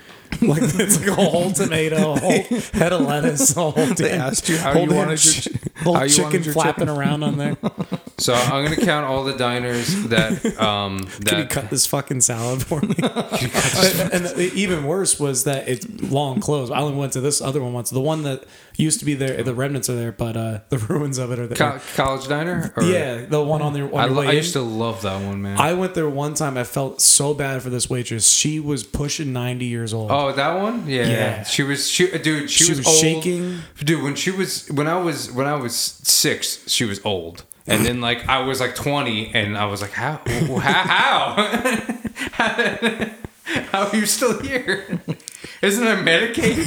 Like 0.43 0.63
it's 0.63 0.99
like 1.01 1.09
a 1.09 1.15
whole 1.17 1.51
tomato, 1.51 2.13
a 2.13 2.19
whole 2.21 2.43
head 2.73 2.93
of 2.93 3.01
lettuce, 3.03 3.55
a 3.57 3.71
whole 3.73 3.87
They 3.95 4.13
asked 4.13 4.49
you 4.49 4.57
how 4.59 4.79
you 4.79 4.89
wanted 4.89 5.23
your 5.25 5.43
chi- 5.43 5.51
chi- 5.75 5.83
whole 5.83 5.95
how 5.97 6.03
you 6.05 6.09
chicken 6.09 6.25
wanted 6.25 6.45
your 6.47 6.55
flapping 6.55 6.87
chicken. 6.87 6.97
around 6.99 7.23
on 7.25 7.37
there. 7.37 7.57
so 8.21 8.35
I'm 8.35 8.65
gonna 8.65 8.77
count 8.77 9.07
all 9.07 9.25
the 9.25 9.35
diners 9.37 10.05
that 10.09 10.61
um 10.61 10.99
Can 11.25 11.39
you 11.41 11.47
cut 11.47 11.71
this 11.71 11.87
fucking 11.87 12.21
salad 12.21 12.63
for 12.63 12.81
me? 12.81 12.95
and, 14.13 14.31
even 14.39 14.85
worse 14.85 15.19
was 15.19 15.45
that 15.45 15.69
it's 15.69 15.87
long 16.03 16.41
closed. 16.41 16.73
I 16.73 16.81
only 16.81 16.97
went 16.97 17.13
to 17.15 17.21
this 17.21 17.41
other 17.41 17.61
one 17.61 17.73
once. 17.73 17.91
The 17.91 18.01
one 18.01 18.23
that 18.23 18.45
used 18.77 18.99
to 19.01 19.05
be 19.05 19.15
there, 19.15 19.43
the 19.43 19.55
remnants 19.55 19.89
are 19.91 19.95
there, 19.95 20.13
but 20.13 20.37
uh, 20.37 20.61
the 20.69 20.79
ruins 20.89 21.19
of 21.19 21.31
it 21.33 21.39
are 21.39 21.47
there. 21.47 21.57
co- 21.57 21.81
college 21.95 22.29
diner. 22.29 22.73
Or, 22.77 22.83
yeah, 22.83 23.25
the 23.27 23.43
one 23.43 23.63
on 23.63 23.73
the 23.73 23.83
on 23.83 23.95
I, 23.95 24.07
your 24.07 24.15
lo- 24.15 24.21
way 24.23 24.29
I 24.29 24.33
used 24.33 24.53
to 24.55 24.61
love 24.63 25.03
that 25.03 25.23
one, 25.25 25.43
man. 25.43 25.59
I 25.59 25.75
went 25.75 25.95
there 25.95 26.09
one 26.09 26.35
time. 26.35 26.57
I 26.57 26.65
felt 26.65 27.01
so 27.01 27.35
bad 27.35 27.63
for 27.63 27.71
this 27.71 27.89
waitress. 27.89 28.29
She 28.31 28.61
was 28.61 28.85
pushing 28.85 29.33
ninety 29.33 29.67
years 29.67 29.93
old. 29.95 30.11
Oh, 30.11 30.33
that 30.33 30.61
one? 30.61 30.89
Yeah. 30.89 31.07
Yeah. 31.09 31.43
She 31.45 31.63
was 31.63 31.89
she 31.89 32.11
dude, 32.19 32.51
she, 32.51 32.65
She 32.65 32.71
was, 32.71 32.79
was 32.79 32.87
old. 32.87 32.97
shaking. 32.97 33.61
Dude, 33.79 34.03
when 34.03 34.15
she 34.15 34.31
was 34.31 34.71
when 34.71 34.87
I 34.87 34.99
was 34.99 35.31
when 35.31 35.47
I 35.47 35.55
was 35.55 35.75
6, 35.75 36.69
she 36.69 36.85
was 36.85 37.01
old. 37.05 37.45
And 37.67 37.85
then 37.85 38.01
like 38.01 38.29
I 38.29 38.41
was 38.41 38.61
like 38.61 38.75
20 38.75 39.35
and 39.35 39.57
I 39.57 39.67
was 39.67 39.81
like 39.81 39.93
how 39.93 40.21
how 40.27 41.35
how, 42.33 43.11
how 43.73 43.87
are 43.89 43.97
you 43.97 44.07
still 44.07 44.41
here? 44.43 45.01
Isn't 45.63 45.87
I 45.87 46.01
medicated? 46.01 46.67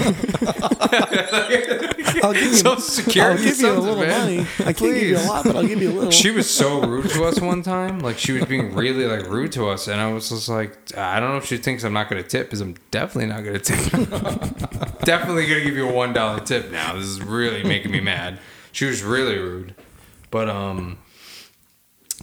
I'll 2.23 2.33
give 2.33 2.43
you, 2.43 2.53
Social 2.53 2.79
Security 2.79 3.21
I'll 3.21 3.43
give 3.43 3.59
you 3.59 3.71
a 3.71 3.79
little 3.79 3.95
man. 3.97 4.19
money. 4.19 4.47
I 4.59 4.73
can't 4.73 4.79
give 4.79 4.97
you 4.97 5.17
a 5.17 5.25
lot, 5.25 5.45
but 5.45 5.55
I'll 5.55 5.65
give 5.65 5.81
you 5.81 5.89
a 5.89 5.93
little. 5.93 6.11
She 6.11 6.29
was 6.29 6.47
so 6.47 6.79
rude 6.81 7.09
to 7.09 7.25
us 7.25 7.41
one 7.41 7.63
time. 7.63 7.99
Like 8.01 8.19
she 8.19 8.33
was 8.33 8.45
being 8.45 8.75
really 8.75 9.05
like 9.05 9.27
rude 9.27 9.51
to 9.53 9.67
us, 9.69 9.87
and 9.87 9.99
I 9.99 10.13
was 10.13 10.29
just 10.29 10.47
like, 10.47 10.95
I 10.95 11.19
don't 11.19 11.31
know 11.31 11.37
if 11.37 11.45
she 11.45 11.57
thinks 11.57 11.83
I'm 11.83 11.93
not 11.93 12.07
going 12.07 12.21
to 12.21 12.27
tip, 12.27 12.47
because 12.47 12.61
I'm 12.61 12.75
definitely 12.91 13.33
not 13.33 13.43
going 13.43 13.59
to 13.59 13.63
tip. 13.63 13.91
definitely 15.01 15.47
going 15.47 15.59
to 15.59 15.65
give 15.65 15.75
you 15.75 15.89
a 15.89 15.91
one 15.91 16.13
dollar 16.13 16.39
tip 16.39 16.71
now. 16.71 16.93
This 16.93 17.05
is 17.05 17.21
really 17.21 17.63
making 17.63 17.91
me 17.91 17.99
mad. 17.99 18.37
She 18.71 18.85
was 18.85 19.01
really 19.01 19.39
rude, 19.39 19.73
but 20.33 20.49
um, 20.49 20.97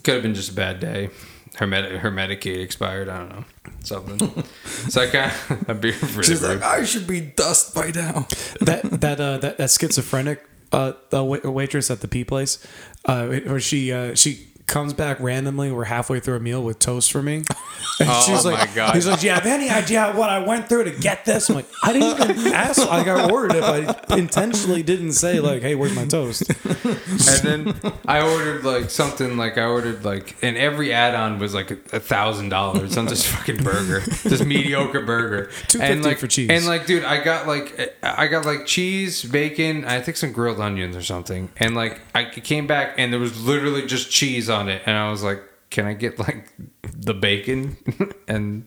could 0.02 0.14
have 0.14 0.22
been 0.24 0.34
just 0.34 0.50
a 0.50 0.54
bad 0.54 0.80
day. 0.80 1.10
Her 1.54 1.66
med- 1.66 1.92
her 1.92 2.10
Medicaid 2.10 2.60
expired. 2.60 3.08
I 3.08 3.18
don't 3.18 3.28
know 3.28 3.44
something. 3.84 4.44
So 4.88 5.02
I 5.02 5.06
got 5.06 5.32
a 5.68 5.74
beer 5.74 5.92
for 5.92 6.22
She's 6.22 6.42
like, 6.42 6.60
I 6.62 6.84
should 6.84 7.06
be 7.06 7.20
dust 7.20 7.72
by 7.72 7.92
now. 7.94 8.26
that 8.60 8.82
that 9.00 9.20
uh, 9.20 9.38
that, 9.38 9.58
that 9.58 9.70
schizophrenic 9.70 10.44
uh, 10.72 10.92
the 11.10 11.22
wait- 11.22 11.44
waitress 11.44 11.90
at 11.90 12.00
the 12.00 12.08
P 12.08 12.24
place, 12.24 12.66
uh, 13.04 13.26
where 13.28 13.60
she 13.60 13.92
uh, 13.92 14.14
she 14.16 14.48
comes 14.70 14.94
back 14.94 15.18
randomly. 15.20 15.70
We're 15.70 15.84
halfway 15.84 16.20
through 16.20 16.36
a 16.36 16.40
meal 16.40 16.62
with 16.62 16.78
toast 16.78 17.12
for 17.12 17.22
me. 17.22 17.44
And 17.98 18.08
Oh 18.10 18.22
she's 18.26 18.44
my 18.46 18.52
like, 18.52 18.74
God. 18.74 18.94
He's 18.94 19.06
like, 19.06 19.20
"Do 19.20 19.26
you 19.26 19.32
have 19.32 19.44
any 19.44 19.68
idea 19.68 20.12
what 20.12 20.30
I 20.30 20.38
went 20.38 20.70
through 20.70 20.84
to 20.84 20.90
get 20.90 21.26
this?" 21.26 21.50
I'm 21.50 21.56
like, 21.56 21.66
"I 21.82 21.92
didn't 21.92 22.30
even 22.30 22.52
ask. 22.54 22.78
Like, 22.78 23.06
I 23.06 23.28
ordered 23.30 23.56
it, 23.56 23.60
but 23.60 24.10
I 24.10 24.16
intentionally 24.16 24.82
didn't 24.82 25.12
say 25.12 25.38
like, 25.40 25.60
"Hey, 25.60 25.74
where's 25.74 25.94
my 25.94 26.06
toast?" 26.06 26.48
and 26.48 27.42
then 27.74 27.74
I 28.06 28.22
ordered 28.22 28.64
like 28.64 28.88
something 28.90 29.36
like 29.36 29.58
I 29.58 29.64
ordered 29.64 30.02
like 30.04 30.36
and 30.42 30.56
every 30.56 30.92
add-on 30.94 31.38
was 31.38 31.52
like 31.52 31.70
a 31.70 32.00
thousand 32.00 32.48
dollars 32.48 32.96
on 32.96 33.04
this 33.06 33.26
fucking 33.26 33.62
burger, 33.62 34.00
this 34.24 34.42
mediocre 34.44 35.02
burger, 35.02 35.46
$2.50 35.68 35.80
and 35.80 36.02
like 36.04 36.18
for 36.18 36.26
cheese. 36.26 36.48
and 36.50 36.64
like 36.66 36.86
dude, 36.86 37.04
I 37.04 37.22
got 37.22 37.46
like 37.46 37.96
I 38.02 38.28
got 38.28 38.46
like 38.46 38.64
cheese, 38.66 39.24
bacon, 39.24 39.84
I 39.84 40.00
think 40.00 40.16
some 40.16 40.32
grilled 40.32 40.60
onions 40.60 40.96
or 40.96 41.02
something, 41.02 41.50
and 41.58 41.74
like 41.74 42.00
I 42.14 42.24
came 42.24 42.66
back 42.66 42.94
and 42.98 43.12
there 43.12 43.20
was 43.20 43.38
literally 43.42 43.86
just 43.86 44.10
cheese 44.10 44.48
on 44.48 44.59
it, 44.68 44.82
and 44.86 44.96
I 44.96 45.10
was 45.10 45.22
like, 45.22 45.42
can 45.70 45.86
I 45.86 45.94
get 45.94 46.18
like 46.18 46.52
the 46.82 47.14
bacon 47.14 47.76
and 48.28 48.66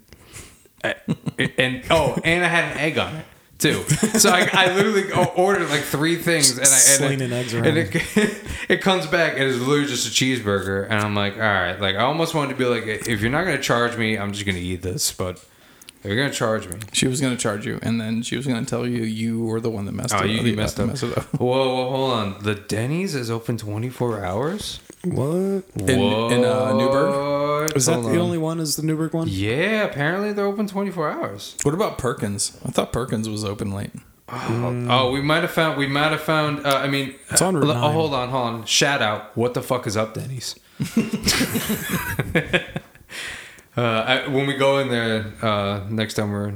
and 0.83 1.83
oh, 1.89 2.17
and 2.23 2.43
I 2.43 2.47
had 2.47 2.71
an 2.71 2.77
egg 2.77 2.97
on 2.97 3.15
it 3.15 3.25
too. 3.57 3.83
So 4.19 4.29
I, 4.29 4.49
I 4.51 4.75
literally 4.75 5.11
ordered 5.35 5.69
like 5.69 5.81
three 5.81 6.17
things, 6.17 6.57
and 6.57 6.67
I 6.67 7.05
and, 7.05 7.21
it, 7.21 7.31
eggs 7.31 7.53
and 7.53 7.77
it, 7.77 8.41
it 8.69 8.81
comes 8.81 9.07
back 9.07 9.33
and 9.33 9.43
it's 9.43 9.59
literally 9.59 9.87
just 9.87 10.07
a 10.07 10.11
cheeseburger, 10.11 10.85
and 10.85 10.99
I'm 10.99 11.15
like, 11.15 11.35
all 11.35 11.39
right, 11.39 11.79
like 11.79 11.95
I 11.95 12.03
almost 12.03 12.33
wanted 12.33 12.49
to 12.49 12.55
be 12.57 12.65
like, 12.65 12.85
if 12.85 13.21
you're 13.21 13.31
not 13.31 13.45
gonna 13.45 13.61
charge 13.61 13.97
me, 13.97 14.17
I'm 14.17 14.33
just 14.33 14.45
gonna 14.45 14.57
eat 14.57 14.81
this, 14.81 15.11
but 15.11 15.43
if 16.03 16.05
you're 16.05 16.17
gonna 16.17 16.33
charge 16.33 16.67
me, 16.67 16.77
She 16.91 17.07
was 17.07 17.21
going 17.21 17.33
to 17.35 17.41
charge 17.41 17.65
you, 17.65 17.79
and 17.81 17.99
then 18.01 18.21
she 18.23 18.35
was 18.35 18.45
going 18.45 18.63
to 18.63 18.69
tell 18.69 18.85
you 18.85 19.03
you 19.03 19.43
were 19.45 19.61
the 19.61 19.69
one 19.69 19.85
that 19.85 19.93
messed 19.93 20.13
oh, 20.13 20.23
it 20.23 20.29
you, 20.31 20.39
up. 20.39 20.45
you 20.45 20.55
messed 20.55 20.79
up. 20.79 20.87
Messed 20.89 21.03
it 21.03 21.17
up. 21.17 21.23
Whoa, 21.39 21.47
whoa, 21.75 21.89
hold 21.89 22.11
on. 22.11 22.43
The 22.43 22.55
Denny's 22.55 23.15
is 23.15 23.31
open 23.31 23.57
24 23.57 24.23
hours. 24.23 24.79
What 25.05 25.63
In, 25.77 25.89
in 25.89 26.43
uh, 26.45 26.73
Newburgh? 26.73 27.63
What? 27.69 27.77
is 27.77 27.85
that? 27.87 27.93
Hold 27.93 28.05
The 28.05 28.11
on. 28.11 28.17
only 28.17 28.37
one? 28.37 28.59
Is 28.59 28.75
the 28.75 28.83
Newburgh 28.83 29.13
one? 29.13 29.27
Yeah, 29.29 29.83
apparently 29.83 30.33
they're 30.33 30.45
open 30.45 30.67
24 30.67 31.09
hours. 31.11 31.55
What 31.63 31.73
about 31.73 31.97
Perkins? 31.97 32.57
I 32.65 32.71
thought 32.71 32.91
Perkins 32.93 33.27
was 33.29 33.43
open 33.45 33.71
late. 33.73 33.91
Oh, 34.29 34.85
oh, 34.89 35.11
we 35.11 35.21
might 35.21 35.41
have 35.41 35.51
found. 35.51 35.77
We 35.77 35.87
might 35.87 36.11
have 36.11 36.21
found. 36.21 36.65
Uh, 36.65 36.77
I 36.77 36.87
mean, 36.87 37.15
It's 37.29 37.41
on 37.41 37.55
Route 37.57 37.69
uh, 37.69 37.87
oh, 37.87 37.91
hold 37.91 38.13
on, 38.13 38.29
hold 38.29 38.47
on. 38.47 38.65
Shout 38.65 39.01
out. 39.01 39.35
What 39.37 39.53
the 39.53 39.61
fuck 39.61 39.85
is 39.87 39.95
up, 39.97 40.13
Denny's? 40.13 40.55
uh, 43.77 43.81
I, 43.81 44.27
when 44.27 44.45
we 44.47 44.55
go 44.55 44.79
in 44.79 44.89
there 44.89 45.33
uh, 45.41 45.85
next 45.89 46.13
time 46.15 46.31
we're 46.31 46.53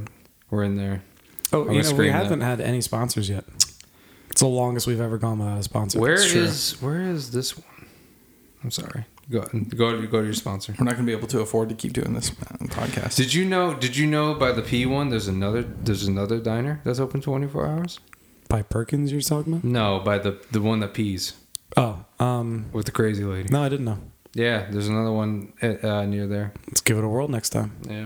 we're 0.49 0.63
in 0.63 0.75
there. 0.75 1.03
Oh, 1.53 1.63
gonna 1.63 1.77
you 1.77 1.83
know, 1.83 1.95
we 1.95 2.07
that. 2.07 2.13
haven't 2.13 2.41
had 2.41 2.59
any 2.61 2.81
sponsors 2.81 3.29
yet. 3.29 3.45
It's 4.29 4.41
the 4.41 4.47
longest 4.47 4.85
we've 4.85 4.99
ever 5.01 5.17
gone 5.17 5.39
without 5.39 5.57
a 5.57 5.63
sponsor. 5.63 5.99
Where 5.99 6.13
It's 6.13 6.31
true. 6.31 6.41
is 6.43 6.81
where 6.81 7.01
is 7.01 7.31
this 7.31 7.57
one? 7.57 7.87
I'm 8.63 8.71
sorry. 8.71 9.05
Go 9.29 9.41
go 9.75 10.01
go 10.07 10.19
to 10.19 10.25
your 10.25 10.33
sponsor. 10.33 10.73
We're 10.77 10.85
not 10.85 10.93
going 10.95 11.05
to 11.05 11.11
be 11.11 11.17
able 11.17 11.27
to 11.29 11.39
afford 11.41 11.69
to 11.69 11.75
keep 11.75 11.93
doing 11.93 12.13
this 12.13 12.31
uh, 12.31 12.65
podcast. 12.67 13.15
Did 13.17 13.33
you 13.33 13.43
know? 13.45 13.73
Did 13.73 13.97
you 13.97 14.07
know 14.07 14.33
by 14.33 14.51
the 14.53 14.61
P 14.61 14.85
one? 14.85 15.09
There's 15.09 15.27
another. 15.27 15.63
There's 15.63 16.05
another 16.07 16.39
diner 16.39 16.81
that's 16.85 16.99
open 16.99 17.19
24 17.21 17.65
hours. 17.67 17.99
by 18.47 18.61
Perkins? 18.61 19.11
You're 19.11 19.19
talking 19.21 19.53
about? 19.53 19.63
No, 19.65 19.99
by 19.99 20.17
the 20.19 20.39
the 20.51 20.61
one 20.61 20.79
that 20.79 20.93
pees 20.93 21.33
Oh, 21.75 22.05
um, 22.19 22.67
with 22.71 22.85
the 22.85 22.91
crazy 22.93 23.25
lady. 23.25 23.49
no, 23.51 23.61
I 23.63 23.67
didn't 23.69 23.85
know. 23.85 23.99
Yeah, 24.37 24.67
there's 24.69 24.87
another 24.87 25.11
one 25.11 25.51
uh, 25.63 25.75
uh, 25.81 26.05
near 26.05 26.27
there. 26.27 26.53
Let's 26.67 26.81
give 26.81 26.97
it 26.97 27.03
a 27.03 27.07
whirl 27.07 27.27
next 27.27 27.49
time. 27.49 27.71
Yeah. 27.89 28.05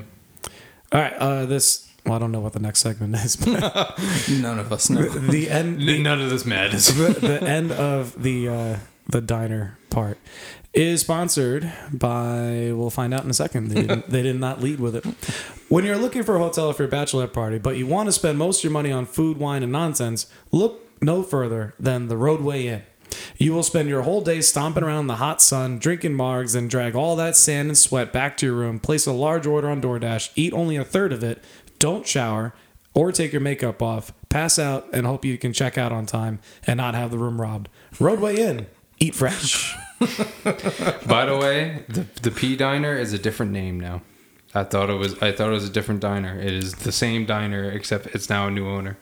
All 0.94 1.02
right, 1.02 1.14
uh, 1.14 1.46
this. 1.46 1.90
Well, 2.06 2.16
I 2.16 2.20
don't 2.20 2.32
know 2.32 2.40
what 2.40 2.54
the 2.54 2.60
next 2.60 2.80
segment 2.80 3.14
is, 3.16 3.36
but 3.36 3.60
None 4.30 4.58
of 4.58 4.72
us 4.72 4.90
know. 4.90 5.02
the 5.04 5.50
end. 5.50 5.88
N- 5.88 6.04
none 6.04 6.22
of 6.22 6.30
this 6.30 6.46
madness. 6.46 6.88
the, 6.88 7.10
the 7.20 7.44
end 7.44 7.72
of 7.74 8.22
the 8.24 8.48
uh, 8.48 8.78
the 9.10 9.20
diner 9.22 9.78
part 9.90 10.18
is 10.74 11.02
sponsored 11.02 11.70
by. 11.92 12.72
We'll 12.74 12.90
find 12.90 13.14
out 13.14 13.26
in 13.26 13.30
a 13.30 13.34
second. 13.34 13.68
They, 13.70 13.82
didn't, 13.82 14.10
they 14.10 14.24
did 14.24 14.38
not 14.40 14.62
lead 14.62 14.80
with 14.80 14.96
it. 14.96 15.06
When 15.70 15.84
you're 15.86 15.98
looking 15.98 16.24
for 16.24 16.38
a 16.38 16.40
hotel 16.40 16.72
for 16.74 16.84
your 16.84 16.92
bachelorette 16.92 17.34
party, 17.34 17.58
but 17.60 17.76
you 17.76 17.86
want 17.88 18.08
to 18.08 18.14
spend 18.14 18.38
most 18.38 18.60
of 18.60 18.64
your 18.64 18.72
money 18.74 18.92
on 18.92 19.06
food, 19.06 19.38
wine, 19.38 19.64
and 19.64 19.72
nonsense, 19.72 20.28
look 20.52 20.82
no 21.04 21.24
further 21.24 21.74
than 21.80 22.08
the 22.08 22.16
Rodeway 22.16 22.64
Inn. 22.66 22.84
You 23.38 23.54
will 23.54 23.64
spend 23.64 23.90
your 23.90 24.04
whole 24.04 24.22
day 24.22 24.42
stomping 24.42 24.84
around 24.84 25.02
in 25.02 25.08
the 25.08 25.16
hot 25.16 25.42
sun, 25.42 25.80
drinking 25.80 26.14
margs, 26.14 26.56
and 26.56 26.70
drag 26.70 26.96
all 26.96 27.16
that 27.16 27.36
sand 27.36 27.70
and 27.70 27.78
sweat 27.78 28.14
back 28.14 28.38
to 28.38 28.46
your 28.46 28.56
room. 28.56 28.80
Place 28.80 29.06
a 29.06 29.12
large 29.12 29.46
order 29.46 29.70
on 29.70 29.82
DoorDash, 29.82 30.32
eat 30.36 30.54
only 30.54 30.76
a 30.76 30.86
third 30.86 31.12
of 31.12 31.24
it, 31.24 31.44
don't 31.80 32.08
shower, 32.08 32.54
or 32.94 33.12
take 33.12 33.32
your 33.32 33.42
makeup 33.42 33.82
off, 33.82 34.14
pass 34.30 34.60
out, 34.60 34.88
and 34.94 35.06
hope 35.06 35.26
you 35.26 35.38
can 35.38 35.54
check 35.54 35.78
out 35.78 35.92
on 35.92 36.06
time 36.06 36.40
and 36.68 36.78
not 36.78 36.96
have 36.96 37.12
the 37.12 37.18
room 37.18 37.40
robbed. 37.40 37.70
Rodeway 37.96 38.38
Inn, 38.38 38.68
eat 39.00 39.16
fresh. 39.16 39.76
By 41.06 41.26
the 41.26 41.38
way, 41.40 41.84
the 41.88 42.08
the 42.22 42.32
P 42.32 42.56
diner 42.56 42.96
is 42.96 43.14
a 43.14 43.20
different 43.20 43.52
name 43.52 43.80
now. 43.80 44.02
I 44.54 44.64
thought 44.64 44.90
it 44.90 44.96
was 44.96 45.14
I 45.22 45.32
thought 45.32 45.50
it 45.50 45.54
was 45.54 45.70
a 45.70 45.72
different 45.72 46.02
diner. 46.02 46.40
It 46.40 46.54
is 46.54 46.74
the 46.76 46.92
same 46.92 47.26
diner 47.26 47.70
except 47.70 48.08
it's 48.08 48.30
now 48.30 48.48
a 48.48 48.52
new 48.52 48.68
owner. 48.68 48.98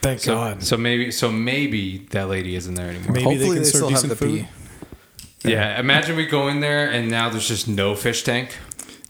Thank 0.00 0.20
So 0.20 0.34
God. 0.34 0.62
so 0.62 0.76
maybe 0.76 1.10
so 1.10 1.30
maybe 1.30 1.98
that 2.10 2.28
lady 2.28 2.54
isn't 2.54 2.74
there 2.74 2.88
anymore. 2.90 3.12
Maybe 3.12 3.18
they 3.18 3.24
Hopefully 3.24 3.48
can 3.56 3.62
they, 3.62 3.64
serve 3.64 3.74
still 3.74 3.88
have 3.88 4.02
decent 4.02 4.10
the 4.10 4.16
food. 4.16 4.48
P. 5.42 5.50
Yeah, 5.50 5.78
imagine 5.80 6.16
we 6.16 6.26
go 6.26 6.48
in 6.48 6.60
there 6.60 6.90
and 6.90 7.10
now 7.10 7.28
there's 7.28 7.48
just 7.48 7.68
no 7.68 7.94
fish 7.94 8.22
tank. 8.24 8.56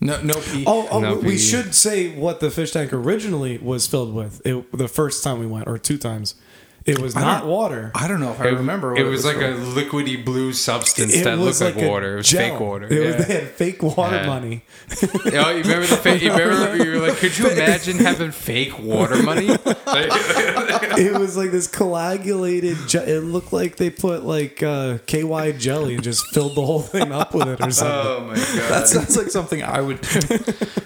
No, 0.00 0.20
no 0.22 0.40
P. 0.40 0.64
Oh, 0.66 0.86
oh 0.90 1.00
No, 1.00 1.16
we 1.16 1.32
P. 1.32 1.38
should 1.38 1.74
say 1.74 2.14
what 2.14 2.40
the 2.40 2.50
fish 2.50 2.70
tank 2.72 2.92
originally 2.92 3.58
was 3.58 3.86
filled 3.86 4.14
with. 4.14 4.40
It, 4.46 4.70
the 4.76 4.88
first 4.88 5.24
time 5.24 5.40
we 5.40 5.46
went, 5.46 5.66
or 5.66 5.76
two 5.78 5.98
times, 5.98 6.34
it 6.88 6.98
was 7.00 7.14
not 7.14 7.40
don't- 7.42 7.50
water. 7.50 7.90
I 7.94 8.08
don't 8.08 8.20
know 8.20 8.32
if 8.32 8.40
I 8.40 8.46
remember. 8.46 8.92
What 8.92 9.00
it 9.00 9.04
was 9.04 9.24
like 9.24 9.36
for. 9.36 9.44
a 9.44 9.54
liquidy 9.54 10.24
blue 10.24 10.52
substance 10.52 11.14
It 11.14 11.24
that 11.24 11.38
was 11.38 11.60
looked 11.60 11.76
like, 11.76 11.84
a 11.84 11.88
water. 11.88 12.14
It 12.14 12.16
was 12.18 12.28
gel. 12.28 12.50
fake 12.50 12.60
water. 12.60 12.86
It 12.86 12.98
was, 13.06 13.14
yeah. 13.16 13.22
they 13.22 13.34
had 13.34 13.48
fake 13.48 13.82
water 13.82 14.16
Yeah. 14.16 14.26
money. 14.26 14.62
oh, 15.02 15.50
you 15.50 15.62
remember 15.62 15.86
the 15.86 15.96
fake? 16.02 16.22
You 16.22 16.32
remember 16.32 16.76
you 16.84 16.90
were 17.00 17.06
like, 17.08 17.18
could 17.18 17.36
you 17.38 17.48
imagine 17.50 17.98
having 17.98 18.30
fake 18.32 18.78
water 18.78 19.22
money? 19.22 19.48
Like, 19.88 20.10
it 20.98 21.18
was 21.18 21.34
like 21.38 21.50
this 21.50 21.66
coagulated. 21.66 22.76
Je- 22.88 22.98
it 22.98 23.20
looked 23.24 23.54
like 23.54 23.76
they 23.76 23.88
put 23.88 24.22
like 24.22 24.62
uh, 24.62 24.98
KY 25.06 25.52
jelly 25.58 25.94
and 25.94 26.02
just 26.02 26.26
filled 26.26 26.54
the 26.56 26.64
whole 26.64 26.80
thing 26.82 27.10
up 27.10 27.34
with 27.34 27.48
it 27.48 27.60
or 27.60 27.70
something. 27.70 27.96
oh 27.96 28.20
my 28.28 28.34
god! 28.34 28.70
that 28.70 28.88
sounds 28.88 29.16
like 29.16 29.30
something 29.30 29.62
I 29.62 29.80
would. 29.80 30.00
do. 30.02 30.38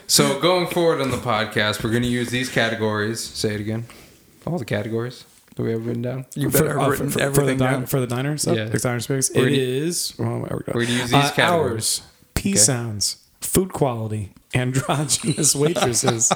So 0.07 0.39
going 0.41 0.69
forward 0.69 1.01
on 1.01 1.11
the 1.11 1.17
podcast, 1.17 1.83
we're 1.83 1.91
going 1.91 2.05
to 2.05 2.09
use 2.09 2.31
these 2.31 2.49
categories. 2.49 3.21
Say 3.21 3.55
it 3.57 3.61
again. 3.61 3.87
All 4.47 4.57
the 4.59 4.65
categories 4.65 5.25
that 5.57 5.63
we 5.63 5.73
have 5.73 5.87
written 5.87 6.03
down. 6.03 6.27
You 6.35 6.51
for, 6.51 6.59
better 6.59 6.79
uh, 6.81 6.83
have 6.83 6.85
for, 6.85 6.91
written 6.93 7.07
for- 7.07 7.13
for 7.13 7.19
the 7.19 7.25
everything 7.25 7.59
diner, 7.59 7.73
down. 7.79 7.87
for 7.87 8.01
the 8.01 8.07
diner 8.07 8.39
stuff, 8.39 8.57
Yeah. 8.57 8.65
the 8.67 8.79
diner 8.79 9.01
space. 9.01 9.31
We're 9.35 9.47
It 9.49 9.51
gonna- 9.51 9.63
is. 9.63 10.15
Oh, 10.19 10.25
we 10.39 10.49
go. 10.49 10.57
we're 10.75 10.85
gonna 10.87 10.87
use 10.99 11.03
these 11.11 11.15
Uh, 11.15 11.31
categories. 11.33 11.41
hours, 11.43 12.03
P 12.35 12.51
Okay. 12.51 12.59
sounds, 12.59 13.17
food 13.41 13.73
quality, 13.73 14.33
androgynous 14.55 15.55
waitresses, 15.63 16.33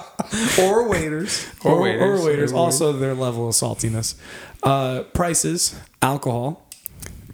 or 0.61 0.89
waiters. 0.89 1.47
Or 1.65 1.73
or, 1.73 1.81
waiters. 1.83 2.21
or 2.21 2.25
waiters. 2.27 2.53
Or 2.53 2.57
Also, 2.57 2.93
their 2.93 3.15
level 3.15 3.49
of 3.49 3.55
saltiness, 3.55 4.15
uh, 4.63 5.03
prices, 5.15 5.75
alcohol, 6.03 6.67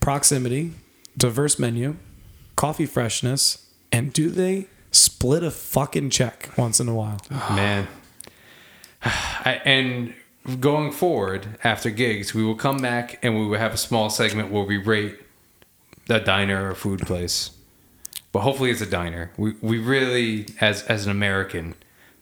proximity, 0.01 0.73
diverse 1.17 1.59
menu, 1.59 1.97
coffee 2.57 2.87
freshness, 2.87 3.59
and 3.91 4.13
do 4.13 4.31
they 4.31 4.67
split 4.91 5.43
a 5.43 5.51
fucking 5.51 6.11
check 6.11 6.51
once 6.57 6.79
in 6.81 6.89
a 6.89 6.95
while? 6.95 7.19
Man. 7.51 7.89
I, 9.05 9.61
and 9.65 10.15
going 10.61 10.91
forward 10.93 11.59
after 11.65 11.91
gigs, 11.91 12.35
we 12.35 12.45
will 12.45 12.55
come 12.57 12.79
back 12.79 13.19
and 13.23 13.39
we 13.39 13.47
will 13.47 13.59
have 13.59 13.75
a 13.75 13.77
small 13.79 14.11
segment 14.11 14.51
where 14.51 14.65
we 14.65 14.77
rate 14.77 15.19
the 16.07 16.19
diner 16.19 16.71
or 16.71 16.75
food 16.75 17.01
place. 17.01 17.51
But 18.33 18.41
hopefully 18.41 18.71
it's 18.71 18.81
a 18.81 18.87
diner. 18.87 19.31
We 19.37 19.55
we 19.61 19.79
really 19.79 20.47
as 20.61 20.83
as 20.85 21.05
an 21.07 21.11
American, 21.13 21.75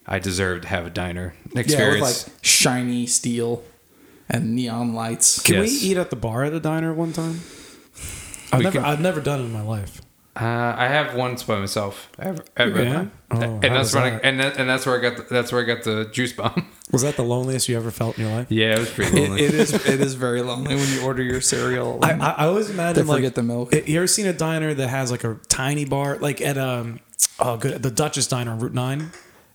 I 0.06 0.18
deserve 0.18 0.62
to 0.62 0.68
have 0.68 0.84
a 0.84 0.90
diner 0.90 1.34
experience. 1.54 1.70
Yeah, 1.72 1.78
with 1.88 1.94
experience. 2.10 2.28
like 2.28 2.44
shiny 2.44 3.06
steel 3.06 3.62
and 4.28 4.54
neon 4.54 4.92
lights. 4.94 5.40
Can 5.42 5.56
Yes. 5.56 5.70
we 5.70 5.88
eat 5.90 5.96
at 5.96 6.10
the 6.10 6.16
bar 6.16 6.44
at 6.44 6.52
a 6.52 6.60
diner 6.60 6.92
one 6.92 7.12
time? 7.12 7.40
I've 8.52 8.58
We 8.58 8.64
never, 8.64 8.78
can- 8.78 8.84
I've 8.84 9.00
never 9.00 9.20
done 9.20 9.40
it 9.40 9.44
in 9.44 9.52
my 9.52 9.62
life. 9.62 10.02
Uh, 10.40 10.74
I 10.76 10.86
have 10.88 11.14
once 11.14 11.42
by 11.42 11.58
myself 11.58 12.08
ever, 12.18 12.42
ever. 12.56 12.82
Yeah? 12.82 13.06
Oh, 13.30 13.40
and 13.40 13.62
that's 13.62 13.74
was 13.74 13.94
when 13.94 14.04
I, 14.04 14.18
and 14.20 14.40
that, 14.40 14.56
and 14.56 14.68
that's 14.68 14.86
where 14.86 14.98
I 14.98 15.02
got 15.02 15.16
the, 15.16 15.22
that's 15.34 15.52
where 15.52 15.60
I 15.62 15.64
got 15.66 15.82
the 15.84 16.06
juice 16.12 16.32
bomb. 16.32 16.66
Was 16.92 17.02
that 17.02 17.14
the 17.16 17.22
loneliest 17.22 17.68
you 17.68 17.76
ever 17.76 17.92
felt 17.92 18.18
in 18.18 18.24
your 18.26 18.34
life? 18.34 18.50
yeah, 18.50 18.72
it 18.74 18.78
was 18.80 18.90
pretty 18.90 19.16
It, 19.22 19.30
it 19.40 19.54
is. 19.54 19.72
It 19.86 20.00
is 20.00 20.14
very 20.14 20.42
lonely 20.42 20.74
when 20.74 20.88
you 20.92 21.02
order 21.02 21.22
your 21.22 21.40
cereal. 21.40 22.00
I, 22.02 22.12
I, 22.14 22.30
I 22.30 22.46
always 22.46 22.68
imagine 22.68 23.06
like 23.06 23.18
forget 23.18 23.36
the 23.36 23.44
milk. 23.44 23.72
You 23.72 23.98
ever 23.98 24.08
seen 24.08 24.26
a 24.26 24.32
diner 24.32 24.74
that 24.74 24.88
has 24.88 25.12
like 25.12 25.22
a 25.22 25.38
tiny 25.46 25.84
bar, 25.84 26.16
like 26.18 26.40
at 26.40 26.58
um, 26.58 26.98
oh 27.38 27.58
good, 27.58 27.80
the 27.80 27.92
Duchess 27.92 28.26
Diner 28.26 28.50
on 28.50 28.58
Route 28.58 28.74
Nine 28.74 29.12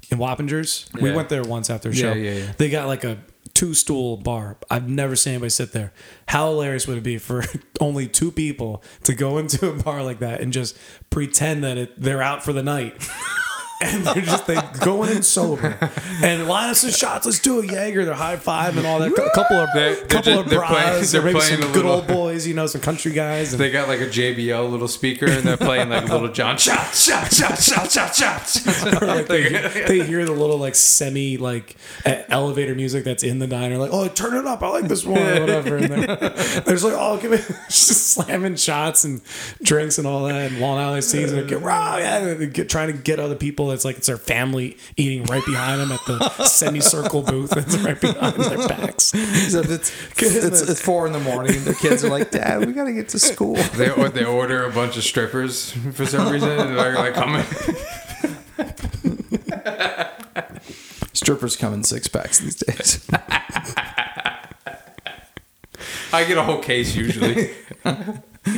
in 0.10 0.18
Wappingers. 0.18 0.88
Yeah. 0.96 1.02
We 1.04 1.12
went 1.12 1.28
there 1.28 1.44
once 1.44 1.70
after 1.70 1.90
a 1.90 1.94
Yeah, 1.94 2.02
show. 2.02 2.14
yeah, 2.14 2.32
yeah. 2.36 2.54
They 2.58 2.70
got 2.70 2.88
like 2.88 3.04
a 3.04 3.18
two 3.56 3.74
stool 3.74 4.18
bar. 4.18 4.58
I've 4.70 4.88
never 4.88 5.16
seen 5.16 5.34
anybody 5.34 5.50
sit 5.50 5.72
there. 5.72 5.94
How 6.28 6.52
hilarious 6.52 6.86
would 6.88 6.98
it 6.98 7.04
be 7.04 7.18
for 7.18 7.44
only 7.80 8.08
two 8.08 8.32
people 8.32 8.84
to 9.04 9.16
go 9.16 9.40
into 9.40 9.68
a 9.68 9.74
bar 9.74 10.04
like 10.04 10.20
that 10.20 10.42
and 10.42 10.54
just 10.54 10.78
pretend 11.10 11.64
that 11.64 11.78
it, 11.78 12.00
they're 12.00 12.22
out 12.22 12.44
for 12.44 12.54
the 12.54 12.62
night? 12.62 13.10
and 13.86 14.06
they're 14.06 14.24
just 14.24 14.48
they 14.48 14.58
going 14.82 15.12
in 15.16 15.24
sober. 15.24 15.78
And 16.24 16.48
Linus 16.48 16.84
and 16.84 16.94
shots, 16.94 17.26
let's 17.26 17.40
do 17.40 17.60
a 17.60 17.66
Jaeger. 17.66 18.06
They're 18.06 18.14
high 18.14 18.36
five 18.38 18.78
and 18.78 18.86
all 18.86 19.00
that. 19.00 19.12
A 19.12 19.30
couple 19.34 19.58
of 19.58 19.70
They're- 19.74 19.96
they're 19.96 20.06
couple 20.08 20.34
just- 20.34 20.40
of 20.46 20.50
they're 20.50 20.62
playing- 20.66 20.84
bras, 21.00 21.12
they're 21.12 21.22
or 21.22 21.26
maybe 21.26 21.40
some 21.42 21.60
good 21.62 21.76
little- 21.76 21.92
old 21.92 22.08
boys, 22.08 22.48
you 22.48 22.54
know, 22.54 22.68
some 22.68 22.82
country 22.82 23.12
guys. 23.12 23.54
And 23.54 23.60
They 23.62 23.70
got 23.72 23.88
like 23.88 24.00
a 24.02 24.08
JBL 24.08 24.70
little 24.70 24.88
speaker 24.88 25.26
and 25.28 25.44
they're 25.44 25.58
playing 25.58 25.90
like 25.90 26.08
Lil 26.10 26.32
Jon 26.32 26.58
shots, 26.58 27.04
shots, 27.06 27.38
shots, 27.38 27.66
shots, 27.66 27.94
shots, 27.94 28.18
shots. 28.18 28.66
like 29.02 29.28
they, 29.28 29.50
they 29.88 30.04
hear 30.06 30.26
the 30.26 30.32
little 30.32 30.58
like 30.58 30.76
semi 30.76 31.38
like 31.38 31.76
elevator 32.06 32.76
music 32.76 33.04
that's 33.04 33.24
in 33.24 33.40
the 33.40 33.48
diner, 33.48 33.78
like, 33.78 33.92
oh, 33.94 34.08
turn 34.08 34.36
it 34.36 34.46
up. 34.46 34.62
I 34.64 34.70
like 34.70 34.88
this 34.88 35.06
one 35.06 35.20
or 35.22 35.40
whatever. 35.42 35.78
And 35.78 35.90
they're, 35.90 36.06
they're 36.18 36.62
just 36.76 36.84
like, 36.84 36.94
oh, 36.98 37.18
give 37.18 37.32
me 37.32 37.38
just 37.70 38.14
slamming 38.14 38.56
shots 38.56 39.04
and 39.04 39.22
drinks 39.62 39.98
and 39.98 40.08
all 40.08 40.26
that. 40.26 40.52
And 40.52 40.60
Long 40.60 40.78
Island 40.78 41.04
they 41.04 41.44
get 41.46 41.62
raw, 41.62 41.98
yeah, 41.98 42.34
get 42.46 42.70
trying 42.70 42.88
to 42.92 42.94
get 42.98 43.20
other 43.20 43.36
people. 43.36 43.72
It's 43.76 43.86
like 43.86 43.98
it's 43.98 44.08
their 44.08 44.18
family 44.18 44.78
eating 44.98 45.26
right 45.26 45.46
behind 45.46 45.82
them 45.82 45.92
at 45.92 46.00
the 46.08 46.30
semicircle 46.46 47.22
booth. 47.22 47.56
It's 47.56 47.78
right 47.78 48.00
behind 48.00 48.36
their 48.38 48.68
backs. 48.68 49.14
Except 49.14 49.70
it's, 49.70 49.92
it's 50.18 50.62
it's 50.70 50.82
four 50.82 51.06
in 51.06 51.14
the 51.14 51.20
morning. 51.20 51.56
and 51.56 51.66
Their 51.66 51.76
kids 51.76 52.04
are 52.04 52.10
like, 52.10 52.32
Dad, 52.32 52.66
we 52.66 52.74
gotta 52.74 52.94
get 52.94 53.10
to 53.10 53.20
school. 53.20 53.56
They, 53.76 53.92
or 53.92 54.10
they 54.10 54.26
order 54.26 54.66
a 54.66 54.72
bunch 54.72 54.98
of 54.98 55.04
strippers 55.04 55.72
for 55.94 56.08
some 56.08 56.32
reason. 56.32 56.50
They're 56.58 56.96
like, 56.96 57.14
come 57.14 57.36
in. 57.36 57.46
Strippers 61.14 61.56
come 61.56 61.74
in 61.74 61.84
six 61.84 62.08
packs 62.08 62.40
these 62.40 62.56
days. 62.56 63.08
I 66.14 66.24
get 66.26 66.38
a 66.38 66.44
whole 66.44 66.60
case 66.62 66.96
usually. 66.96 67.52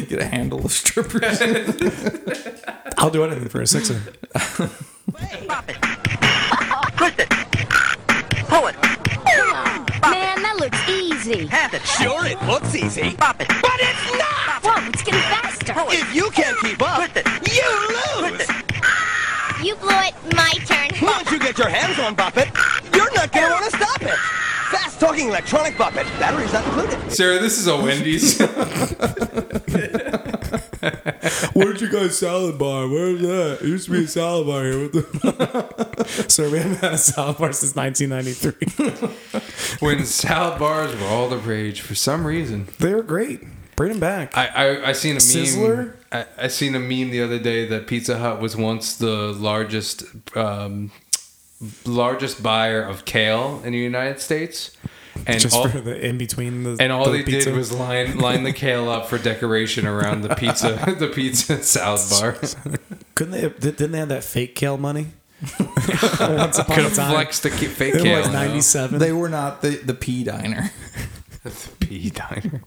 Get 0.10 0.20
a 0.20 0.26
handle 0.26 0.66
of 0.66 0.72
strippers. 0.74 1.42
I'll 2.98 3.10
do 3.10 3.24
anything 3.24 3.48
for 3.48 3.62
a 3.62 3.68
sixer. 3.68 4.02
Pull 5.14 5.22
it. 8.68 8.76
Man, 10.02 10.42
that 10.42 10.58
looks 10.60 10.90
easy. 10.90 11.46
Have 11.48 11.74
it. 11.74 11.82
Sure, 11.86 12.26
it 12.26 12.42
looks 12.46 12.76
easy. 12.76 13.16
Pop 13.16 13.40
it. 13.40 13.48
But 13.48 13.80
it's 13.80 14.18
not! 14.18 14.64
Whoa, 14.64 14.90
it's 14.90 15.04
getting 15.04 15.22
faster. 15.22 15.74
If 15.90 16.14
you 16.14 16.30
can't 16.32 16.58
keep 16.60 16.82
up, 16.82 17.10
you 17.46 18.22
lose! 18.22 18.48
You 19.68 19.76
blew 19.76 19.90
it. 19.90 20.14
My 20.34 20.54
turn. 20.66 20.88
Once 21.02 21.30
you 21.30 21.40
get 21.40 21.58
your 21.58 21.68
hands 21.68 22.00
on 22.00 22.16
Bop 22.16 22.38
It, 22.38 22.48
you're 22.96 23.14
not 23.14 23.34
gonna 23.34 23.52
want 23.52 23.70
to 23.70 23.76
stop 23.76 24.02
it! 24.02 24.16
Fast 24.72 24.98
talking 24.98 25.28
electronic 25.28 25.78
Bop 25.78 25.94
It. 25.98 26.06
Batteries 26.22 26.54
not 26.54 26.66
included. 26.68 27.12
Sarah, 27.12 27.40
this 27.40 27.58
is 27.58 27.68
a 27.68 27.76
Wendy's. 27.76 28.40
Where's 31.54 31.82
your 31.82 31.90
guys' 31.90 32.18
salad 32.18 32.58
bar? 32.58 32.88
Where's 32.88 33.20
that? 33.20 33.58
It 33.62 33.68
used 33.68 33.88
to 33.88 33.92
be 33.92 34.06
a 34.06 34.08
salad 34.08 34.48
bar 34.48 34.64
here. 34.64 34.84
What 34.84 34.94
the? 34.94 36.26
Sir, 36.30 36.50
we 36.50 36.60
haven't 36.60 36.78
had 36.78 36.94
a 36.94 36.98
salad 36.98 37.38
bar 37.38 37.52
since 37.52 37.76
1993. 37.76 39.78
when 39.86 40.06
salad 40.06 40.60
bars 40.60 40.96
were 40.96 41.08
all 41.08 41.28
the 41.28 41.40
rage 41.40 41.82
for 41.82 41.94
some 41.94 42.26
reason. 42.26 42.70
they 42.80 42.94
were 42.94 43.04
great. 43.04 43.42
Bring 43.78 43.92
them 43.92 44.00
back. 44.02 44.36
I, 44.38 44.48
I, 44.48 44.90
I 44.90 44.92
seen 44.92 45.16
a 45.18 45.20
meme. 45.70 45.94
I, 46.12 46.26
I 46.38 46.48
seen 46.48 46.76
a 46.76 46.80
meme 46.80 47.12
the 47.12 47.22
other 47.22 47.40
day 47.40 47.66
that 47.68 47.88
Pizza 47.88 48.18
Hut 48.18 48.42
was 48.42 48.56
once 48.58 48.98
the 48.98 49.32
largest 49.34 50.04
um, 50.36 50.92
largest 51.86 52.42
buyer 52.44 52.82
of 52.82 53.06
kale 53.06 53.62
in 53.64 53.72
the 53.74 53.78
United 53.80 54.20
States, 54.20 54.76
and 55.26 55.40
Just 55.40 55.56
all, 55.56 55.68
for 55.70 55.80
the 55.82 56.04
in 56.06 56.18
between 56.18 56.64
the 56.64 56.78
and 56.80 56.92
all 56.92 57.06
the 57.06 57.12
they 57.20 57.24
pizza. 57.24 57.50
did 57.52 57.58
was 57.58 57.72
line 57.72 58.18
line 58.18 58.44
the 58.44 58.52
kale 58.54 58.90
up 58.90 59.08
for 59.08 59.18
decoration 59.18 59.86
around 59.88 60.22
the 60.24 60.36
pizza 60.36 60.70
the 61.00 61.08
pizza 61.08 61.62
salad 61.64 62.02
bar. 62.10 62.34
couldn't 63.16 63.32
they? 63.32 63.42
have- 63.42 63.60
Didn't 63.60 63.92
they 63.92 64.00
have 64.00 64.10
that 64.10 64.24
fake 64.24 64.56
kale 64.56 64.78
money? 64.78 65.08
Once 66.20 66.58
upon 66.58 66.76
Could 66.76 66.86
a 66.86 66.90
have 66.90 66.96
time, 66.96 67.12
flexed 67.14 67.44
the 67.44 67.52
fake 67.52 67.94
They 67.94 68.00
were 68.00 68.06
kale. 68.06 68.22
like 68.24 68.32
now. 68.34 68.40
'97. 68.46 68.98
they 69.00 69.12
were 69.12 69.30
not 69.30 69.62
the 69.62 69.70
the 69.78 69.94
pea 69.94 70.24
diner. 70.24 70.72
Pea 71.80 72.10
diner. 72.10 72.62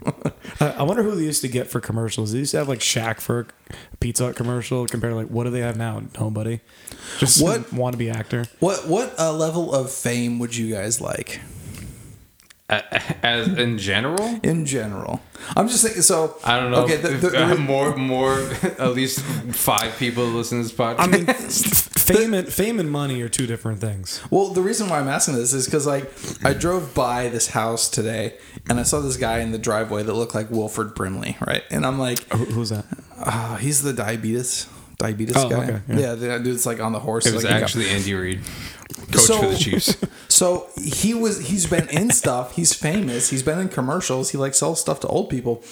I 0.60 0.68
I 0.78 0.82
wonder 0.82 1.02
who 1.02 1.14
they 1.14 1.22
used 1.24 1.42
to 1.42 1.48
get 1.48 1.68
for 1.68 1.80
commercials. 1.80 2.32
They 2.32 2.38
used 2.38 2.50
to 2.52 2.58
have 2.58 2.68
like 2.68 2.80
Shaq 2.80 3.20
for 3.20 3.46
a 3.92 3.96
Pizza 3.98 4.26
Hut 4.26 4.36
commercial. 4.36 4.86
Compared 4.86 5.12
to 5.12 5.16
like 5.16 5.28
what 5.28 5.44
do 5.44 5.50
they 5.50 5.60
have 5.60 5.76
now? 5.76 6.02
Nobody. 6.18 6.60
Just 7.18 7.42
What? 7.42 7.66
some 7.68 7.78
wannabe 7.78 8.12
actor. 8.14 8.46
What 8.60 8.86
what 8.88 9.18
uh, 9.18 9.32
level 9.32 9.74
of 9.74 9.90
fame 9.90 10.38
would 10.38 10.54
you 10.56 10.72
guys 10.74 11.00
like 11.00 11.40
As 12.70 13.48
in 13.48 13.78
general, 13.78 14.38
in 14.44 14.64
general? 14.64 15.20
I'm 15.56 15.66
just 15.68 15.82
thinking. 15.82 16.02
So 16.02 16.36
I 16.44 16.60
don't 16.60 16.70
know. 16.70 16.84
Okay, 16.84 16.94
if, 16.94 17.02
the, 17.02 17.30
the, 17.30 17.38
I 17.38 17.46
have 17.48 17.56
the- 17.56 17.62
more 17.64 17.96
more 17.96 18.38
at 18.78 18.92
least 18.94 19.20
five 19.20 19.96
people 19.98 20.24
listen 20.24 20.58
to 20.58 20.62
this 20.68 20.72
podcast. 20.72 20.98
I 21.00 21.06
mean, 21.08 21.26
fame 22.10 22.34
and 22.34 22.48
fame 22.48 22.78
and 22.78 22.90
money 22.90 23.20
are 23.22 23.28
two 23.28 23.46
different 23.46 23.80
things. 23.80 24.20
well, 24.30 24.48
the 24.48 24.60
reason 24.62 24.88
why 24.88 25.00
I'm 25.00 25.08
asking 25.08 25.34
this 25.34 25.52
is 25.52 25.64
because 25.66 25.86
like 25.86 26.12
I 26.44 26.52
drove 26.52 26.94
by 26.94 27.28
this 27.28 27.48
house 27.48 27.88
today 27.90 28.34
and 28.68 28.78
I 28.78 28.84
saw 28.84 29.00
this 29.00 29.16
guy 29.16 29.38
in 29.40 29.50
the 29.52 29.58
driveway 29.58 30.02
that 30.04 30.12
looked 30.14 30.34
like 30.34 30.50
Wilford 30.50 30.94
Brimley, 30.94 31.36
right? 31.46 31.64
And 31.70 31.84
I'm 31.84 31.98
like, 31.98 32.28
Who- 32.32 32.44
Who's 32.44 32.70
that? 32.70 32.84
oh, 33.26 33.56
he's 33.60 33.82
the 33.82 33.92
diabetes 33.92 34.68
diabetes 34.98 35.34
Oh, 35.36 35.48
guy. 35.48 35.64
okay, 35.64 35.80
yeah. 35.88 35.98
yeah. 35.98 36.14
the 36.14 36.38
dude's 36.40 36.66
like 36.66 36.78
on 36.78 36.92
the 36.92 37.00
horse. 37.00 37.24
it 37.26 37.32
was 37.34 37.42
like, 37.42 37.54
he 37.54 37.58
got- 37.58 37.64
actually 37.64 37.88
Andy 37.90 38.12
Reid, 38.14 38.40
coach 38.94 39.20
So- 39.22 39.38
for 39.38 39.48
the 39.48 39.56
Chiefs. 39.58 39.96
So 40.30 40.68
he 40.80 41.12
was 41.12 41.48
he's 41.48 41.66
been 41.66 41.88
in 41.90 42.10
stuff. 42.12 42.54
He's 42.54 42.72
famous. 42.72 43.28
He's 43.28 43.42
been 43.42 43.58
in 43.58 43.68
commercials. 43.68 44.30
He 44.30 44.38
like 44.38 44.54
sells 44.54 44.80
stuff 44.80 45.00
to 45.00 45.08
old 45.08 45.28
people. 45.28 45.62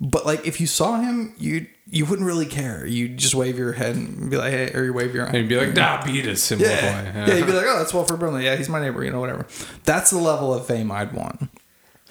But 0.00 0.24
like 0.24 0.46
if 0.46 0.60
you 0.60 0.66
saw 0.66 0.98
him, 1.00 1.34
you 1.36 1.66
you 1.90 2.06
wouldn't 2.06 2.26
really 2.26 2.46
care. 2.46 2.86
You'd 2.86 3.18
just 3.18 3.34
wave 3.34 3.58
your 3.58 3.72
head 3.72 3.96
and 3.96 4.30
be 4.30 4.36
like, 4.38 4.52
hey, 4.52 4.72
or 4.72 4.84
you 4.84 4.92
wave 4.94 5.14
your 5.14 5.26
And 5.26 5.34
you'd 5.34 5.48
be 5.48 5.56
like, 5.56 5.74
diabetes 5.74 6.50
in 6.52 6.60
yeah, 6.60 6.68
yeah. 6.68 7.26
yeah. 7.26 7.34
You'd 7.34 7.46
be 7.46 7.52
like, 7.52 7.66
oh, 7.68 7.78
that's 7.78 7.92
Wilford 7.92 8.18
Brimley. 8.18 8.44
Yeah, 8.44 8.56
he's 8.56 8.68
my 8.68 8.80
neighbor. 8.80 9.04
You 9.04 9.10
know, 9.10 9.20
whatever. 9.20 9.46
That's 9.84 10.10
the 10.10 10.18
level 10.18 10.54
of 10.54 10.64
fame 10.64 10.90
I'd 10.90 11.12
want. 11.12 11.50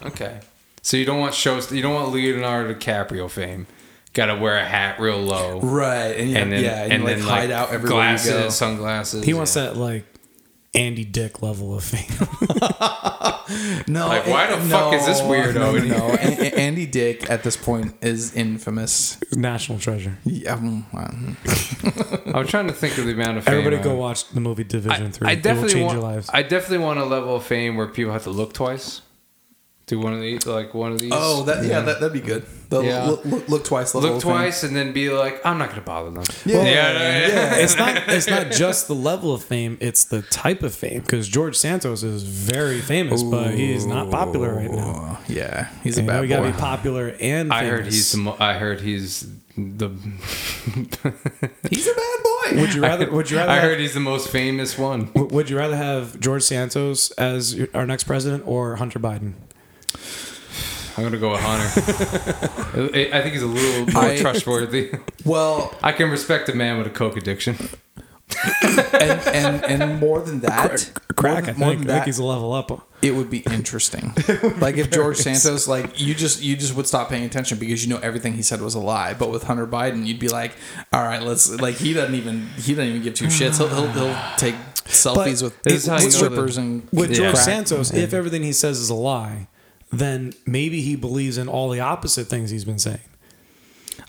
Okay. 0.05 0.41
So 0.83 0.97
you 0.97 1.05
don't 1.05 1.19
want 1.19 1.33
shows. 1.33 1.71
You 1.71 1.81
don't 1.81 1.95
want 1.95 2.11
Leonardo 2.11 2.73
DiCaprio 2.73 3.29
fame. 3.29 3.65
Got 4.13 4.27
to 4.27 4.35
wear 4.35 4.57
a 4.57 4.65
hat 4.65 4.99
real 4.99 5.17
low, 5.17 5.59
Right, 5.61 6.15
and, 6.15 6.29
yeah, 6.29 6.37
and 6.37 6.51
then 6.51 6.63
yeah, 6.63 6.83
and, 6.83 6.93
and 6.93 7.01
you, 7.01 7.07
like 7.07 7.17
then 7.17 7.25
hide 7.25 7.49
like 7.49 7.57
out 7.57 7.69
everywhere 7.71 7.89
glasses, 7.97 8.27
you 8.27 8.33
go. 8.33 8.49
sunglasses. 8.49 9.23
He 9.23 9.33
wants 9.33 9.55
yeah. 9.55 9.63
that 9.63 9.77
like 9.77 10.05
Andy 10.73 11.05
Dick 11.05 11.41
level 11.41 11.75
of 11.75 11.83
fame. 11.83 12.27
No, 13.87 14.07
Like, 14.07 14.25
why 14.25 14.47
the 14.47 14.55
An- 14.55 14.69
fuck 14.69 14.93
is 14.93 15.05
this 15.05 15.19
no, 15.19 15.25
weirdo 15.29 15.53
No, 15.55 15.71
no, 15.73 15.83
no. 15.83 16.09
An- 16.13 16.33
An- 16.39 16.53
Andy 16.59 16.85
Dick 16.85 17.29
at 17.29 17.43
this 17.43 17.57
point 17.57 17.93
is 18.01 18.33
infamous. 18.33 19.17
National 19.33 19.77
treasure. 19.79 20.17
Yeah, 20.23 20.57
mm, 20.57 20.83
well, 20.93 22.35
I'm 22.35 22.47
trying 22.47 22.67
to 22.67 22.73
think 22.73 22.97
of 22.97 23.05
the 23.05 23.11
amount 23.11 23.37
of 23.37 23.43
fame. 23.43 23.55
Everybody 23.55 23.77
I- 23.77 23.83
go 23.83 23.95
watch 23.95 24.29
the 24.29 24.39
movie 24.39 24.63
Division 24.63 25.07
I, 25.07 25.09
Three. 25.09 25.27
I 25.27 25.31
it 25.33 25.43
will 25.45 25.67
change 25.67 25.83
want. 25.83 25.93
your 25.93 26.01
lives. 26.03 26.29
I 26.33 26.41
definitely 26.41 26.79
want 26.79 26.99
a 26.99 27.05
level 27.05 27.35
of 27.35 27.43
fame 27.43 27.75
where 27.75 27.87
people 27.87 28.13
have 28.13 28.23
to 28.23 28.31
look 28.31 28.53
twice. 28.53 29.01
Do 29.85 29.99
one 29.99 30.13
of 30.13 30.21
these, 30.21 30.45
like 30.45 30.73
one 30.73 30.93
of 30.93 30.99
these. 30.99 31.11
oh, 31.13 31.43
that 31.43 31.65
yeah, 31.65 31.81
that 31.81 31.99
that'd 31.99 32.13
be 32.13 32.21
good. 32.21 32.45
The 32.69 32.81
Yeah. 32.81 33.03
look, 33.03 33.25
look, 33.25 33.49
look 33.49 33.63
twice. 33.65 33.93
Look 33.93 34.05
of 34.05 34.11
fame. 34.11 34.21
twice 34.21 34.63
and 34.63 34.73
then 34.73 34.93
be 34.93 35.09
like, 35.09 35.45
I'm 35.45 35.57
not 35.57 35.69
gonna 35.71 35.81
bother 35.81 36.09
them. 36.09 36.23
Yeah, 36.45 36.63
yeah, 36.63 37.27
yeah. 37.27 37.55
it's 37.57 37.75
not. 37.77 37.97
It's 38.07 38.27
not 38.29 38.51
just 38.51 38.87
the 38.87 38.95
level 38.95 39.33
of 39.33 39.43
fame. 39.43 39.77
It's 39.81 40.05
the 40.05 40.21
type 40.21 40.63
of 40.63 40.73
fame. 40.73 41.01
Because 41.01 41.27
George 41.27 41.57
Santos 41.57 42.01
is 42.01 42.23
very 42.23 42.79
famous, 42.79 43.23
but 43.23 43.55
he's 43.55 43.85
not 43.85 44.09
popular 44.09 44.53
right 44.55 44.71
now. 44.71 45.19
Yeah, 45.27 45.67
he's 45.83 45.97
a 45.97 46.03
bad 46.03 46.21
we 46.21 46.27
gotta 46.29 46.43
boy. 46.43 46.51
be 46.53 46.57
popular 46.57 47.15
and. 47.19 47.51
I 47.51 47.65
heard 47.65 47.83
he's. 47.85 48.13
The 48.13 48.17
mo- 48.19 48.37
I 48.39 48.53
heard 48.53 48.79
he's 48.79 49.27
the. 49.57 49.89
He's 51.69 51.87
a 51.87 51.93
bad 51.93 52.23
boy. 52.23 52.61
Would 52.61 52.73
you 52.73 52.81
rather? 52.81 53.11
Would 53.11 53.29
you 53.29 53.37
rather? 53.37 53.51
I 53.51 53.55
have- 53.55 53.63
heard 53.63 53.79
he's 53.79 53.93
the 53.93 53.99
most 53.99 54.29
famous 54.29 54.77
one. 54.77 55.11
Would 55.13 55.49
you 55.49 55.57
rather 55.57 55.75
have 55.75 56.19
George 56.19 56.43
Santos 56.43 57.11
as 57.11 57.59
our 57.73 57.85
next 57.85 58.05
president 58.05 58.43
or 58.47 58.77
Hunter 58.77 58.99
Biden? 58.99 59.33
I'm 60.95 61.03
gonna 61.03 61.17
go 61.17 61.31
with 61.31 61.39
Hunter. 61.41 61.81
I 62.93 63.09
I 63.17 63.21
think 63.21 63.33
he's 63.33 63.41
a 63.41 63.47
little 63.47 63.91
more 63.93 64.03
I- 64.03 64.19
trustworthy. 64.19 64.91
Well, 65.25 65.73
I 65.81 65.91
can 65.91 66.09
respect 66.11 66.49
a 66.49 66.53
man 66.55 66.77
with 66.77 66.87
a 66.87 66.91
coke 66.91 67.17
addiction. 67.17 67.57
and 68.93 69.19
and 69.27 69.63
and 69.65 69.99
more 69.99 70.21
than 70.21 70.39
that, 70.41 70.91
Crack. 71.15 71.33
more 71.33 71.37
I 71.37 71.41
than, 71.41 71.57
more 71.59 71.69
think. 71.69 71.81
than 71.81 71.89
I 71.89 71.93
think 71.93 72.01
that, 72.01 72.05
he's 72.05 72.17
a 72.19 72.23
level 72.23 72.53
up. 72.53 72.87
it 73.01 73.11
would 73.15 73.29
be 73.29 73.39
interesting. 73.39 74.13
like 74.59 74.77
if 74.77 74.89
George 74.91 75.17
Santos, 75.17 75.67
like 75.67 75.99
you 75.99 76.13
just 76.15 76.41
you 76.41 76.55
just 76.55 76.75
would 76.75 76.87
stop 76.87 77.09
paying 77.09 77.25
attention 77.25 77.57
because 77.59 77.85
you 77.85 77.93
know 77.93 77.99
everything 78.01 78.33
he 78.33 78.41
said 78.41 78.61
was 78.61 78.75
a 78.75 78.79
lie. 78.79 79.13
But 79.13 79.29
with 79.31 79.43
Hunter 79.43 79.67
Biden, 79.67 80.05
you'd 80.05 80.19
be 80.19 80.29
like, 80.29 80.53
all 80.91 81.03
right, 81.03 81.21
let's 81.21 81.49
like 81.59 81.75
he 81.75 81.93
doesn't 81.93 82.15
even 82.15 82.47
he 82.57 82.73
doesn't 82.73 82.89
even 82.89 83.01
give 83.03 83.13
two 83.15 83.25
shits. 83.25 83.57
He'll 83.57 83.67
he'll, 83.67 83.87
he'll 83.91 84.17
take 84.37 84.55
selfies 84.85 85.41
with, 85.43 85.61
This 85.63 85.83
is 85.83 85.87
how 85.87 85.97
you 85.99 86.05
with 86.05 86.13
strippers 86.13 86.55
that- 86.55 86.61
and 86.61 86.87
With 86.91 87.11
Yeah. 87.11 87.17
George 87.17 87.33
crack. 87.33 87.45
Santos, 87.45 87.93
if 87.93 88.13
everything 88.13 88.43
he 88.43 88.53
says 88.53 88.79
is 88.79 88.89
a 88.89 88.95
lie, 88.95 89.47
then 89.93 90.33
maybe 90.45 90.81
he 90.81 90.95
believes 90.95 91.37
in 91.37 91.47
all 91.47 91.69
the 91.69 91.79
opposite 91.79 92.25
things 92.27 92.49
he's 92.49 92.65
been 92.65 92.79
saying. 92.79 92.99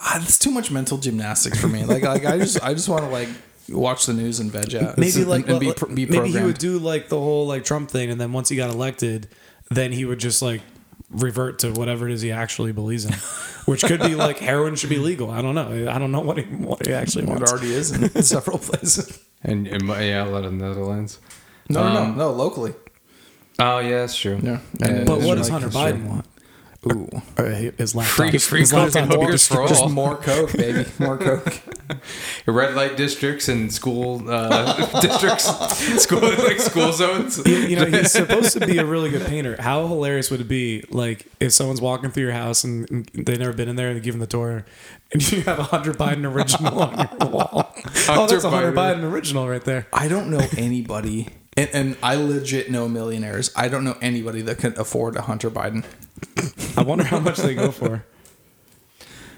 Ah, 0.01 0.19
it's 0.23 0.39
too 0.39 0.51
much 0.51 0.71
mental 0.71 0.99
gymnastics 0.99 1.61
for 1.61 1.69
me. 1.69 1.85
Like 1.85 2.03
like 2.03 2.25
I 2.25 2.39
just 2.39 2.63
I 2.63 2.75
just 2.75 2.89
want 2.89 3.05
to 3.05 3.11
like 3.11 3.29
watch 3.69 4.07
the 4.07 4.13
news 4.13 4.41
and 4.41 4.51
veg 4.51 4.75
out. 4.75 4.99
maybe 4.99 5.21
and, 5.21 5.29
like 5.29 5.49
and 5.49 5.61
be 5.61 5.69
like, 5.69 5.77
pr- 5.77 5.87
be 5.87 5.93
maybe 6.07 6.07
programmed. 6.17 6.37
he 6.39 6.45
would 6.45 6.59
do 6.59 6.79
like 6.79 7.09
the 7.09 7.19
whole 7.19 7.47
like 7.47 7.65
Trump 7.65 7.91
thing, 7.91 8.11
and 8.11 8.21
then 8.21 8.33
once 8.33 8.49
he 8.49 8.57
got 8.57 8.71
elected, 8.71 9.29
then 9.71 9.93
he 9.93 10.05
would 10.05 10.19
just 10.19 10.43
like 10.43 10.63
revert 11.11 11.61
to 11.61 11.71
whatever 11.73 12.09
it 12.09 12.13
is 12.13 12.23
he 12.23 12.33
actually 12.33 12.73
believes 12.73 13.05
in, 13.05 13.13
which 13.67 13.83
could 13.85 14.01
be 14.01 14.15
like 14.15 14.39
heroin 14.51 14.75
should 14.75 14.91
be 14.91 14.99
legal. 14.99 15.31
I 15.31 15.43
don't 15.43 15.55
know. 15.55 15.91
I 15.91 15.99
don't 15.99 16.13
know 16.13 16.21
what 16.21 16.39
he 16.39 16.45
what 16.45 16.87
he 16.87 16.93
actually 16.93 17.27
wants. 17.27 17.51
It 17.51 17.55
already 17.55 17.75
is 17.75 17.93
in 17.93 18.23
several 18.23 18.59
places. 18.59 19.23
and, 19.43 19.67
and 19.69 19.87
yeah, 19.89 20.25
a 20.25 20.29
lot 20.31 20.45
of 20.45 20.53
Netherlands. 20.53 21.19
No, 21.69 21.83
no, 21.93 22.01
Um, 22.03 22.17
no, 22.17 22.31
no, 22.31 22.33
locally. 22.33 22.75
Oh 23.59 23.79
yeah, 23.79 24.01
that's 24.01 24.17
true. 24.17 24.39
Yeah. 24.43 24.59
And 24.83 25.07
But 25.07 25.21
what 25.21 25.37
does 25.39 25.51
like- 25.51 25.63
Hunter 25.63 25.77
Biden 25.77 26.01
true. 26.01 26.09
want? 26.09 26.27
Ooh. 26.93 27.09
Or 27.39 27.47
his 27.49 27.95
laptop. 27.95 28.15
Free- 28.15 28.31
his 28.31 28.47
free 28.47 28.61
laptop 28.67 28.93
coke 28.93 28.97
and 29.03 29.11
to 29.13 29.17
be 29.19 29.25
hookers 29.25 29.49
for 29.49 29.67
destroyed. 29.67 29.69
Just 29.71 29.89
more 29.95 30.17
coke, 30.17 30.53
baby. 30.53 30.85
More 30.99 31.17
coke. 31.17 31.61
red 32.47 32.75
light 32.75 32.99
districts 32.99 33.49
and 33.49 33.73
school 33.73 34.23
uh, 34.29 35.01
districts, 35.01 35.45
school 36.03 36.21
like 36.21 36.61
school 36.61 36.93
zones. 36.93 37.41
You, 37.47 37.57
you 37.57 37.77
know, 37.77 37.87
he's 37.87 38.13
supposed 38.13 38.53
to 38.59 38.67
be 38.67 38.77
a 38.77 38.85
really 38.85 39.09
good 39.09 39.27
painter. 39.27 39.57
How 39.59 39.87
hilarious 39.87 40.31
would 40.31 40.43
it 40.43 40.49
be, 40.49 40.85
like, 40.91 41.27
if 41.41 41.53
someone's 41.53 41.81
walking 41.81 42.11
through 42.11 42.25
your 42.25 42.33
house 42.33 42.65
and, 42.65 42.91
and 42.91 43.07
they've 43.15 43.39
never 43.39 43.55
been 43.55 43.69
in 43.71 43.77
there 43.77 43.89
and 43.89 43.97
they 43.97 44.01
give 44.03 44.13
them 44.13 44.21
the 44.21 44.27
tour, 44.27 44.67
and 45.13 45.33
you 45.33 45.41
have 45.43 45.59
a 45.59 45.63
Hunter 45.65 45.95
Biden 45.95 46.31
original 46.31 46.83
on 46.83 47.09
your 47.19 47.31
wall? 47.31 47.73
oh, 48.11 48.27
that's 48.27 48.45
a 48.45 48.51
Hunter 48.51 48.73
Biden. 48.73 49.01
Biden 49.01 49.11
original 49.11 49.49
right 49.49 49.65
there. 49.65 49.87
I 49.91 50.09
don't 50.09 50.29
know 50.29 50.47
anybody, 50.59 51.29
and, 51.57 51.71
and 51.73 51.97
I 52.03 52.17
legit 52.17 52.71
know 52.71 52.89
millionaires. 52.89 53.51
I 53.57 53.69
don't 53.69 53.85
know 53.85 53.97
anybody 54.01 54.43
that 54.43 54.59
can 54.59 54.79
afford 54.79 55.17
a 55.17 55.23
Hunter 55.23 55.51
Biden. 55.51 55.85
I 56.77 56.83
wonder 56.83 57.05
how 57.05 57.21
much 57.21 57.39
they 57.39 57.55
go 57.55 57.71
for. 57.71 58.05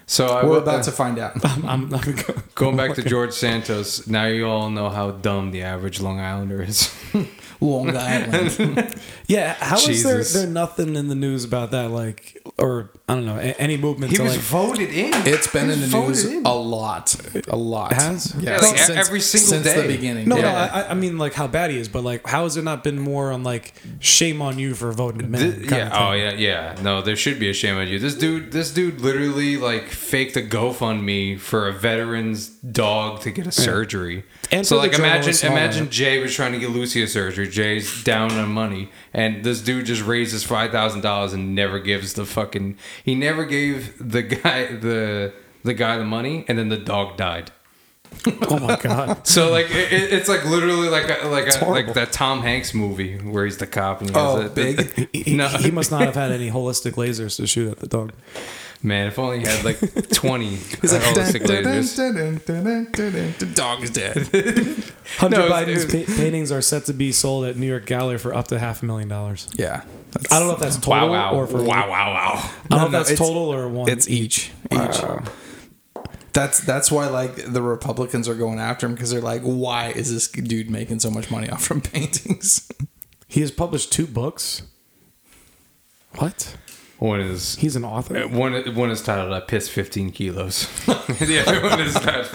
So 0.09 0.27
I 0.27 0.43
We're 0.43 0.49
will- 0.51 0.57
about 0.59 0.83
to 0.85 0.91
find 0.91 1.19
out. 1.19 1.33
I'm, 1.45 1.65
I'm, 1.65 1.93
I'm 1.93 2.15
go- 2.15 2.35
going 2.55 2.77
back 2.77 2.95
to 2.95 3.03
George 3.03 3.33
Santos. 3.33 4.07
Now 4.07 4.25
you 4.25 4.47
all 4.47 4.69
know 4.69 4.89
how 4.89 5.11
dumb 5.11 5.51
the 5.51 5.63
average 5.63 5.99
Long 6.01 6.19
Islander 6.19 6.61
is. 6.63 6.89
Long 7.59 7.95
Island. 7.97 8.95
Yeah, 9.29 9.55
how 9.59 9.75
is 9.75 10.03
there 10.05 10.19
Jesus. 10.19 10.33
there 10.41 10.47
nothing 10.47 10.95
in 10.95 11.09
the 11.09 11.15
news 11.15 11.43
about 11.43 11.71
that? 11.71 11.91
Like, 11.91 12.37
or 12.57 12.91
I 13.09 13.15
don't 13.15 13.25
know, 13.25 13.35
a- 13.35 13.59
any 13.59 13.75
movement 13.75 14.11
He 14.11 14.17
to 14.17 14.23
was 14.23 14.37
like. 14.37 14.41
voted 14.41 14.89
in. 14.89 15.11
It's 15.27 15.47
been 15.47 15.69
in 15.69 15.81
the 15.81 15.87
news 15.87 16.23
in. 16.23 16.45
a 16.45 16.53
lot, 16.55 17.13
a 17.49 17.57
lot. 17.57 17.91
Has? 17.91 18.33
yeah, 18.39 18.51
Yeah, 18.51 18.57
like 18.65 18.89
e- 18.89 18.93
every 18.93 19.19
single 19.19 19.49
since 19.49 19.63
day. 19.65 19.81
the 19.81 19.87
beginning. 19.93 20.29
no, 20.29 20.37
yeah. 20.37 20.41
no, 20.43 20.49
I, 20.57 20.91
I 20.91 20.93
mean 20.93 21.17
like 21.17 21.33
how 21.33 21.45
bad 21.47 21.71
he 21.71 21.77
is, 21.77 21.89
but 21.89 22.05
like 22.05 22.25
how 22.25 22.43
has 22.45 22.55
there 22.55 22.63
not 22.63 22.85
been 22.85 22.97
more 22.99 23.33
on 23.33 23.43
like 23.43 23.73
shame 23.99 24.41
on 24.41 24.57
you 24.59 24.73
for 24.75 24.93
voting 24.93 25.19
him 25.25 25.35
in? 25.35 25.65
Yeah. 25.65 25.89
Oh 25.91 26.13
yeah. 26.13 26.31
Yeah. 26.35 26.77
No, 26.81 27.01
there 27.01 27.17
should 27.17 27.37
be 27.37 27.49
a 27.49 27.53
shame 27.53 27.75
on 27.75 27.89
you. 27.89 27.99
This 27.99 28.15
dude. 28.15 28.53
This 28.53 28.73
dude 28.73 29.01
literally 29.01 29.57
like 29.57 29.89
faked 29.97 30.37
a 30.37 30.41
GoFundMe 30.41 31.39
for 31.39 31.67
a 31.67 31.73
veteran's 31.73 32.47
dog 32.49 33.21
to 33.21 33.31
get 33.31 33.47
a 33.47 33.51
surgery. 33.51 34.23
And 34.51 34.65
so 34.65 34.77
like 34.77 34.93
imagine 34.93 35.03
journalists 35.33 35.43
and 35.43 35.51
all 35.53 35.57
imagine. 35.59 35.89
Jay 35.89 36.19
was 36.21 36.33
trying 36.33 36.53
to 36.53 36.59
get 36.59 36.69
Lucy 36.69 37.01
a 37.03 37.07
surgery. 37.07 37.47
Jay's 37.49 38.03
down 38.03 38.31
on 38.33 38.49
money, 38.49 38.89
and 39.13 39.43
this 39.43 39.61
dude 39.61 39.85
just 39.85 40.03
raises 40.03 40.43
five 40.43 40.71
thousand 40.71 41.01
dollars 41.01 41.33
and 41.33 41.53
never 41.55 41.79
gives 41.79 42.13
the 42.13 42.25
fucking. 42.25 42.77
He 43.03 43.15
never 43.15 43.43
gave 43.45 43.93
the 43.99 44.21
guy 44.21 44.67
the 44.75 45.33
the 45.63 45.73
guy 45.73 45.97
the 45.97 46.05
money, 46.05 46.45
and 46.47 46.57
then 46.57 46.69
the 46.69 46.77
dog 46.77 47.17
died. 47.17 47.51
Oh 48.49 48.57
my 48.59 48.77
god. 48.77 49.27
So 49.27 49.51
like 49.51 49.69
it, 49.69 49.91
it- 49.91 50.13
it's 50.13 50.29
like 50.29 50.45
literally 50.45 50.87
like 50.87 51.09
a, 51.21 51.27
like 51.27 51.53
a, 51.61 51.65
like 51.65 51.93
that 51.93 52.13
Tom 52.13 52.41
Hanks 52.41 52.73
movie 52.73 53.17
where 53.17 53.43
he's 53.43 53.57
the 53.57 53.67
cop 53.67 53.99
and 53.99 54.09
he 54.09 54.15
has 54.17 54.35
Oh, 54.35 54.41
a, 54.45 54.49
big? 54.49 55.09
He, 55.13 55.35
No. 55.35 55.49
he 55.49 55.71
must 55.71 55.91
not 55.91 56.01
have 56.01 56.15
had 56.15 56.31
any 56.31 56.49
holistic 56.49 56.93
lasers 56.93 57.35
to 57.35 57.45
shoot 57.45 57.69
at 57.69 57.79
the 57.79 57.87
dog. 57.87 58.13
Man, 58.83 59.07
if 59.07 59.17
only 59.17 59.39
he 59.39 59.45
had 59.45 59.65
like 59.65 59.79
20 60.11 60.45
He's 60.49 60.93
like, 60.93 61.01
holistic 61.01 61.45
dun, 61.47 61.63
dun, 61.63 61.73
lasers. 61.73 61.97
dun, 61.97 62.15
dun, 62.15 62.41
dun, 62.45 62.63
dun, 62.63 62.91
dun, 62.91 63.11
dun. 63.11 63.33
the 63.39 63.45
dog 63.55 63.81
is 63.83 63.89
dead. 63.89 64.15
Hunter 65.17 65.37
No, 65.37 65.45
it- 65.47 65.51
Biden's 65.51 65.93
it- 65.93 66.07
pa- 66.07 66.13
paintings 66.15 66.51
are 66.51 66.61
set 66.61 66.85
to 66.85 66.93
be 66.93 67.11
sold 67.11 67.45
at 67.45 67.57
New 67.57 67.65
York 67.67 67.85
Gallery 67.87 68.17
for 68.19 68.35
up 68.35 68.47
to 68.49 68.59
half 68.59 68.83
a 68.83 68.85
million 68.85 69.09
dollars. 69.09 69.49
yeah, 69.55 69.81
that's, 70.11 70.31
I 70.31 70.37
don't 70.39 70.47
know 70.49 70.53
if 70.53 70.59
that's 70.59 70.75
total 70.77 71.09
Wow, 71.09 71.31
wow. 71.33 71.35
or 71.35 71.47
for 71.47 71.57
wow, 71.63 71.89
wow, 71.89 72.13
wow. 72.13 72.33
I 72.35 72.67
don't 72.69 72.79
know 72.79 72.85
if 72.85 72.91
that's 72.91 73.11
it's- 73.11 73.27
total 73.27 73.51
or 73.53 73.67
one. 73.67 73.89
It's 73.89 74.07
each, 74.07 74.51
each. 74.71 75.01
That's 76.33 76.59
that's 76.59 76.91
why 76.91 77.07
like 77.07 77.51
the 77.51 77.63
Republicans 77.63 78.29
are 78.29 78.35
going 78.35 78.59
after 78.59 78.85
him 78.85 78.93
because 78.93 79.09
they're 79.09 79.21
like, 79.21 79.41
why 79.41 79.87
is 79.89 80.13
this 80.13 80.27
dude 80.29 80.69
making 80.69 80.99
so 80.99 81.09
much 81.09 81.31
money 81.31 81.49
off 81.49 81.63
from 81.63 81.81
paintings? 81.93 82.69
he 83.27 83.41
has 83.41 83.49
published 83.49 83.91
two 83.91 84.05
books. 84.05 84.61
What? 86.17 86.55
One 86.99 87.19
is 87.19 87.55
He's 87.55 87.75
an 87.75 87.85
author. 87.85 88.17
Uh, 88.17 88.27
one, 88.27 88.75
one 88.75 88.89
is 88.89 89.01
titled 89.03 89.31
"I 89.31 89.39
Piss 89.41 89.69
15 89.69 90.11
Kilos." 90.11 90.67
the 90.85 91.43
other 91.45 91.61
one 91.61 91.79
is 91.79 91.93
titled 91.93 92.27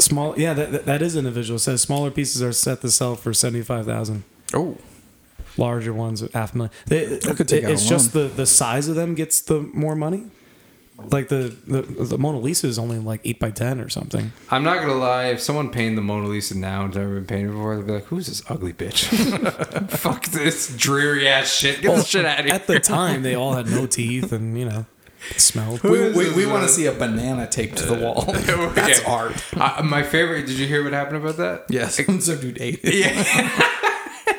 Small, 0.00 0.38
yeah, 0.38 0.52
that, 0.54 0.72
that, 0.72 0.86
that 0.86 1.02
is 1.02 1.16
individual. 1.16 1.56
It 1.56 1.60
says 1.60 1.80
smaller 1.82 2.10
pieces 2.10 2.42
are 2.42 2.52
set 2.52 2.80
to 2.82 2.90
sell 2.90 3.14
for 3.14 3.32
seventy 3.32 3.62
five 3.62 3.86
thousand. 3.86 4.24
Oh, 4.54 4.76
Larger 5.56 5.92
ones 5.92 6.22
half 6.34 6.54
a 6.54 6.58
million. 6.58 6.72
They, 6.86 7.18
could 7.18 7.48
take 7.48 7.62
it- 7.62 7.66
out 7.66 7.72
it's 7.72 7.86
a 7.86 7.88
just 7.88 8.12
the 8.12 8.24
the 8.28 8.46
size 8.46 8.88
of 8.88 8.94
them 8.96 9.14
gets 9.14 9.40
the 9.40 9.60
more 9.60 9.94
money. 9.96 10.26
Like 11.00 11.28
the, 11.28 11.54
the 11.66 11.82
the 11.82 12.18
Mona 12.18 12.38
Lisa 12.38 12.66
is 12.66 12.78
only 12.78 12.98
like 12.98 13.20
eight 13.24 13.38
by 13.38 13.50
ten 13.52 13.80
or 13.80 13.88
something. 13.88 14.32
I'm 14.50 14.64
not 14.64 14.80
gonna 14.80 14.94
lie. 14.94 15.26
If 15.26 15.40
someone 15.40 15.70
painted 15.70 15.96
the 15.96 16.02
Mona 16.02 16.26
Lisa 16.26 16.58
now 16.58 16.84
and 16.86 16.94
never 16.94 17.14
been 17.14 17.24
painted 17.26 17.52
before, 17.52 17.76
they'd 17.76 17.86
be 17.86 17.92
like, 17.92 18.04
"Who's 18.06 18.26
this 18.26 18.42
ugly 18.50 18.72
bitch? 18.72 19.04
Fuck 19.90 20.26
this 20.26 20.76
dreary 20.76 21.28
ass 21.28 21.52
shit. 21.52 21.82
Get 21.82 21.94
this 21.94 22.08
shit 22.08 22.24
out 22.24 22.40
of 22.40 22.46
here." 22.46 22.54
At 22.54 22.66
the 22.66 22.80
time, 22.80 23.22
they 23.22 23.36
all 23.36 23.52
had 23.54 23.66
no 23.68 23.86
teeth 23.86 24.32
and 24.32 24.58
you 24.58 24.64
know 24.64 24.86
smelled. 25.36 25.82
we, 25.84 26.10
we, 26.10 26.32
we 26.32 26.46
want 26.46 26.62
to 26.64 26.68
see 26.68 26.86
a 26.86 26.92
banana 26.92 27.46
taped 27.48 27.76
to 27.78 27.86
the 27.86 27.94
wall. 27.94 28.22
That's 28.74 29.00
Yeah. 29.02 29.10
art. 29.10 29.44
Uh, 29.56 29.82
my 29.84 30.02
favorite. 30.02 30.46
Did 30.46 30.58
you 30.58 30.66
hear 30.66 30.82
what 30.82 30.92
happened 30.92 31.18
about 31.18 31.36
that? 31.36 31.64
Yes, 31.70 31.94
some 32.24 32.40
dude 32.40 32.60
ate 32.60 32.80
it. 32.82 32.94
Yeah. 32.94 33.87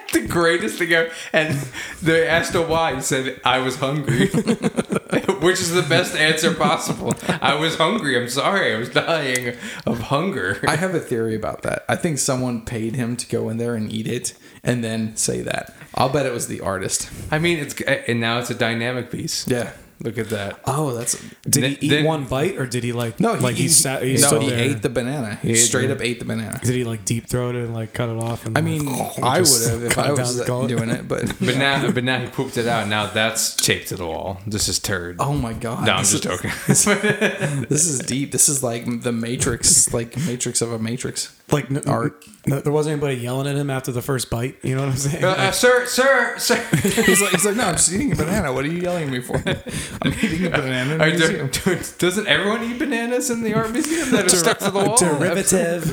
the 0.13 0.27
greatest 0.27 0.79
thing 0.79 0.91
ever. 0.93 1.11
And 1.33 1.55
they 2.01 2.27
asked 2.27 2.55
him 2.55 2.67
why. 2.69 2.95
He 2.95 3.01
said, 3.01 3.39
I 3.43 3.59
was 3.59 3.77
hungry. 3.77 4.27
Which 5.39 5.61
is 5.61 5.71
the 5.71 5.85
best 5.87 6.15
answer 6.15 6.53
possible. 6.53 7.13
I 7.41 7.55
was 7.55 7.75
hungry. 7.75 8.17
I'm 8.17 8.29
sorry. 8.29 8.73
I 8.73 8.77
was 8.77 8.89
dying 8.89 9.55
of 9.85 9.99
hunger. 9.99 10.59
I 10.67 10.75
have 10.75 10.93
a 10.93 10.99
theory 10.99 11.35
about 11.35 11.61
that. 11.63 11.85
I 11.87 11.95
think 11.95 12.19
someone 12.19 12.65
paid 12.65 12.95
him 12.95 13.15
to 13.17 13.27
go 13.27 13.49
in 13.49 13.57
there 13.57 13.75
and 13.75 13.91
eat 13.91 14.07
it 14.07 14.33
and 14.63 14.83
then 14.83 15.15
say 15.15 15.41
that. 15.41 15.75
I'll 15.95 16.09
bet 16.09 16.25
it 16.25 16.33
was 16.33 16.47
the 16.47 16.61
artist. 16.61 17.09
I 17.31 17.39
mean, 17.39 17.59
it's 17.59 17.79
and 17.81 18.19
now 18.19 18.39
it's 18.39 18.49
a 18.49 18.55
dynamic 18.55 19.11
piece. 19.11 19.47
Yeah. 19.47 19.71
Look 20.01 20.17
at 20.17 20.29
that. 20.29 20.59
Oh, 20.65 20.93
that's 20.93 21.21
Did 21.43 21.63
he 21.65 21.87
eat 21.87 21.89
then- 21.89 22.05
one 22.05 22.23
bite 22.25 22.57
or 22.57 22.65
did 22.65 22.85
he 22.85 22.93
like 22.93 23.19
no. 23.19 23.33
like 23.33 23.55
he, 23.57 23.67
sat 23.67 24.01
he 24.01 24.13
no, 24.13 24.19
stood 24.19 24.41
he 24.43 24.49
there? 24.49 24.59
ate 24.59 24.81
the 24.81 24.89
banana. 24.89 25.35
He 25.41 25.51
ate 25.51 25.55
straight 25.55 25.87
the- 25.87 25.95
up 25.95 26.01
ate 26.01 26.19
the 26.19 26.25
banana. 26.25 26.59
Did 26.63 26.73
he 26.75 26.83
like 26.85 27.03
deep 27.03 27.27
throat 27.27 27.55
it 27.55 27.65
and 27.65 27.73
like 27.73 27.93
cut 27.93 28.07
it 28.07 28.17
off? 28.17 28.45
And 28.45 28.57
I 28.57 28.61
mean, 28.61 28.85
like, 28.85 29.19
I 29.23 29.39
would 29.41 29.69
have 29.69 29.83
if 29.83 29.97
I 29.97 30.11
was 30.13 30.37
the 30.37 30.45
doing 30.67 30.89
it, 30.89 31.07
but 31.07 31.25
But 31.39 31.57
now, 31.57 31.91
but 31.91 32.03
now 32.05 32.19
he 32.19 32.27
pooped 32.27 32.57
it 32.57 32.65
out. 32.67 32.87
Now 32.87 33.07
that's 33.07 33.55
taped 33.57 33.89
to 33.89 33.95
the 33.97 34.05
wall. 34.05 34.39
This 34.47 34.69
is 34.69 34.79
turd. 34.79 35.17
oh 35.19 35.33
my 35.33 35.51
god, 35.53 35.85
no, 35.85 35.93
I'm 35.93 36.03
this 36.03 36.11
just 36.21 36.25
is- 36.25 36.31
joking. 36.31 37.65
This 37.69 37.85
is 37.87 37.99
deep. 37.99 38.31
This 38.31 38.47
is 38.49 38.63
like 38.63 39.01
the 39.01 39.11
Matrix, 39.11 39.93
like 39.93 40.15
Matrix 40.17 40.61
of 40.61 40.71
a 40.71 40.79
Matrix. 40.79 41.35
Like 41.51 41.69
n- 41.71 41.81
Art. 41.87 42.25
No, 42.45 42.59
there 42.59 42.71
wasn't 42.71 42.93
anybody 42.93 43.15
yelling 43.21 43.47
at 43.47 43.55
him 43.55 43.69
after 43.69 43.91
the 43.91 44.01
first 44.01 44.29
bite. 44.29 44.57
You 44.63 44.75
know 44.75 44.81
what 44.83 44.91
I'm 44.91 44.97
saying? 44.97 45.23
Uh, 45.23 45.27
uh, 45.29 45.51
sir, 45.51 45.85
sir, 45.85 46.37
sir. 46.37 46.55
He's 46.81 47.21
like, 47.21 47.31
he's 47.31 47.45
like, 47.45 47.55
no, 47.55 47.65
I'm 47.65 47.75
just 47.75 47.91
eating 47.91 48.11
a 48.11 48.15
banana. 48.15 48.51
What 48.53 48.65
are 48.65 48.67
you 48.67 48.79
yelling 48.81 49.03
at 49.05 49.09
me 49.09 49.19
for? 49.21 49.35
I'm 50.01 50.13
eating 50.13 50.45
a 50.47 50.49
banana. 50.51 50.95
in 50.95 51.01
a 51.01 51.03
Are 51.03 51.09
museum." 51.09 51.49
doesn't 51.99 52.27
everyone 52.27 52.63
eat 52.63 52.79
bananas 52.79 53.29
in 53.29 53.43
the 53.43 53.53
art 53.53 53.71
museum 53.71 54.09
that 54.11 54.25
are 54.25 54.29
stuck 54.29 54.59
to 54.59 54.71
the 54.71 54.79
wall? 54.79 54.97
Derivative. 54.97 55.83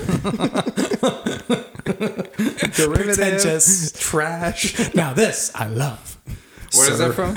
Pretentious. 2.74 3.92
trash. 3.98 4.94
Now 4.94 5.12
this 5.12 5.50
I 5.54 5.66
love. 5.68 6.18
Where 6.74 6.90
is 6.90 6.98
that 6.98 7.14
from? 7.14 7.36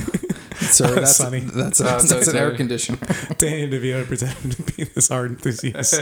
Sir, 0.60 0.96
that's 0.96 1.16
Sunny. 1.16 1.40
That's, 1.40 1.80
a, 1.80 1.86
Oh, 1.96 2.00
that's 2.02 2.28
an 2.28 2.36
air 2.36 2.52
conditioner. 2.56 2.98
Danny 3.38 3.70
DeVito 3.70 4.06
pretended 4.06 4.52
to 4.52 4.62
be 4.74 4.84
this 4.84 5.10
art 5.10 5.30
enthusiast 5.32 6.02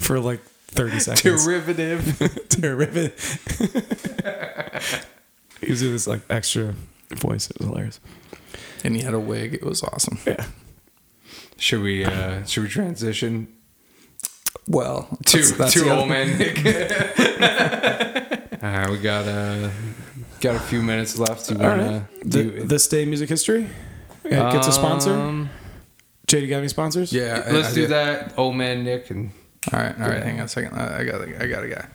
for 0.00 0.20
like 0.20 0.40
30 0.74 0.98
seconds. 1.00 1.44
Derivative. 1.44 2.46
Derivative. 2.48 3.14
he 5.60 5.70
was 5.70 5.80
doing 5.80 5.92
this 5.92 6.06
like 6.06 6.20
extra 6.30 6.74
voice. 7.10 7.50
It 7.50 7.58
was 7.58 7.68
hilarious. 7.68 8.00
And 8.84 8.94
he 8.96 9.02
had 9.02 9.14
a 9.14 9.20
wig. 9.20 9.54
It 9.54 9.64
was 9.64 9.82
awesome. 9.82 10.18
Yeah. 10.26 10.44
Should 11.56 11.82
we 11.82 12.04
uh 12.04 12.44
should 12.44 12.64
we 12.64 12.68
transition 12.68 13.48
Well, 14.68 15.08
to 15.26 15.36
that's- 15.38 15.52
that's 15.52 15.72
to 15.74 15.80
the 15.84 15.90
old 15.90 16.00
other- 16.00 16.08
man 16.10 16.38
Nick? 16.38 16.58
All 18.62 18.70
right, 18.70 18.90
we 18.94 18.98
got 18.98 19.26
uh 19.28 19.70
got 20.40 20.56
a 20.56 20.60
few 20.60 20.82
minutes 20.82 21.18
left. 21.18 21.50
You 21.50 21.58
wanna 21.58 22.06
right. 22.22 22.28
do 22.30 22.50
Th- 22.50 22.64
this 22.68 22.88
day 22.88 23.02
in 23.04 23.08
music 23.08 23.28
history 23.28 23.68
yeah, 24.24 24.50
gets 24.52 24.66
a 24.66 24.72
sponsor. 24.72 25.12
Um, 25.14 25.48
Jay, 26.26 26.40
you 26.40 26.48
got 26.48 26.58
any 26.58 26.68
sponsors? 26.68 27.12
Yeah, 27.12 27.44
let's 27.50 27.70
I 27.72 27.74
do 27.74 27.86
that. 27.88 28.32
Old 28.38 28.56
man 28.56 28.82
Nick 28.82 29.10
and 29.10 29.30
All 29.72 29.80
right, 29.80 29.98
all 30.00 30.08
right. 30.08 30.22
Hang 30.22 30.40
on 30.40 30.46
a 30.46 30.48
second. 30.48 30.74
I 30.78 31.04
got, 31.04 31.20
a, 31.22 31.42
I 31.42 31.46
got 31.46 31.64
a 31.64 31.68
guy. 31.68 31.86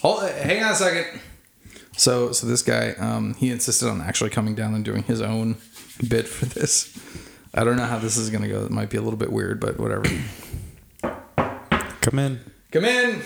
Hold, 0.00 0.30
hang 0.30 0.62
on 0.62 0.72
a 0.72 0.74
second. 0.74 1.20
So, 1.96 2.32
so 2.32 2.46
this 2.46 2.62
guy, 2.62 2.92
um, 2.92 3.34
he 3.34 3.50
insisted 3.50 3.88
on 3.88 4.00
actually 4.00 4.30
coming 4.30 4.54
down 4.54 4.74
and 4.74 4.84
doing 4.84 5.02
his 5.02 5.20
own 5.20 5.56
bit 6.08 6.26
for 6.28 6.46
this. 6.46 6.96
I 7.52 7.64
don't 7.64 7.76
know 7.76 7.84
how 7.84 7.98
this 7.98 8.16
is 8.16 8.30
gonna 8.30 8.48
go. 8.48 8.64
It 8.64 8.70
might 8.70 8.88
be 8.88 8.96
a 8.96 9.02
little 9.02 9.18
bit 9.18 9.32
weird, 9.32 9.60
but 9.60 9.78
whatever. 9.78 10.04
Come 12.00 12.18
in. 12.18 12.40
Come 12.70 12.84
in. 12.84 13.22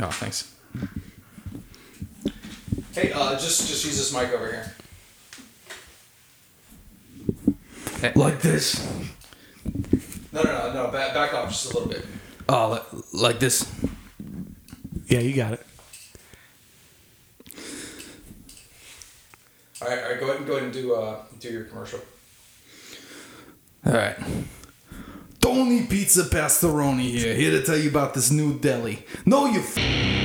Oh, 0.00 0.10
thanks. 0.10 0.54
Hey, 2.92 3.12
uh, 3.12 3.32
just 3.32 3.68
just 3.68 3.84
use 3.84 3.96
this 3.98 4.12
mic 4.12 4.32
over 4.32 4.50
here. 4.50 4.74
Eh, 8.02 8.12
Like 8.14 8.40
this. 8.40 8.84
No, 10.32 10.42
no, 10.42 10.52
no, 10.52 10.72
no. 10.84 10.90
Back, 10.90 11.14
back 11.14 11.34
off 11.34 11.48
just 11.50 11.70
a 11.72 11.74
little 11.74 11.88
bit. 11.88 12.04
Oh, 12.48 12.68
like, 12.68 12.82
like 13.12 13.38
this. 13.40 13.70
Yeah, 15.08 15.20
you 15.20 15.34
got 15.34 15.54
it. 15.54 15.66
All 19.82 19.88
right, 19.88 20.02
all 20.02 20.10
right. 20.10 20.20
Go 20.20 20.26
ahead 20.26 20.36
and 20.38 20.46
go 20.46 20.52
ahead 20.52 20.64
and 20.64 20.72
do 20.72 20.94
uh 20.94 21.16
do 21.40 21.50
your 21.50 21.64
commercial. 21.64 22.00
All 23.84 23.92
right. 23.92 24.16
Tony 25.40 25.86
Pizza 25.86 26.24
Pastoroni 26.24 27.10
here, 27.10 27.34
here 27.34 27.50
to 27.52 27.62
tell 27.62 27.76
you 27.76 27.88
about 27.88 28.14
this 28.14 28.30
new 28.30 28.58
deli. 28.58 29.04
No, 29.24 29.46
you. 29.46 29.60
F- 29.60 30.15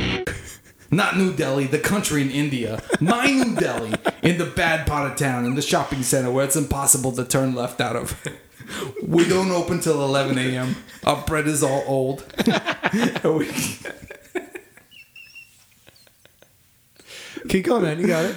not 0.91 1.17
New 1.17 1.33
Delhi, 1.33 1.65
the 1.65 1.79
country 1.79 2.21
in 2.21 2.29
India. 2.29 2.81
My 2.99 3.25
New 3.31 3.55
Delhi 3.55 3.93
in 4.21 4.37
the 4.37 4.45
bad 4.45 4.85
part 4.85 5.11
of 5.11 5.17
town, 5.17 5.45
in 5.45 5.55
the 5.55 5.61
shopping 5.61 6.03
center 6.03 6.29
where 6.31 6.45
it's 6.45 6.55
impossible 6.55 7.11
to 7.13 7.25
turn 7.25 7.55
left 7.55 7.81
out 7.81 7.95
of. 7.95 8.21
We 9.05 9.27
don't 9.27 9.51
open 9.51 9.79
till 9.81 10.01
11 10.03 10.37
a.m. 10.37 10.75
Our 11.05 11.23
bread 11.25 11.47
is 11.47 11.63
all 11.63 11.83
old. 11.87 12.23
We- 13.23 13.49
Keep 17.49 17.65
going, 17.65 17.81
man. 17.83 17.99
You 17.99 18.07
got 18.07 18.25
it. 18.25 18.35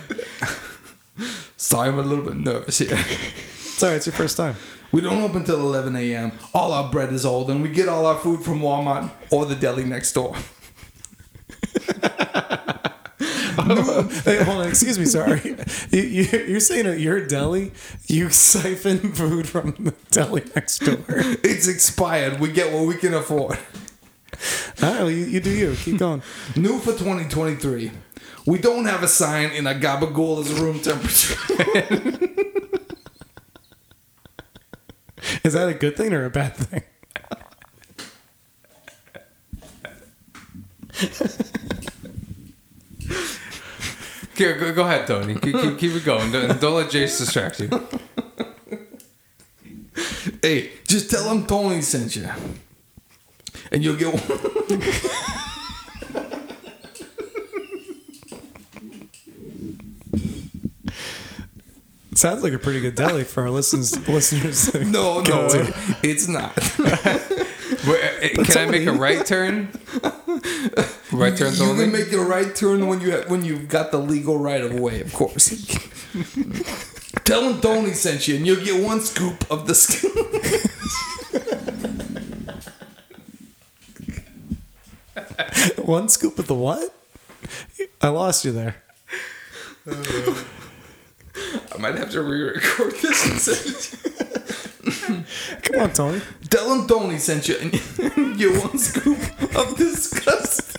Sorry, 1.56 1.88
I'm 1.88 1.98
a 1.98 2.02
little 2.02 2.24
bit 2.24 2.36
nervous 2.36 2.78
here. 2.78 2.96
Sorry, 2.96 3.96
it's 3.96 4.06
your 4.06 4.14
first 4.14 4.36
time. 4.36 4.56
We 4.92 5.00
don't 5.02 5.20
open 5.22 5.44
till 5.44 5.60
11 5.60 5.94
a.m. 5.96 6.32
All 6.54 6.72
our 6.72 6.90
bread 6.90 7.12
is 7.12 7.26
old, 7.26 7.50
and 7.50 7.62
we 7.62 7.68
get 7.68 7.88
all 7.88 8.06
our 8.06 8.18
food 8.18 8.42
from 8.42 8.60
Walmart 8.60 9.10
or 9.30 9.44
the 9.46 9.54
deli 9.56 9.84
next 9.84 10.12
door. 10.12 10.34
Hey, 14.24 14.42
hold 14.42 14.62
on. 14.62 14.68
Excuse 14.68 14.98
me. 14.98 15.04
Sorry. 15.04 15.56
You, 15.90 16.02
you, 16.02 16.44
you're 16.46 16.60
saying 16.60 16.86
at 16.86 17.00
your 17.00 17.26
deli, 17.26 17.72
you 18.06 18.30
siphon 18.30 19.12
food 19.12 19.48
from 19.48 19.72
the 19.78 19.94
deli 20.10 20.42
next 20.54 20.78
door. 20.80 20.98
It's 21.44 21.68
expired. 21.68 22.40
We 22.40 22.52
get 22.52 22.72
what 22.72 22.86
we 22.86 22.94
can 22.96 23.14
afford. 23.14 23.58
All 24.82 24.90
right, 24.90 25.00
well, 25.00 25.10
you, 25.10 25.24
you 25.26 25.40
do 25.40 25.50
you. 25.50 25.74
Keep 25.76 25.98
going. 25.98 26.22
New 26.56 26.78
for 26.78 26.92
2023. 26.92 27.90
We 28.46 28.58
don't 28.58 28.84
have 28.86 29.02
a 29.02 29.08
sign 29.08 29.50
in 29.50 29.66
a 29.66 29.74
gabagool 29.74 30.40
as 30.40 30.52
room 30.60 30.80
temperature. 30.80 31.38
Is 35.44 35.52
that 35.54 35.68
a 35.68 35.74
good 35.74 35.96
thing 35.96 36.12
or 36.12 36.24
a 36.24 36.30
bad 36.30 36.54
thing? 36.56 36.82
Go, 44.36 44.58
go, 44.58 44.74
go 44.74 44.82
ahead, 44.82 45.06
Tony. 45.06 45.34
Keep, 45.34 45.54
keep, 45.60 45.78
keep 45.78 45.92
it 45.92 46.04
going. 46.04 46.32
Don't, 46.32 46.60
don't 46.60 46.74
let 46.74 46.90
Jase 46.90 47.18
distract 47.18 47.60
you. 47.60 47.68
hey, 50.42 50.70
just 50.88 51.08
tell 51.10 51.28
them 51.28 51.46
Tony 51.46 51.80
sent 51.82 52.16
you. 52.16 52.28
And 53.70 53.84
you'll 53.84 53.96
get 53.96 54.12
one. 54.12 54.80
Sounds 62.14 62.44
like 62.44 62.52
a 62.52 62.58
pretty 62.58 62.80
good 62.80 62.94
deli 62.94 63.24
for 63.24 63.42
our 63.42 63.50
listeners. 63.50 63.96
listeners 64.08 64.72
No, 64.74 65.20
no, 65.20 65.48
to. 65.48 65.74
it's 66.02 66.28
not. 66.28 66.56
Wait, 67.86 68.38
uh, 68.38 68.44
Can 68.44 68.58
I 68.58 68.66
make 68.70 68.86
a 68.86 68.92
right 68.92 69.24
turn? 69.24 69.68
Right 71.12 71.36
turns 71.36 71.60
you 71.60 71.66
only. 71.66 71.84
can 71.84 71.92
make 71.92 72.10
a 72.12 72.18
right 72.18 72.52
turn 72.56 72.88
when 72.88 73.00
you 73.00 73.12
have, 73.12 73.30
when 73.30 73.44
you've 73.44 73.68
got 73.68 73.92
the 73.92 73.98
legal 73.98 74.36
right 74.36 74.60
of 74.60 74.74
way, 74.74 75.00
of 75.00 75.12
course. 75.12 75.48
Tell 77.24 77.48
him 77.48 77.60
Tony 77.60 77.92
sent 77.92 78.26
you, 78.26 78.34
and 78.36 78.44
you'll 78.46 78.64
get 78.64 78.82
one 78.82 79.00
scoop 79.00 79.48
of 79.48 79.68
the 79.68 79.76
scoop. 79.76 80.12
One 85.84 86.08
scoop 86.08 86.38
of 86.38 86.46
the 86.46 86.54
what? 86.54 86.94
I 88.00 88.08
lost 88.08 88.44
you 88.44 88.52
there. 88.52 88.76
I 89.86 91.78
might 91.78 91.94
have 91.96 92.10
to 92.12 92.22
re-record 92.22 92.94
this 93.02 93.26
and 93.26 93.40
send 93.40 94.00
it. 94.96 95.23
Come 95.62 95.80
on, 95.80 95.92
Tony. 95.92 96.20
Him 96.74 96.86
Tony 96.86 97.18
sent 97.18 97.48
you, 97.48 97.56
and 97.60 97.72
you 98.16 98.36
get 98.36 98.62
one 98.62 98.78
scoop 98.78 99.18
of 99.56 99.76
disgust. 99.76 100.76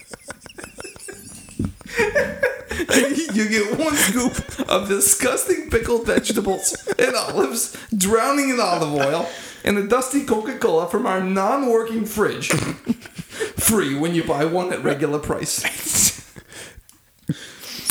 you 3.36 3.50
get 3.50 3.78
one 3.80 3.96
scoop 3.96 4.70
of 4.70 4.88
disgusting 4.88 5.70
pickled 5.70 6.06
vegetables 6.06 6.88
and 6.98 7.16
olives 7.16 7.78
drowning 7.96 8.50
in 8.50 8.60
olive 8.60 8.94
oil 8.94 9.30
and 9.64 9.78
a 9.78 9.88
dusty 9.88 10.24
Coca-Cola 10.24 10.88
from 10.88 11.06
our 11.06 11.22
non-working 11.22 12.06
fridge. 12.06 12.50
Free 12.50 13.98
when 13.98 14.14
you 14.16 14.24
buy 14.24 14.46
one 14.46 14.72
at 14.72 14.84
regular 14.84 15.20
price. 15.20 15.95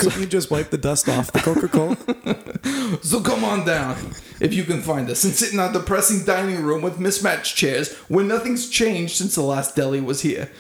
Couldn't 0.05 0.21
you 0.21 0.27
just 0.27 0.51
wipe 0.51 0.71
the 0.71 0.79
dust 0.79 1.09
off 1.09 1.33
the 1.33 1.41
Coca 1.41 1.69
Cola? 1.69 1.97
So 3.03 3.21
come 3.21 3.45
on 3.45 3.67
down, 3.67 3.97
if 4.41 4.55
you 4.55 4.63
can 4.65 4.81
find 4.81 5.11
us, 5.11 5.25
and 5.25 5.33
sit 5.35 5.53
in 5.53 5.59
our 5.59 5.73
depressing 5.73 6.25
dining 6.25 6.63
room 6.63 6.81
with 6.83 6.99
mismatched 7.01 7.57
chairs 7.57 7.93
where 8.09 8.25
nothing's 8.25 8.69
changed 8.71 9.17
since 9.17 9.35
the 9.35 9.43
last 9.43 9.75
deli 9.77 10.01
was 10.01 10.21
here. 10.23 10.51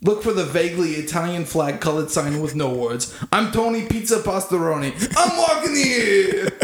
Look 0.00 0.22
for 0.22 0.32
the 0.32 0.44
vaguely 0.44 0.92
Italian 0.92 1.44
flag 1.44 1.80
colored 1.80 2.10
sign 2.10 2.40
with 2.40 2.54
no 2.54 2.72
words. 2.72 3.14
I'm 3.32 3.50
Tony 3.52 3.86
Pizza 3.86 4.20
Pastoroni. 4.20 4.92
I'm 5.16 5.36
walking 5.36 5.74
here. 5.76 6.50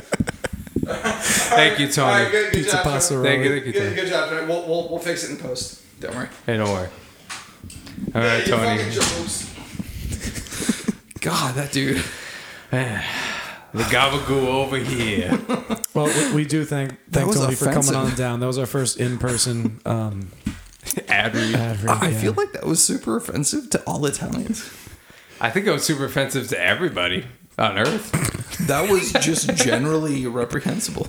Thank 0.87 1.79
you, 1.81 1.89
Tony. 1.89 2.11
All 2.13 2.19
right, 2.23 2.31
good, 2.31 2.45
good 2.53 2.53
Pizza 2.55 2.73
job, 2.77 2.85
pasta 2.85 3.15
Trevor. 3.15 3.25
Thank 3.29 3.45
you, 3.45 3.51
thank 3.51 3.67
you, 3.67 3.73
Good, 3.73 3.83
Tony. 3.83 3.95
good 3.97 4.09
job, 4.09 4.29
Trevor. 4.29 4.47
We'll, 4.47 4.67
we'll, 4.69 4.89
we'll 4.91 4.99
fix 4.99 5.25
it 5.25 5.31
in 5.33 5.37
post. 5.39 5.83
Don't 6.01 6.15
worry. 6.15 6.29
Hey, 6.47 6.57
don't 6.57 6.69
worry. 6.71 6.89
All 8.15 8.21
right, 8.23 8.47
You 8.47 8.53
Tony. 8.53 8.83
Fucking 11.21 11.31
jokes. 11.31 11.41
God, 11.41 11.55
that 11.55 11.73
dude. 11.73 12.05
Man. 12.73 13.05
The 13.73 13.85
gabagoo 13.85 14.47
over 14.49 14.79
here. 14.79 15.39
Well, 15.95 16.07
we, 16.07 16.35
we 16.35 16.45
do 16.45 16.65
thank 16.65 16.97
thank 17.11 17.27
was 17.27 17.37
Tony 17.37 17.55
for 17.55 17.73
coming 17.73 17.95
on 17.95 18.15
down. 18.15 18.41
That 18.41 18.47
was 18.47 18.59
our 18.59 18.67
first 18.67 18.99
in 18.99 19.19
person 19.19 19.81
um, 19.85 20.31
Ad 21.09 21.35
read. 21.35 21.55
ad 21.55 21.81
read. 21.81 21.89
I 21.89 22.09
yeah. 22.09 22.19
feel 22.21 22.33
like 22.33 22.53
that 22.53 22.65
was 22.65 22.83
super 22.83 23.17
offensive 23.17 23.71
to 23.71 23.83
all 23.85 24.05
Italians. 24.07 24.69
I 25.41 25.51
think 25.51 25.67
it 25.67 25.73
was 25.73 25.85
super 25.85 26.05
offensive 26.05 26.49
to 26.49 26.61
everybody 26.61 27.27
on 27.59 27.79
Earth. 27.79 28.13
That 28.67 28.89
was 28.89 29.13
just 29.13 29.55
generally 29.57 30.27
reprehensible. 30.27 31.09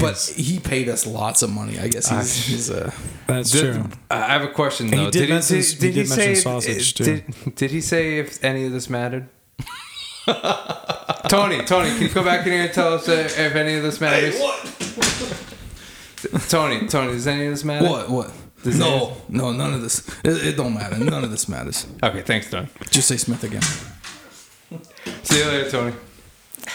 But 0.00 0.18
he 0.36 0.58
paid 0.58 0.88
us 0.88 1.06
lots 1.06 1.42
of 1.42 1.50
money. 1.50 1.78
I 1.78 1.88
guess 1.88 2.08
he's, 2.08 2.46
he's 2.46 2.70
uh, 2.70 2.90
that's 3.26 3.50
Did- 3.50 3.74
true. 3.74 3.84
I 4.10 4.16
have 4.26 4.42
a 4.42 4.48
question 4.48 4.88
though. 4.90 5.04
he 5.06 5.10
did 5.10 5.22
he, 5.24 5.28
mention- 5.32 5.62
say- 5.62 5.86
he 5.86 5.92
did 5.92 6.08
mention 6.08 6.16
say 6.16 6.34
sausage, 6.34 6.94
too. 6.94 7.04
Did, 7.04 7.54
did 7.54 7.70
he 7.70 7.80
say 7.80 8.18
if 8.18 8.42
any 8.44 8.64
of 8.66 8.72
this 8.72 8.88
mattered? 8.90 9.28
Tony, 11.28 11.64
Tony, 11.64 11.88
can 11.90 12.02
you 12.02 12.08
come 12.08 12.24
back 12.24 12.46
in 12.46 12.52
here 12.52 12.62
and 12.64 12.72
tell 12.72 12.94
us 12.94 13.08
uh, 13.08 13.12
if 13.12 13.54
any 13.56 13.74
of 13.74 13.82
this 13.82 14.00
matters? 14.00 14.38
Tony, 16.48 16.86
Tony, 16.88 17.12
does 17.12 17.26
any 17.26 17.46
of 17.46 17.52
this 17.52 17.64
matter? 17.64 17.88
what? 17.88 18.08
What? 18.10 18.30
Does 18.62 18.78
no, 18.78 19.16
no, 19.28 19.50
none 19.52 19.74
of 19.74 19.82
this. 19.82 20.06
It, 20.24 20.46
it 20.46 20.56
don't 20.56 20.74
matter. 20.74 20.96
None 20.96 21.24
of 21.24 21.30
this 21.32 21.48
matters. 21.48 21.86
Okay, 22.02 22.22
thanks, 22.22 22.48
Tony. 22.48 22.68
Just 22.90 23.08
say 23.08 23.16
Smith 23.16 23.42
again. 23.42 23.62
See 25.24 25.38
you 25.38 25.44
later, 25.46 25.70
Tony. 25.70 25.94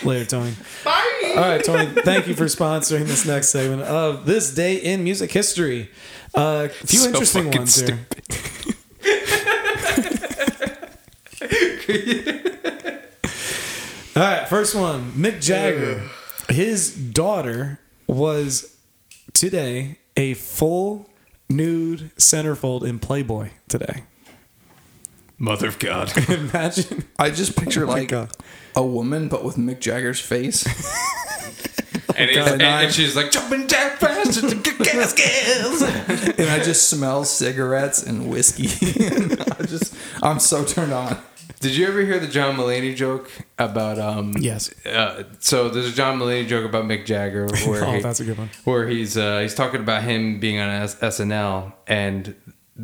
Later, 0.03 0.25
Tony. 0.25 0.53
Bye. 0.83 1.33
All 1.35 1.41
right, 1.41 1.63
Tony. 1.63 1.85
Thank 2.03 2.27
you 2.27 2.35
for 2.35 2.45
sponsoring 2.45 3.05
this 3.05 3.25
next 3.25 3.49
segment 3.49 3.81
of 3.83 4.25
this 4.25 4.53
day 4.53 4.75
in 4.75 5.03
music 5.03 5.31
history. 5.31 5.89
Uh, 6.35 6.67
a 6.69 6.69
few 6.69 6.99
So 6.99 7.07
interesting 7.09 7.45
fucking 7.45 7.59
ones 7.59 7.79
here. 7.79 7.99
All 14.15 14.23
right, 14.23 14.47
first 14.49 14.73
one. 14.73 15.11
Mick 15.11 15.41
Jagger. 15.41 16.01
His 16.49 16.95
daughter 16.95 17.79
was 18.07 18.75
today 19.33 19.99
a 20.15 20.33
full 20.33 21.07
nude 21.49 22.11
centerfold 22.17 22.83
in 22.83 22.97
Playboy 22.97 23.49
today. 23.67 24.03
Mother 25.39 25.67
of 25.67 25.79
God. 25.79 26.11
Imagine. 26.29 27.05
I 27.19 27.29
just 27.29 27.55
picture 27.55 27.83
Oh 27.83 27.87
my 27.87 27.93
like 27.93 28.09
God. 28.09 28.31
a 28.75 28.83
woman, 28.83 29.27
but 29.27 29.43
with 29.43 29.55
Mick 29.55 29.79
Jagger's 29.79 30.19
face. 30.19 30.65
And, 32.19 32.31
it's- 32.31 32.51
and, 32.51 32.61
and 32.63 32.91
she's 32.91 33.15
like, 33.15 33.29
jumping 33.29 33.67
jack 33.67 33.99
fast 33.99 34.39
to 34.39 34.55
get 34.55 34.79
gas 34.79 35.13
gas. 35.13 35.81
and 36.39 36.49
I 36.49 36.63
just 36.63 36.89
smell 36.89 37.23
cigarettes 37.23 38.01
and 38.01 38.27
whiskey. 38.27 38.69
and 39.05 39.33
I 39.59 39.63
just, 39.65 39.93
I'm 40.23 40.39
so 40.39 40.63
turned 40.63 40.93
on. 40.93 41.19
Did 41.59 41.75
you 41.75 41.85
ever 41.87 42.01
hear 42.01 42.17
the 42.17 42.27
John 42.27 42.55
Mulaney 42.55 42.95
joke 42.95 43.29
about 43.59 43.99
um 43.99 44.33
Yes. 44.39 44.73
uh, 44.87 45.25
so 45.39 45.69
there's 45.69 45.89
a 45.89 45.91
John 45.91 46.17
Mulaney 46.17 46.47
joke 46.47 46.65
about 46.65 46.85
Mick 46.85 47.05
Jagger 47.05 47.45
where 47.67 47.83
Oh, 47.85 47.91
he- 47.91 48.01
that's 48.01 48.19
a 48.19 48.25
good 48.25 48.37
one. 48.39 48.49
where 48.63 48.87
he's 48.87 49.15
uh, 49.15 49.41
he's 49.41 49.53
talking 49.53 49.81
about 49.81 50.01
him 50.01 50.39
being 50.39 50.59
on 50.59 50.69
S- 50.69 50.95
SNL 50.95 51.71
and 51.85 52.33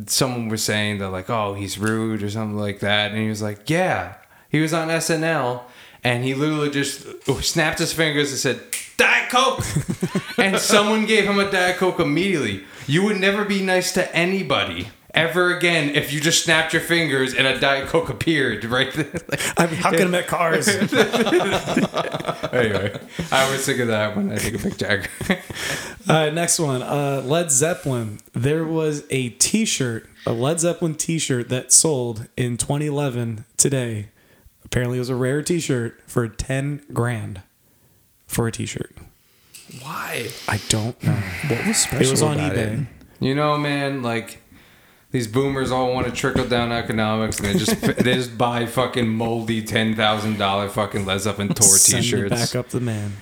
someone 0.06 0.48
was 0.48 0.62
saying 0.62 0.98
that 0.98 1.10
like 1.10 1.30
oh 1.30 1.54
he's 1.54 1.78
rude 1.78 2.22
or 2.22 2.30
something 2.30 2.58
like 2.58 2.80
that 2.80 3.12
and 3.12 3.20
he 3.20 3.28
was 3.28 3.42
like 3.42 3.68
yeah. 3.70 4.14
He 4.48 4.60
was 4.60 4.72
on 4.72 4.86
SNL 4.88 5.62
and 6.04 6.22
he 6.22 6.34
literally 6.34 6.70
just 6.70 7.06
snapped 7.42 7.80
his 7.80 7.92
fingers 7.92 8.30
and 8.30 8.38
said 8.38 8.60
Diet 8.96 9.30
Coke! 9.30 9.64
And 10.38 10.58
someone 10.58 11.06
gave 11.06 11.24
him 11.24 11.38
a 11.38 11.48
Diet 11.50 11.76
Coke 11.76 12.00
immediately. 12.00 12.64
You 12.88 13.04
would 13.04 13.18
never 13.18 13.44
be 13.44 13.62
nice 13.62 13.92
to 13.92 14.14
anybody 14.14 14.88
ever 15.14 15.56
again 15.56 15.90
if 15.94 16.12
you 16.12 16.20
just 16.20 16.44
snapped 16.44 16.72
your 16.72 16.82
fingers 16.82 17.34
and 17.34 17.46
a 17.46 17.58
Diet 17.58 17.88
Coke 17.88 18.08
appeared 18.08 18.64
right 18.64 18.92
there. 18.92 19.04
Like, 19.28 19.40
I'm 19.58 19.68
hucking 19.70 19.98
him 20.00 20.14
at 20.14 20.26
cars. 20.26 20.68
anyway, 22.52 22.98
I 23.32 23.44
always 23.44 23.64
think 23.66 23.80
of 23.80 23.88
that 23.88 24.16
when 24.16 24.32
I 24.32 24.36
think 24.38 24.54
of 24.56 24.62
Mick 24.62 24.76
Jagger. 24.78 25.08
All 26.08 26.14
right, 26.24 26.32
next 26.34 26.58
one. 26.58 26.82
Uh, 26.82 27.22
Led 27.24 27.50
Zeppelin. 27.50 28.20
There 28.32 28.64
was 28.64 29.04
a 29.10 29.30
T-shirt, 29.30 30.08
a 30.26 30.32
Led 30.32 30.60
Zeppelin 30.60 30.94
T-shirt 30.94 31.48
that 31.48 31.72
sold 31.72 32.28
in 32.36 32.56
2011 32.56 33.44
today. 33.56 34.08
Apparently, 34.64 34.98
it 34.98 35.00
was 35.00 35.10
a 35.10 35.16
rare 35.16 35.42
T-shirt 35.42 36.00
for 36.06 36.28
10 36.28 36.82
grand 36.92 37.42
for 38.26 38.46
a 38.46 38.52
T-shirt. 38.52 38.94
Why? 39.80 40.28
I 40.48 40.60
don't 40.68 41.02
know. 41.02 41.12
What 41.48 41.66
was 41.66 41.76
special 41.78 42.06
It 42.06 42.10
was 42.10 42.22
on 42.22 42.34
about 42.38 42.52
eBay. 42.52 42.82
it? 42.82 42.86
You 43.20 43.34
know, 43.34 43.56
man, 43.56 44.02
like 44.02 44.40
these 45.14 45.28
boomers 45.28 45.70
all 45.70 45.94
want 45.94 46.08
to 46.08 46.12
trickle 46.12 46.44
down 46.44 46.72
economics, 46.72 47.38
and 47.38 47.46
they 47.46 47.56
just 47.56 47.80
they 48.04 48.14
just 48.14 48.36
buy 48.36 48.66
fucking 48.66 49.08
moldy 49.08 49.62
ten 49.62 49.94
thousand 49.94 50.38
dollar 50.38 50.68
fucking 50.68 51.06
Led 51.06 51.20
Zeppelin 51.20 51.54
tour 51.54 51.64
Send 51.68 52.02
T-shirts. 52.02 52.30
back 52.30 52.56
up 52.56 52.68
the 52.70 52.80
man. 52.80 53.12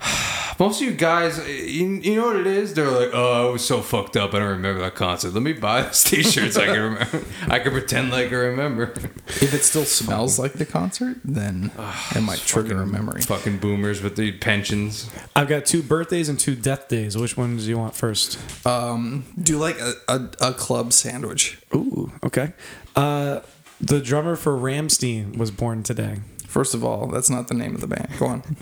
Most 0.58 0.80
of 0.80 0.88
you 0.88 0.94
guys, 0.94 1.38
you, 1.48 1.86
you 1.86 2.16
know 2.16 2.28
what 2.28 2.36
it 2.36 2.46
is? 2.46 2.72
They're 2.74 2.90
like, 2.90 3.10
"Oh, 3.12 3.48
I 3.48 3.52
was 3.52 3.64
so 3.64 3.82
fucked 3.82 4.16
up. 4.16 4.34
I 4.34 4.38
don't 4.38 4.48
remember 4.48 4.80
that 4.80 4.94
concert. 4.94 5.34
Let 5.34 5.42
me 5.42 5.52
buy 5.52 5.82
this 5.82 6.02
T-shirt 6.10 6.54
so 6.54 6.62
I 6.62 6.66
can 6.66 6.82
remember. 6.82 7.24
I 7.48 7.58
can 7.58 7.72
pretend 7.72 8.10
like 8.10 8.32
I 8.32 8.36
remember." 8.36 8.94
If 9.26 9.52
it 9.52 9.64
still 9.64 9.84
smells 9.84 10.38
like 10.38 10.54
the 10.54 10.64
concert, 10.64 11.18
then 11.24 11.70
it 12.14 12.20
might 12.22 12.38
trigger 12.38 12.80
a 12.80 12.86
memory. 12.86 13.22
Fucking 13.22 13.58
boomers 13.58 14.02
with 14.02 14.16
the 14.16 14.32
pensions. 14.32 15.10
I've 15.34 15.48
got 15.48 15.66
two 15.66 15.82
birthdays 15.82 16.28
and 16.28 16.38
two 16.38 16.54
death 16.54 16.88
days. 16.88 17.16
Which 17.16 17.36
ones 17.36 17.64
do 17.64 17.70
you 17.70 17.78
want 17.78 17.94
first? 17.94 18.38
Um, 18.66 19.24
do 19.40 19.58
like 19.58 19.78
a, 19.78 19.94
a, 20.08 20.30
a 20.40 20.52
club 20.54 20.92
sandwich. 20.92 21.58
Ooh, 21.74 22.12
okay. 22.24 22.54
Uh, 22.94 23.40
the 23.80 24.00
drummer 24.00 24.36
for 24.36 24.52
Ramstein 24.56 25.36
was 25.36 25.50
born 25.50 25.82
today. 25.82 26.20
First 26.46 26.72
of 26.74 26.82
all, 26.82 27.08
that's 27.08 27.28
not 27.28 27.48
the 27.48 27.54
name 27.54 27.74
of 27.74 27.82
the 27.82 27.86
band. 27.86 28.08
Go 28.18 28.26
on. 28.26 28.56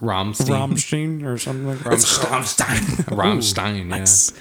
Rammstein. 0.00 0.48
Rammstein 0.48 1.24
or 1.24 1.38
something 1.38 1.66
like 1.66 1.78
that. 1.80 1.92
Rammstein. 1.92 2.78
Rammstein. 3.90 4.36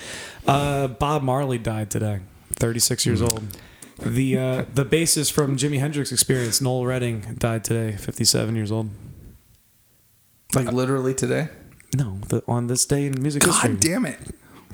Yeah. 0.46 0.52
Uh, 0.54 0.88
Bob 0.88 1.24
Marley 1.24 1.58
died 1.58 1.90
today, 1.90 2.20
36 2.54 3.06
years 3.06 3.22
old. 3.22 3.44
The 3.98 4.38
uh, 4.38 4.66
the 4.74 4.84
bassist 4.84 5.32
from 5.32 5.56
Jimi 5.56 5.80
Hendrix 5.80 6.12
Experience, 6.12 6.60
Noel 6.60 6.86
Redding, 6.86 7.36
died 7.38 7.64
today, 7.64 7.96
57 7.96 8.56
years 8.56 8.72
old. 8.72 8.90
Like 10.56 10.72
literally 10.72 11.14
today. 11.14 11.50
No, 11.96 12.18
the, 12.28 12.44
on 12.48 12.68
this 12.68 12.86
day 12.86 13.06
in 13.06 13.22
music 13.22 13.44
history. 13.46 13.70
God 13.70 13.80
damn 13.80 14.06
it. 14.06 14.20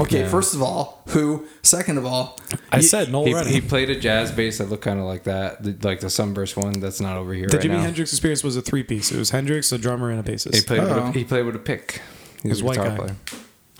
Okay, 0.01 0.21
Yeah. 0.21 0.29
first 0.29 0.55
of 0.55 0.61
all, 0.61 1.03
who? 1.09 1.45
Second 1.61 1.97
of 1.97 2.05
all, 2.05 2.39
I 2.71 2.77
you- 2.77 2.83
said 2.83 3.11
Noel 3.11 3.25
He, 3.25 3.33
Redding. 3.33 3.53
he 3.53 3.59
played 3.61 3.89
a 3.89 3.99
jazz 3.99 4.31
bass 4.31 4.59
that 4.59 4.69
looked 4.69 4.83
kind 4.83 4.97
of 4.99 5.05
like 5.05 5.23
that, 5.25 5.61
the- 5.61 5.75
like 5.87 5.99
the 5.99 6.09
Sunburst 6.09 6.55
one. 6.55 6.79
That's 6.79 7.01
not 7.01 7.17
over 7.17 7.33
here 7.33 7.47
the 7.47 7.57
right 7.57 7.65
Jimi 7.65 7.71
now. 7.71 7.81
Hendrix 7.81 8.13
Experience 8.13 8.43
was 8.43 8.55
a 8.55 8.61
three 8.61 8.83
piece. 8.83 9.11
It 9.11 9.17
was 9.17 9.31
Hendrix, 9.31 9.71
a 9.73 9.77
drummer, 9.77 10.09
and 10.09 10.19
a 10.19 10.23
bassist. 10.31 10.55
He 10.55 10.61
played. 10.61 10.81
With 10.83 10.91
Oh. 10.91 11.07
a, 11.07 11.11
he 11.11 11.23
played 11.25 11.45
with 11.45 11.55
a 11.55 11.59
pick. 11.59 12.01
He 12.43 12.47
was 12.49 12.59
He's 12.59 12.61
a 12.61 12.63
a 12.63 12.67
white 12.67 12.77
guitar 12.77 12.89
guy. 12.91 12.95
player. 12.97 13.15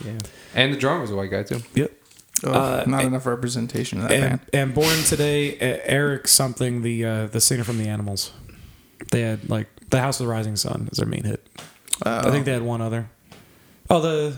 Yeah, 0.04 0.12
and 0.54 0.72
the 0.74 0.78
drummer 0.78 1.00
was 1.00 1.10
a 1.10 1.16
white 1.16 1.30
guy 1.30 1.42
too. 1.42 1.62
Yep. 1.74 1.92
oh, 2.44 2.52
Uh, 2.52 2.84
not 2.86 3.04
enough 3.04 3.24
representation 3.26 3.98
in 4.00 4.04
that 4.06 4.12
And, 4.12 4.22
band. 4.22 4.40
and 4.52 4.74
born 4.74 5.02
today, 5.04 5.54
uh, 5.58 5.78
Eric 5.84 6.28
something, 6.28 6.82
the 6.82 7.04
uh, 7.04 7.26
the 7.28 7.40
singer 7.40 7.64
from 7.64 7.78
the 7.78 7.88
Animals. 7.88 8.32
They 9.10 9.22
had 9.22 9.48
like 9.48 9.68
the 9.88 10.00
House 10.00 10.20
of 10.20 10.26
the 10.26 10.30
Rising 10.32 10.56
Sun 10.56 10.88
is 10.92 10.98
their 10.98 11.06
main 11.06 11.24
hit. 11.24 11.46
Oh. 12.04 12.28
I 12.28 12.30
think 12.30 12.44
they 12.44 12.52
had 12.52 12.62
one 12.62 12.80
other. 12.82 13.08
Oh, 13.88 14.00
the 14.00 14.36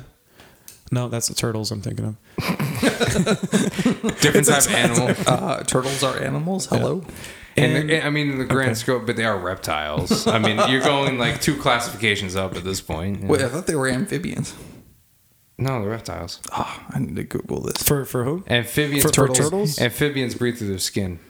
no, 0.93 1.09
that's 1.09 1.27
the 1.29 1.35
Turtles. 1.35 1.71
I'm 1.73 1.81
thinking 1.83 2.05
of. 2.05 2.17
Different 4.21 4.47
type 4.47 4.65
of 4.67 4.73
animal. 4.75 5.15
Uh, 5.27 5.63
turtles 5.65 6.03
are 6.03 6.19
animals. 6.23 6.67
Hello. 6.67 7.05
And, 7.57 7.91
I 7.93 8.09
mean, 8.11 8.31
in 8.31 8.39
the 8.39 8.45
grand 8.47 8.79
scope, 8.79 9.05
but 9.07 9.17
they 9.17 9.25
are 9.25 9.37
reptiles. 9.39 10.27
I 10.27 10.39
mean, 10.39 10.59
you're 10.71 10.81
going 10.81 11.19
like 11.19 11.41
two 11.41 11.57
classifications 11.57 12.35
up 12.37 12.57
at 12.57 12.65
this 12.65 12.81
point. 12.81 13.25
Wait, 13.25 13.43
I 13.43 13.49
thought 13.49 13.67
they 13.67 13.75
were 13.75 13.89
amphibians. 13.89 14.55
No, 15.59 15.81
they're 15.83 15.91
reptiles. 15.91 16.41
Oh, 16.57 16.83
I 16.91 16.99
need 16.99 17.15
to 17.17 17.25
Google 17.25 17.61
this. 17.61 17.83
For 17.83 18.05
for 18.07 18.25
who? 18.25 18.43
Amphibians. 18.49 19.03
For 19.15 19.27
breathe- 19.27 19.37
turtles? 19.37 19.79
Amphibians 19.79 20.35
breathe 20.35 20.57
through 20.59 20.69
their 20.69 20.79
skin. 20.79 21.21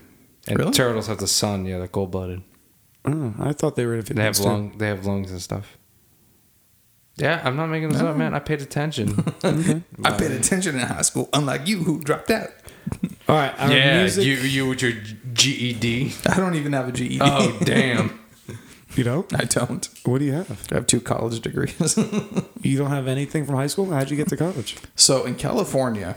And 0.46 0.58
Really? 0.58 0.70
turtles 0.72 1.08
have 1.08 1.18
the 1.18 1.26
sun. 1.26 1.66
Yeah, 1.66 1.78
they're 1.78 1.88
cold 1.88 2.12
blooded. 2.12 2.42
Oh, 3.04 3.34
I 3.40 3.52
thought 3.52 3.74
they 3.76 3.84
were. 3.84 4.00
They 4.00 4.22
have 4.22 4.38
lung. 4.38 4.78
They 4.78 4.86
have 4.88 5.04
lungs 5.04 5.32
and 5.32 5.40
stuff. 5.42 5.76
Yeah, 7.22 7.40
I'm 7.44 7.54
not 7.56 7.68
making 7.68 7.90
this 7.90 8.02
up, 8.02 8.16
man. 8.16 8.34
I 8.34 8.40
paid 8.40 8.62
attention. 8.62 9.14
I 10.04 10.10
paid 10.18 10.32
attention 10.32 10.74
in 10.74 10.84
high 10.86 11.02
school, 11.02 11.28
unlike 11.32 11.68
you 11.68 11.84
who 11.84 12.00
dropped 12.00 12.32
out. 12.32 12.48
All 13.28 13.36
right, 13.36 13.54
our 13.60 13.70
yeah, 13.70 13.98
music. 14.00 14.24
you 14.24 14.32
You, 14.32 14.42
you 14.48 14.68
with 14.68 14.82
your 14.82 14.92
GED. 15.32 16.14
I 16.26 16.36
don't 16.36 16.56
even 16.56 16.72
have 16.72 16.88
a 16.88 16.92
GED. 16.92 17.20
Oh 17.22 17.58
damn. 17.64 18.18
You 18.94 19.04
don't? 19.04 19.32
I 19.40 19.44
don't. 19.44 19.88
What 20.04 20.18
do 20.18 20.26
you 20.26 20.32
have? 20.34 20.68
I 20.70 20.74
have 20.74 20.86
two 20.86 21.00
college 21.00 21.40
degrees. 21.40 21.96
You 22.60 22.76
don't 22.76 22.90
have 22.90 23.08
anything 23.08 23.46
from 23.46 23.54
high 23.54 23.66
school. 23.68 23.90
How'd 23.90 24.10
you 24.10 24.18
get 24.18 24.28
to 24.28 24.36
college? 24.36 24.76
so 24.94 25.24
in 25.24 25.34
California, 25.36 26.14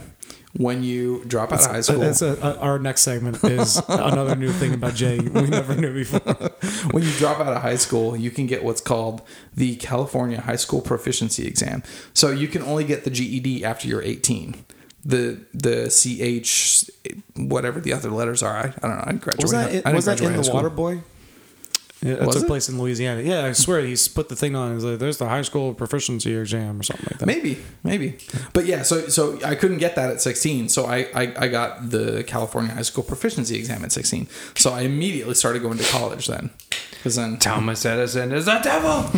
when 0.57 0.83
you 0.83 1.23
drop 1.25 1.51
out 1.51 1.59
of 1.59 1.71
high 1.71 1.81
school, 1.81 1.99
That's 1.99 2.21
a, 2.21 2.33
a, 2.41 2.57
our 2.59 2.79
next 2.79 3.01
segment 3.01 3.43
is 3.43 3.81
another 3.89 4.35
new 4.35 4.51
thing 4.51 4.73
about 4.73 4.95
Jay 4.95 5.19
we 5.19 5.47
never 5.47 5.75
knew 5.75 5.93
before. 5.93 6.19
when 6.91 7.03
you 7.03 7.11
drop 7.13 7.39
out 7.39 7.53
of 7.53 7.61
high 7.61 7.75
school, 7.75 8.15
you 8.15 8.31
can 8.31 8.47
get 8.47 8.63
what's 8.63 8.81
called 8.81 9.21
the 9.53 9.75
California 9.75 10.39
High 10.39 10.55
School 10.55 10.81
Proficiency 10.81 11.45
Exam. 11.45 11.83
So 12.13 12.29
you 12.29 12.47
can 12.47 12.61
only 12.61 12.85
get 12.85 13.03
the 13.03 13.09
GED 13.09 13.65
after 13.65 13.87
you're 13.87 14.01
18. 14.01 14.55
The 15.03 15.39
the 15.53 15.89
CH 15.89 16.89
whatever 17.35 17.79
the 17.79 17.93
other 17.93 18.09
letters 18.09 18.41
are. 18.41 18.55
I, 18.55 18.73
I 18.81 18.87
don't 18.87 18.97
know. 18.97 19.03
I 19.05 19.13
graduated. 19.13 19.43
Was 19.43 19.51
that 19.51 19.67
I 19.67 19.69
it, 19.69 19.71
didn't 19.83 19.95
was 19.95 20.05
that 20.05 20.21
in 20.21 20.41
the. 20.41 20.51
Water 20.51 20.69
Boy? 20.69 21.01
Yeah, 22.01 22.15
that 22.15 22.27
Was 22.27 22.35
took 22.35 22.43
it? 22.43 22.47
place 22.47 22.69
in 22.69 22.77
Louisiana. 22.79 23.21
Yeah, 23.21 23.45
I 23.45 23.53
swear 23.53 23.81
he's 23.81 24.07
put 24.07 24.29
the 24.29 24.35
thing 24.35 24.55
on. 24.55 24.73
He's 24.75 24.83
like, 24.83 24.99
"There's 24.99 25.17
the 25.17 25.27
high 25.27 25.41
school 25.41 25.73
proficiency 25.73 26.35
exam 26.35 26.79
or 26.79 26.83
something 26.83 27.07
like 27.09 27.19
that." 27.19 27.25
Maybe, 27.25 27.57
maybe. 27.83 28.17
But 28.53 28.65
yeah, 28.65 28.83
so 28.83 29.07
so 29.07 29.39
I 29.43 29.55
couldn't 29.55 29.77
get 29.79 29.95
that 29.95 30.11
at 30.11 30.21
16. 30.21 30.69
So 30.69 30.85
I, 30.85 31.07
I, 31.15 31.33
I 31.37 31.47
got 31.47 31.89
the 31.89 32.23
California 32.27 32.73
High 32.73 32.83
School 32.83 33.03
Proficiency 33.03 33.57
Exam 33.57 33.83
at 33.83 33.91
16. 33.91 34.27
So 34.55 34.71
I 34.71 34.81
immediately 34.81 35.33
started 35.33 35.61
going 35.63 35.77
to 35.77 35.83
college 35.85 36.27
then. 36.27 36.51
Because 36.91 37.15
then 37.15 37.37
Thomas 37.37 37.85
Edison 37.85 38.31
is 38.33 38.45
the 38.45 38.59
devil. 38.59 39.09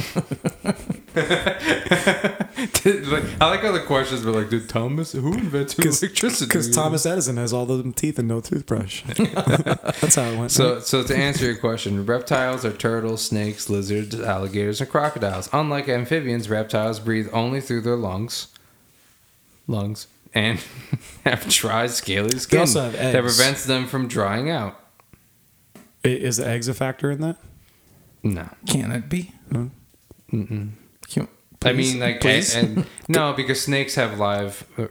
like, 2.85 3.23
I 3.39 3.49
like 3.49 3.61
how 3.61 3.71
the 3.71 3.83
questions 3.85 4.25
were 4.25 4.31
like, 4.31 4.49
"Did 4.49 4.67
Thomas 4.67 5.11
who 5.11 5.31
invented 5.33 5.85
electricity?" 5.85 6.45
Because 6.47 6.71
Thomas 6.71 7.05
Edison 7.05 7.37
has 7.37 7.53
all 7.53 7.67
the 7.67 7.91
teeth 7.91 8.17
and 8.17 8.27
no 8.27 8.41
toothbrush. 8.41 9.03
That's 9.03 10.15
how 10.15 10.23
it 10.23 10.39
went. 10.39 10.49
So, 10.49 10.79
so 10.79 11.03
to 11.03 11.15
answer 11.15 11.45
your 11.45 11.57
question, 11.57 12.03
reptiles 12.03 12.65
are 12.65 12.73
turtles, 12.73 13.23
snakes, 13.23 13.69
lizards, 13.69 14.19
alligators, 14.19 14.81
and 14.81 14.89
crocodiles. 14.89 15.49
Unlike 15.53 15.89
amphibians, 15.89 16.49
reptiles 16.49 16.99
breathe 16.99 17.29
only 17.31 17.61
through 17.61 17.81
their 17.81 17.95
lungs, 17.95 18.47
lungs, 19.67 20.07
and 20.33 20.59
have 21.25 21.47
dry, 21.49 21.85
scaly 21.85 22.39
skin 22.39 22.61
also 22.61 22.89
have 22.89 22.93
that 22.93 23.21
prevents 23.21 23.65
them 23.65 23.85
from 23.85 24.07
drying 24.07 24.49
out. 24.49 24.79
Is 26.03 26.37
the 26.37 26.47
eggs 26.47 26.67
a 26.67 26.73
factor 26.73 27.11
in 27.11 27.21
that? 27.21 27.37
No, 28.23 28.49
can 28.67 28.91
it 28.91 29.09
be? 29.09 29.33
No. 29.51 29.69
Can- 31.61 31.69
I 31.69 31.73
mean 31.73 31.99
like, 31.99 32.21
please. 32.21 32.55
and, 32.55 32.77
and- 32.77 32.85
no, 33.07 33.33
because 33.33 33.61
snakes 33.61 33.95
have 33.95 34.19
live. 34.19 34.63
Uh, 34.77 34.87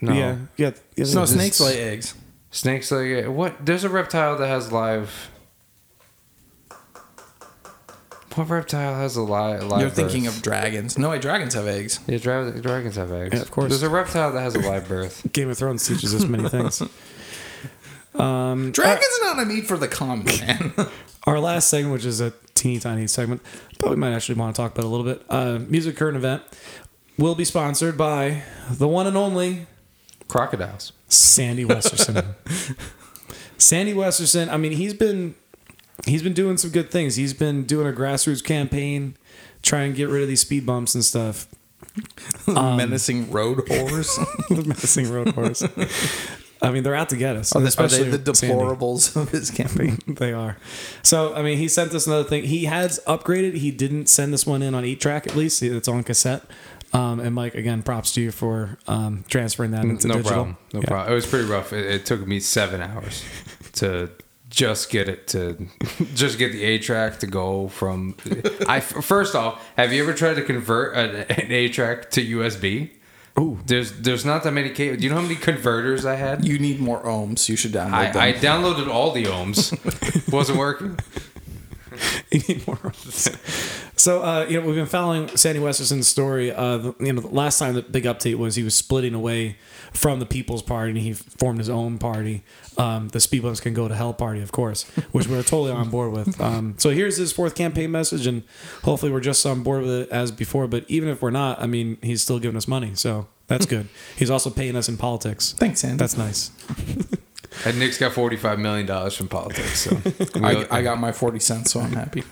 no, 0.00 0.12
Yeah, 0.12 0.36
yeah. 0.56 0.70
yeah 0.96 1.04
no, 1.14 1.24
snakes 1.24 1.60
lay 1.60 1.80
eggs. 1.80 2.14
snakes 2.50 2.90
like 2.90 3.26
what? 3.26 3.64
There's 3.64 3.84
a 3.84 3.88
reptile 3.88 4.36
that 4.38 4.46
has 4.46 4.70
live. 4.72 5.30
What 8.34 8.48
reptile 8.48 8.94
has 8.94 9.16
a 9.16 9.22
live? 9.22 9.64
live 9.64 9.80
You're 9.80 9.90
thinking 9.90 10.24
birth? 10.24 10.36
of 10.38 10.42
dragons. 10.42 10.96
No, 10.96 11.10
wait, 11.10 11.20
dragons 11.20 11.52
have 11.52 11.66
eggs. 11.66 12.00
Yeah, 12.06 12.16
dra- 12.16 12.60
dragons 12.62 12.96
have 12.96 13.12
eggs. 13.12 13.34
Yeah, 13.34 13.42
of 13.42 13.50
course. 13.50 13.68
There's 13.68 13.82
a 13.82 13.90
reptile 13.90 14.32
that 14.32 14.40
has 14.40 14.54
a 14.54 14.60
live 14.60 14.88
birth. 14.88 15.26
Game 15.32 15.50
of 15.50 15.58
Thrones 15.58 15.86
teaches 15.86 16.14
us 16.14 16.24
many 16.24 16.48
things. 16.48 16.82
Um, 18.14 18.72
Dragons 18.72 19.06
are 19.22 19.34
not 19.36 19.42
a 19.42 19.46
meat 19.46 19.66
for 19.66 19.78
the 19.78 19.88
common 19.88 20.26
man. 20.26 20.74
Our 21.26 21.40
last 21.40 21.70
segment, 21.70 21.94
which 21.94 22.04
is 22.04 22.20
a 22.20 22.34
teeny 22.62 22.78
tiny 22.78 23.06
segment, 23.06 23.42
but 23.78 23.90
we 23.90 23.96
might 23.96 24.12
actually 24.12 24.36
want 24.36 24.54
to 24.54 24.62
talk 24.62 24.72
about 24.72 24.84
it 24.84 24.86
a 24.86 24.90
little 24.90 25.06
bit. 25.06 25.24
Uh, 25.28 25.58
music 25.68 25.96
current 25.96 26.16
event 26.16 26.42
will 27.18 27.34
be 27.34 27.44
sponsored 27.44 27.98
by 27.98 28.42
the 28.70 28.88
one 28.88 29.06
and 29.06 29.16
only 29.16 29.66
Crocodiles. 30.28 30.92
Sandy 31.08 31.64
Westerson. 31.64 32.24
Sandy 33.58 33.92
Westerson. 33.92 34.48
I 34.48 34.56
mean, 34.56 34.72
he's 34.72 34.94
been 34.94 35.34
he's 36.06 36.22
been 36.22 36.32
doing 36.32 36.56
some 36.56 36.70
good 36.70 36.90
things. 36.90 37.16
He's 37.16 37.34
been 37.34 37.64
doing 37.64 37.86
a 37.86 37.92
grassroots 37.92 38.42
campaign, 38.42 39.16
trying 39.60 39.92
to 39.92 39.96
get 39.96 40.08
rid 40.08 40.22
of 40.22 40.28
these 40.28 40.40
speed 40.40 40.64
bumps 40.64 40.94
and 40.94 41.04
stuff. 41.04 41.48
Menacing 42.46 43.30
road 43.30 43.68
horrors. 43.68 44.16
the 44.48 44.62
menacing 44.66 45.12
road 45.12 45.34
horse. 45.34 45.62
I 46.62 46.70
mean, 46.70 46.84
they're 46.84 46.94
out 46.94 47.08
to 47.08 47.16
get 47.16 47.34
us. 47.36 47.54
Are 47.54 47.58
they, 47.58 47.64
are 47.64 47.68
especially 47.68 48.04
they 48.10 48.16
the 48.18 48.34
Sandy. 48.34 48.54
deplorables 48.54 49.16
of 49.20 49.30
his 49.30 49.50
campaign? 49.50 49.98
They 50.06 50.32
are. 50.32 50.56
So, 51.02 51.34
I 51.34 51.42
mean, 51.42 51.58
he 51.58 51.66
sent 51.68 51.92
us 51.92 52.06
another 52.06 52.22
thing. 52.28 52.44
He 52.44 52.66
has 52.66 53.00
upgraded. 53.06 53.54
He 53.56 53.70
didn't 53.72 54.06
send 54.08 54.32
this 54.32 54.46
one 54.46 54.62
in 54.62 54.74
on 54.74 54.84
eight 54.84 55.00
track, 55.00 55.26
at 55.26 55.34
least. 55.34 55.62
It's 55.62 55.88
on 55.88 56.04
cassette. 56.04 56.44
Um, 56.92 57.20
and 57.20 57.34
Mike, 57.34 57.54
again, 57.54 57.82
props 57.82 58.12
to 58.14 58.20
you 58.20 58.30
for 58.30 58.78
um, 58.86 59.24
transferring 59.28 59.70
that 59.72 59.84
into 59.84 60.06
no 60.08 60.14
digital. 60.14 60.30
problem. 60.32 60.56
No 60.72 60.80
Yeah. 60.80 60.86
problem. 60.88 61.12
It 61.12 61.14
was 61.16 61.26
pretty 61.26 61.46
rough. 61.46 61.72
It, 61.72 61.86
it 61.86 62.06
took 62.06 62.26
me 62.26 62.38
seven 62.38 62.80
hours 62.82 63.24
to 63.74 64.10
just 64.50 64.90
get 64.90 65.08
it 65.08 65.26
to 65.28 65.66
just 66.14 66.38
get 66.38 66.52
the 66.52 66.62
A 66.62 66.78
track 66.78 67.18
to 67.20 67.26
go 67.26 67.68
from. 67.68 68.14
I 68.68 68.80
first 69.12 69.34
off, 69.34 69.66
have 69.78 69.92
you 69.94 70.02
ever 70.02 70.12
tried 70.12 70.34
to 70.34 70.42
convert 70.42 70.94
an, 70.94 71.16
an 71.30 71.50
A 71.50 71.68
track 71.70 72.10
to 72.12 72.20
USB? 72.24 72.90
Ooh. 73.38 73.58
There's 73.64 73.92
there's 73.92 74.24
not 74.24 74.42
that 74.44 74.52
many 74.52 74.70
cables. 74.70 74.98
Do 74.98 75.04
you 75.04 75.10
know 75.10 75.16
how 75.16 75.22
many 75.22 75.36
converters 75.36 76.04
I 76.04 76.16
had? 76.16 76.44
You 76.44 76.58
need 76.58 76.80
more 76.80 77.02
ohms. 77.02 77.48
You 77.48 77.56
should 77.56 77.72
download 77.72 78.12
them. 78.12 78.22
I, 78.22 78.28
I 78.28 78.32
downloaded 78.34 78.88
all 78.88 79.12
the 79.12 79.24
ohms. 79.24 79.72
Wasn't 80.32 80.58
working. 80.58 80.98
You 82.30 82.40
need 82.48 82.66
more 82.66 82.78
roles. 82.82 83.28
So, 83.96 84.22
uh, 84.22 84.46
you 84.48 84.58
know, 84.58 84.66
we've 84.66 84.74
been 84.74 84.86
following 84.86 85.28
Sandy 85.36 85.60
Westerson's 85.60 86.08
story. 86.08 86.50
Uh, 86.50 86.78
the, 86.78 86.94
you 86.98 87.12
know, 87.12 87.20
the 87.20 87.28
last 87.28 87.58
time 87.58 87.74
the 87.74 87.82
big 87.82 88.04
update 88.04 88.36
was 88.36 88.56
he 88.56 88.62
was 88.62 88.74
splitting 88.74 89.12
away 89.14 89.58
from 89.92 90.18
the 90.18 90.24
People's 90.26 90.62
Party 90.62 90.90
and 90.90 90.98
he 90.98 91.12
formed 91.12 91.58
his 91.58 91.68
own 91.68 91.98
party. 91.98 92.42
Um, 92.78 93.08
the 93.08 93.20
Speed 93.20 93.42
Bumps 93.42 93.60
Can 93.60 93.74
Go 93.74 93.86
to 93.88 93.94
Hell 93.94 94.14
party, 94.14 94.40
of 94.40 94.50
course, 94.50 94.84
which 95.12 95.26
we're 95.28 95.42
totally 95.42 95.72
on 95.72 95.90
board 95.90 96.12
with. 96.12 96.40
Um, 96.42 96.74
so 96.78 96.90
here's 96.90 97.18
his 97.18 97.32
fourth 97.32 97.54
campaign 97.54 97.90
message, 97.92 98.26
and 98.26 98.42
hopefully 98.82 99.12
we're 99.12 99.20
just 99.20 99.44
on 99.46 99.62
board 99.62 99.82
with 99.82 99.92
it 100.02 100.08
as 100.08 100.32
before. 100.32 100.66
But 100.66 100.84
even 100.88 101.08
if 101.08 101.22
we're 101.22 101.30
not, 101.30 101.60
I 101.60 101.66
mean, 101.66 101.98
he's 102.02 102.22
still 102.22 102.38
giving 102.40 102.56
us 102.56 102.66
money, 102.66 102.94
so 102.94 103.28
that's 103.46 103.66
good. 103.74 103.88
he's 104.16 104.30
also 104.30 104.50
paying 104.50 104.74
us 104.74 104.88
in 104.88 104.96
politics. 104.96 105.54
Thanks, 105.58 105.80
Sandy. 105.80 105.98
That's 105.98 106.16
nice. 106.16 106.50
And 107.64 107.78
Nick's 107.78 107.98
got 107.98 108.12
forty 108.12 108.36
five 108.36 108.58
million 108.58 108.86
dollars 108.86 109.16
from 109.16 109.28
politics. 109.28 109.80
So 109.80 109.96
I, 110.42 110.66
I 110.70 110.82
got 110.82 110.98
my 110.98 111.12
40 111.12 111.38
cents, 111.38 111.72
so 111.72 111.80
I'm 111.80 111.92
happy. 111.92 112.24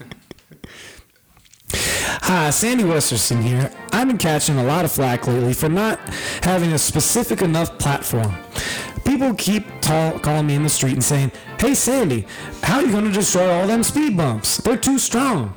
Hi, 1.73 2.51
Sandy 2.51 2.85
Westerson 2.85 3.43
here. 3.43 3.71
I've 3.93 4.07
been 4.07 4.19
catching 4.19 4.59
a 4.59 4.65
lot 4.65 4.85
of 4.85 4.93
flack 4.93 5.27
lately 5.27 5.53
for 5.53 5.69
not 5.69 5.99
having 6.43 6.73
a 6.73 6.79
specific 6.79 7.43
enough 7.43 7.79
platform. 7.79 8.35
People 9.05 9.35
keep 9.35 9.65
tall, 9.81 10.19
calling 10.19 10.47
me 10.47 10.55
in 10.55 10.63
the 10.63 10.69
street 10.69 10.93
and 10.93 11.05
saying, 11.05 11.33
Hey 11.59 11.75
Sandy, 11.75 12.27
how 12.63 12.77
are 12.79 12.83
you 12.83 12.93
going 12.93 13.05
to 13.05 13.13
destroy 13.13 13.51
all 13.51 13.67
them 13.67 13.83
speed 13.83 14.17
bumps? 14.17 14.59
They're 14.59 14.77
too 14.77 14.99
strong. 14.99 15.55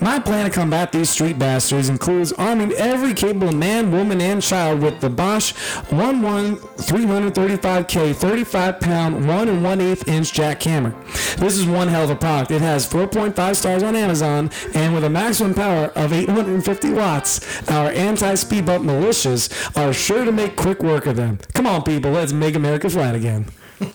My 0.00 0.18
plan 0.18 0.46
to 0.46 0.50
combat 0.50 0.92
these 0.92 1.10
street 1.10 1.38
bastards 1.38 1.88
includes 1.88 2.32
arming 2.32 2.72
every 2.72 3.14
capable 3.14 3.52
man, 3.52 3.92
woman, 3.92 4.20
and 4.20 4.42
child 4.42 4.80
with 4.80 5.00
the 5.00 5.10
Bosch 5.10 5.52
11335K 5.90 8.14
35 8.14 8.80
pound 8.80 9.26
1 9.28 9.48
and 9.48 9.62
1 9.62 9.80
8 9.80 10.08
inch 10.08 10.32
jackhammer. 10.32 10.94
This 11.36 11.56
is 11.56 11.66
one 11.66 11.88
hell 11.88 12.04
of 12.04 12.10
a 12.10 12.16
product. 12.16 12.50
It 12.50 12.62
has 12.62 12.88
4.5 12.88 13.56
stars 13.56 13.82
on 13.82 13.94
Amazon 13.96 14.50
and 14.74 14.94
with 14.94 15.04
a 15.04 15.10
maximum 15.10 15.54
power 15.54 15.86
of 15.96 16.12
850 16.12 16.90
watts, 16.92 17.70
our 17.70 17.90
anti 17.90 18.34
speed 18.34 18.66
bump 18.66 18.84
militias 18.84 19.50
are 19.76 19.92
sure 19.92 20.24
to 20.24 20.32
make 20.32 20.56
quick 20.56 20.82
work 20.82 21.06
of 21.06 21.16
them. 21.16 21.38
Come 21.54 21.66
on, 21.66 21.82
people, 21.82 22.10
let's 22.10 22.32
make 22.32 22.54
America 22.54 22.88
flat 22.88 23.14
again. 23.14 23.46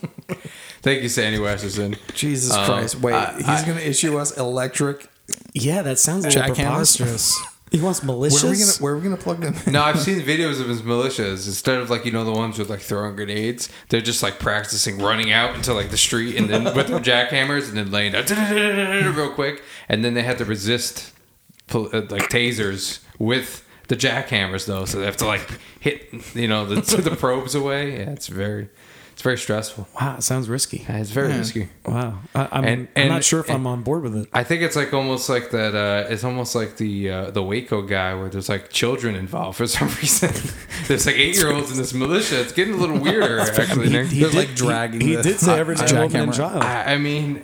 Thank 0.82 1.02
you, 1.02 1.08
Sandy 1.08 1.38
Westerson. 1.38 1.96
Jesus 2.14 2.54
Um, 2.54 2.64
Christ. 2.64 3.00
Wait, 3.00 3.14
I- 3.14 3.34
he's 3.36 3.62
going 3.64 3.78
to 3.78 3.88
issue 3.88 4.18
us 4.18 4.36
electric. 4.36 5.08
Yeah, 5.52 5.82
that 5.82 5.98
sounds 5.98 6.24
a 6.24 6.28
little 6.28 6.42
little 6.42 6.54
Jackhammers? 6.56 6.96
preposterous. 6.96 7.40
He 7.72 7.80
wants 7.80 8.02
Where 8.04 8.16
are 8.16 8.20
we 8.20 8.28
militias. 8.28 8.78
gonna 8.78 8.82
Where 8.84 8.92
are 8.92 8.96
we 8.96 9.02
gonna 9.02 9.16
plug 9.16 9.40
them? 9.40 9.54
in? 9.66 9.72
No, 9.72 9.82
I've 9.82 9.98
seen 9.98 10.20
videos 10.20 10.60
of 10.60 10.68
his 10.68 10.82
militias. 10.82 11.46
Instead 11.48 11.78
of 11.80 11.90
like 11.90 12.04
you 12.04 12.12
know 12.12 12.24
the 12.24 12.30
ones 12.32 12.58
with 12.60 12.70
like 12.70 12.80
throwing 12.80 13.16
grenades, 13.16 13.68
they're 13.88 14.00
just 14.00 14.22
like 14.22 14.38
practicing 14.38 14.98
running 14.98 15.32
out 15.32 15.56
into 15.56 15.74
like 15.74 15.90
the 15.90 15.96
street 15.96 16.36
and 16.36 16.48
then 16.48 16.62
with 16.76 16.86
their 16.86 17.00
jackhammers 17.00 17.68
and 17.68 17.76
then 17.76 17.90
laying 17.90 18.12
down 18.12 18.24
real 19.16 19.30
quick, 19.32 19.62
and 19.88 20.04
then 20.04 20.14
they 20.14 20.22
have 20.22 20.38
to 20.38 20.44
resist 20.44 21.12
pol- 21.66 21.88
uh, 21.92 22.02
like 22.08 22.30
tasers 22.30 23.00
with 23.18 23.66
the 23.88 23.96
jackhammers 23.96 24.66
though, 24.66 24.84
so 24.84 25.00
they 25.00 25.04
have 25.04 25.16
to 25.16 25.26
like 25.26 25.48
hit 25.80 26.08
you 26.36 26.46
know 26.46 26.66
the, 26.66 26.80
the 27.02 27.16
probes 27.16 27.56
away. 27.56 27.98
Yeah, 27.98 28.10
it's 28.10 28.28
very 28.28 28.68
it's 29.16 29.22
very 29.22 29.38
stressful. 29.38 29.88
Wow, 29.98 30.16
it 30.18 30.22
sounds 30.22 30.46
risky. 30.46 30.84
Yeah, 30.86 30.98
it's 30.98 31.08
very 31.10 31.28
risky. 31.28 31.70
Wow, 31.86 32.18
I, 32.34 32.48
I'm, 32.52 32.64
And- 32.66 32.80
I'm 32.82 32.88
and- 32.96 33.08
not 33.08 33.24
sure 33.24 33.40
if 33.40 33.50
I'm 33.50 33.66
on 33.66 33.82
board 33.82 34.02
with 34.02 34.14
it. 34.14 34.28
I 34.34 34.44
think 34.44 34.60
it's 34.60 34.76
like 34.76 34.92
almost 34.92 35.30
like 35.30 35.52
that. 35.52 35.74
Uh, 35.74 36.04
it's 36.12 36.22
almost 36.22 36.54
like 36.54 36.76
the 36.76 37.10
uh, 37.10 37.30
the 37.30 37.42
Waco 37.42 37.80
guy 37.80 38.14
where 38.14 38.28
there's 38.28 38.50
like 38.50 38.68
children 38.68 39.14
involved 39.14 39.56
for 39.56 39.66
some 39.66 39.88
reason. 40.02 40.32
there's 40.86 41.06
like 41.06 41.16
eight 41.16 41.34
year 41.34 41.50
olds 41.50 41.70
in 41.70 41.78
this 41.78 41.94
militia. 41.94 42.42
It's 42.42 42.52
getting 42.52 42.74
a 42.74 42.76
little 42.76 42.98
weirder 42.98 43.40
actually. 43.40 43.88
Nick. 43.88 44.08
They're 44.10 44.28
like 44.28 44.54
dragging. 44.54 45.00
He, 45.00 45.08
he 45.08 45.16
the- 45.16 45.22
did 45.22 45.40
say 45.40 45.58
every 45.64 45.76
child 45.76 46.14
and 46.14 46.30
jackhammer. 46.30 46.36
child. 46.36 46.62
I, 46.62 46.92
I 46.92 46.98
mean, 46.98 47.42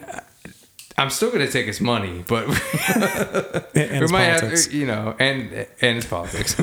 I'm 0.98 1.08
still 1.08 1.30
gonna 1.32 1.50
take 1.50 1.64
his 1.64 1.80
money, 1.80 2.22
but 2.28 2.44
and 3.74 4.00
we 4.04 4.06
might 4.08 4.38
politics. 4.40 4.66
have, 4.66 4.74
you 4.74 4.86
know, 4.86 5.16
and 5.18 5.66
and 5.80 5.96
it's 5.96 6.06
politics. 6.06 6.54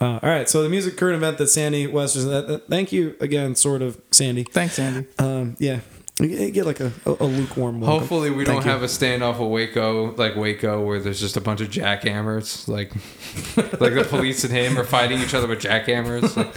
Uh, 0.00 0.18
all 0.22 0.30
right, 0.30 0.48
so 0.48 0.62
the 0.62 0.68
music 0.70 0.96
current 0.96 1.16
event 1.16 1.36
that 1.38 1.48
Sandy 1.48 1.86
Western. 1.86 2.28
That, 2.30 2.48
that- 2.48 2.68
thank 2.68 2.90
you 2.90 3.16
again, 3.20 3.54
sort 3.54 3.82
of 3.82 4.00
Sandy. 4.10 4.44
Thanks, 4.44 4.74
Sandy. 4.74 5.06
Um, 5.18 5.56
yeah, 5.58 5.80
You 6.20 6.50
get 6.50 6.66
like 6.66 6.80
a, 6.80 6.92
a, 7.06 7.24
lukewarm. 7.24 7.80
welcome. 7.80 7.98
Hopefully, 7.98 8.30
we 8.30 8.44
Thank 8.44 8.58
don't 8.58 8.66
you. 8.66 8.70
have 8.70 8.82
a 8.82 8.86
standoff 8.86 9.40
of 9.40 9.48
Waco, 9.48 10.14
like 10.16 10.36
Waco, 10.36 10.84
where 10.84 11.00
there's 11.00 11.20
just 11.20 11.36
a 11.36 11.40
bunch 11.40 11.60
of 11.60 11.70
jackhammers, 11.70 12.68
like 12.68 12.94
like 13.80 13.94
the 13.94 14.06
police 14.08 14.44
and 14.44 14.52
him 14.52 14.78
are 14.78 14.84
fighting 14.84 15.20
each 15.20 15.34
other 15.34 15.46
with 15.46 15.60
jackhammers. 15.60 16.36
Like, 16.40 16.56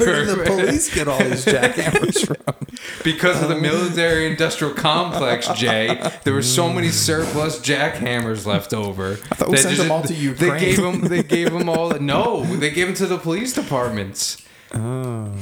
Where 0.00 0.24
did 0.24 0.38
the 0.38 0.44
police 0.44 0.92
get 0.92 1.06
all 1.06 1.18
these 1.18 1.44
jackhammers 1.46 2.26
from? 2.26 2.66
because 3.04 3.40
of 3.42 3.48
the 3.48 3.54
um, 3.54 3.62
military 3.62 4.26
industrial 4.26 4.74
complex, 4.74 5.48
Jay, 5.48 6.00
there 6.24 6.34
were 6.34 6.42
so 6.42 6.72
many 6.72 6.88
mm. 6.88 6.92
surplus 6.92 7.60
jackhammers 7.60 8.46
left 8.46 8.72
over. 8.74 9.12
I 9.12 9.34
thought 9.34 9.50
we 9.50 9.56
sent 9.56 9.76
them 9.76 9.90
all 9.90 10.02
to 10.02 10.34
They 10.34 10.60
gave 10.60 10.78
them. 10.78 11.00
They 11.02 11.22
gave 11.22 11.52
them 11.52 11.68
all. 11.68 11.90
No, 11.98 12.44
they 12.44 12.70
gave 12.70 12.86
them 12.86 12.96
to 12.96 13.06
the 13.06 13.18
police 13.18 13.52
departments. 13.52 14.44
Oh. 14.74 15.32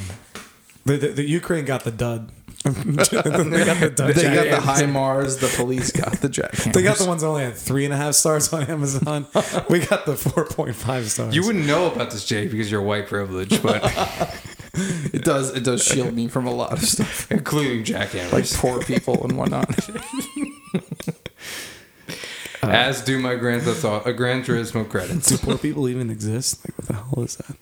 The, 0.84 0.96
the, 0.96 1.08
the 1.08 1.28
Ukraine 1.28 1.64
got 1.64 1.84
the 1.84 1.90
dud. 1.90 2.30
They 2.64 2.70
got 2.72 3.24
the 3.24 3.92
dud. 3.94 4.14
They 4.14 4.22
got 4.22 4.62
the 4.62 4.66
HIMARS. 4.66 5.40
The 5.40 5.52
police 5.56 5.92
got 5.92 6.12
the 6.20 6.28
jackhammers. 6.28 6.72
They 6.78 6.82
got 6.82 6.98
the 6.98 7.06
ones 7.06 7.22
that 7.22 7.28
only 7.28 7.44
had 7.44 7.54
three 7.54 7.84
and 7.84 7.94
a 7.94 7.96
half 7.96 8.14
stars 8.14 8.52
on 8.52 8.64
Amazon. 8.64 9.26
we 9.70 9.78
got 9.80 10.06
the 10.06 10.16
four 10.16 10.44
point 10.44 10.74
five 10.74 11.10
stars. 11.10 11.34
You 11.34 11.46
wouldn't 11.46 11.66
know 11.66 11.90
about 11.90 12.10
this, 12.10 12.24
Jay, 12.24 12.46
because 12.46 12.70
you're 12.70 12.82
white 12.82 13.06
privilege, 13.06 13.62
but 13.62 13.82
It 15.12 15.24
does. 15.24 15.54
It 15.54 15.64
does 15.64 15.82
shield 15.82 16.14
me 16.14 16.28
from 16.28 16.46
a 16.46 16.54
lot 16.54 16.72
of 16.72 16.80
stuff, 16.80 17.30
including 17.32 17.84
jackhammers, 17.84 18.32
like 18.32 18.50
poor 18.52 18.80
people 18.82 19.24
and 19.24 19.36
whatnot. 19.36 19.68
as 22.62 23.02
do 23.02 23.18
my 23.18 23.34
Gran 23.34 23.60
Turismo, 23.60 24.06
uh, 24.06 24.12
Gran 24.12 24.44
Turismo 24.44 24.88
credits. 24.88 25.28
Do 25.28 25.38
poor 25.38 25.58
people 25.58 25.88
even 25.88 26.10
exist? 26.10 26.64
Like, 26.64 26.78
what 26.78 26.86
the 26.86 26.94
hell 26.94 27.24
is 27.24 27.36
that? 27.36 27.56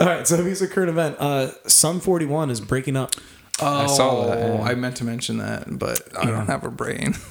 All 0.00 0.06
right, 0.06 0.26
so 0.26 0.42
here's 0.42 0.62
a 0.62 0.68
current 0.68 0.90
event. 0.90 1.16
Uh, 1.18 1.52
Sum 1.66 2.00
41 2.00 2.50
is 2.50 2.60
breaking 2.60 2.96
up. 2.96 3.14
Oh, 3.60 3.86
saw 3.86 4.26
that, 4.26 4.38
yeah. 4.38 4.62
I 4.62 4.74
meant 4.74 4.96
to 4.96 5.04
mention 5.04 5.38
that, 5.38 5.78
but 5.78 6.00
I 6.18 6.24
don't 6.26 6.46
have 6.46 6.64
a 6.64 6.70
brain. 6.70 7.14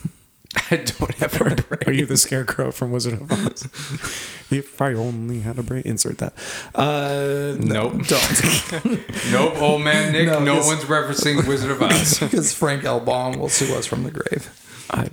I 0.69 0.75
don't 0.77 1.13
have 1.15 1.39
a 1.41 1.55
brain. 1.55 1.79
Are 1.87 1.93
you 1.93 2.05
the 2.05 2.17
scarecrow 2.17 2.71
from 2.71 2.91
Wizard 2.91 3.13
of 3.13 3.31
Oz? 3.31 3.63
if 4.51 4.81
I 4.81 4.93
only 4.93 5.39
had 5.41 5.57
a 5.57 5.63
brain, 5.63 5.83
insert 5.85 6.17
that. 6.19 6.33
Uh, 6.75 7.55
Nope. 7.57 8.05
Don't, 8.05 9.31
Nope, 9.31 9.61
old 9.61 9.81
man 9.81 10.11
Nick. 10.11 10.27
No, 10.27 10.39
No, 10.43 10.55
one's 10.57 10.83
referencing 10.83 11.47
Wizard 11.47 11.71
of 11.71 11.81
Oz. 11.81 12.19
because 12.19 12.53
Frank 12.53 12.83
L. 12.83 12.99
Baum 12.99 13.39
will 13.39 13.49
sue 13.49 13.73
us 13.75 13.85
from 13.85 14.03
the 14.03 14.11
grave. 14.11 14.49
I, 14.91 15.09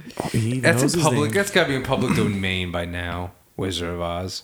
That's 0.61 0.95
in 0.95 1.01
public. 1.01 1.21
name. 1.23 1.31
That's 1.31 1.53
got 1.53 1.63
to 1.65 1.69
be 1.69 1.77
in 1.77 1.85
public 1.85 2.17
domain 2.17 2.73
by 2.73 2.85
now. 2.85 3.31
Wizard 3.57 3.91
of 3.91 4.01
Oz. 4.01 4.43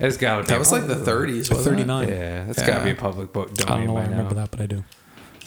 It's 0.00 0.16
got 0.16 0.36
to 0.38 0.42
be. 0.42 0.48
That 0.48 0.58
was 0.58 0.72
like 0.72 0.86
the 0.88 0.94
30s, 0.96 1.50
wasn't 1.52 1.76
39. 1.76 2.08
Yeah, 2.08 2.44
that's 2.44 2.58
got 2.62 2.66
to 2.66 2.80
be 2.80 2.86
Yeah. 2.86 2.90
in 2.90 2.96
public 2.96 3.32
bo- 3.32 3.42
I 3.44 3.64
don't 3.64 3.86
know 3.86 3.92
why 3.94 4.02
I 4.02 4.06
remember 4.08 4.34
now. 4.34 4.40
that, 4.42 4.50
but 4.50 4.60
I 4.60 4.66
do. 4.66 4.84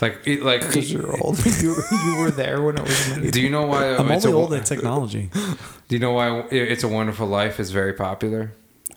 Like, 0.01 0.19
it, 0.25 0.41
like. 0.43 0.61
Because 0.61 0.91
you're 0.91 1.15
old. 1.23 1.43
you, 1.45 1.75
you 2.05 2.15
were 2.17 2.31
there 2.31 2.61
when 2.61 2.77
it 2.77 2.83
was 2.83 3.09
made. 3.17 3.31
Do 3.31 3.41
you 3.41 3.49
know 3.49 3.67
why? 3.67 3.95
I'm 3.95 4.09
uh, 4.09 4.15
it's 4.15 4.25
only 4.25 4.37
a, 4.37 4.41
old 4.41 4.53
at 4.53 4.65
technology. 4.65 5.29
Do 5.87 5.95
you 5.95 5.99
know 5.99 6.13
why 6.13 6.47
It's 6.51 6.83
a 6.83 6.87
Wonderful 6.87 7.27
Life 7.27 7.59
is 7.59 7.71
very 7.71 7.93
popular? 7.93 8.53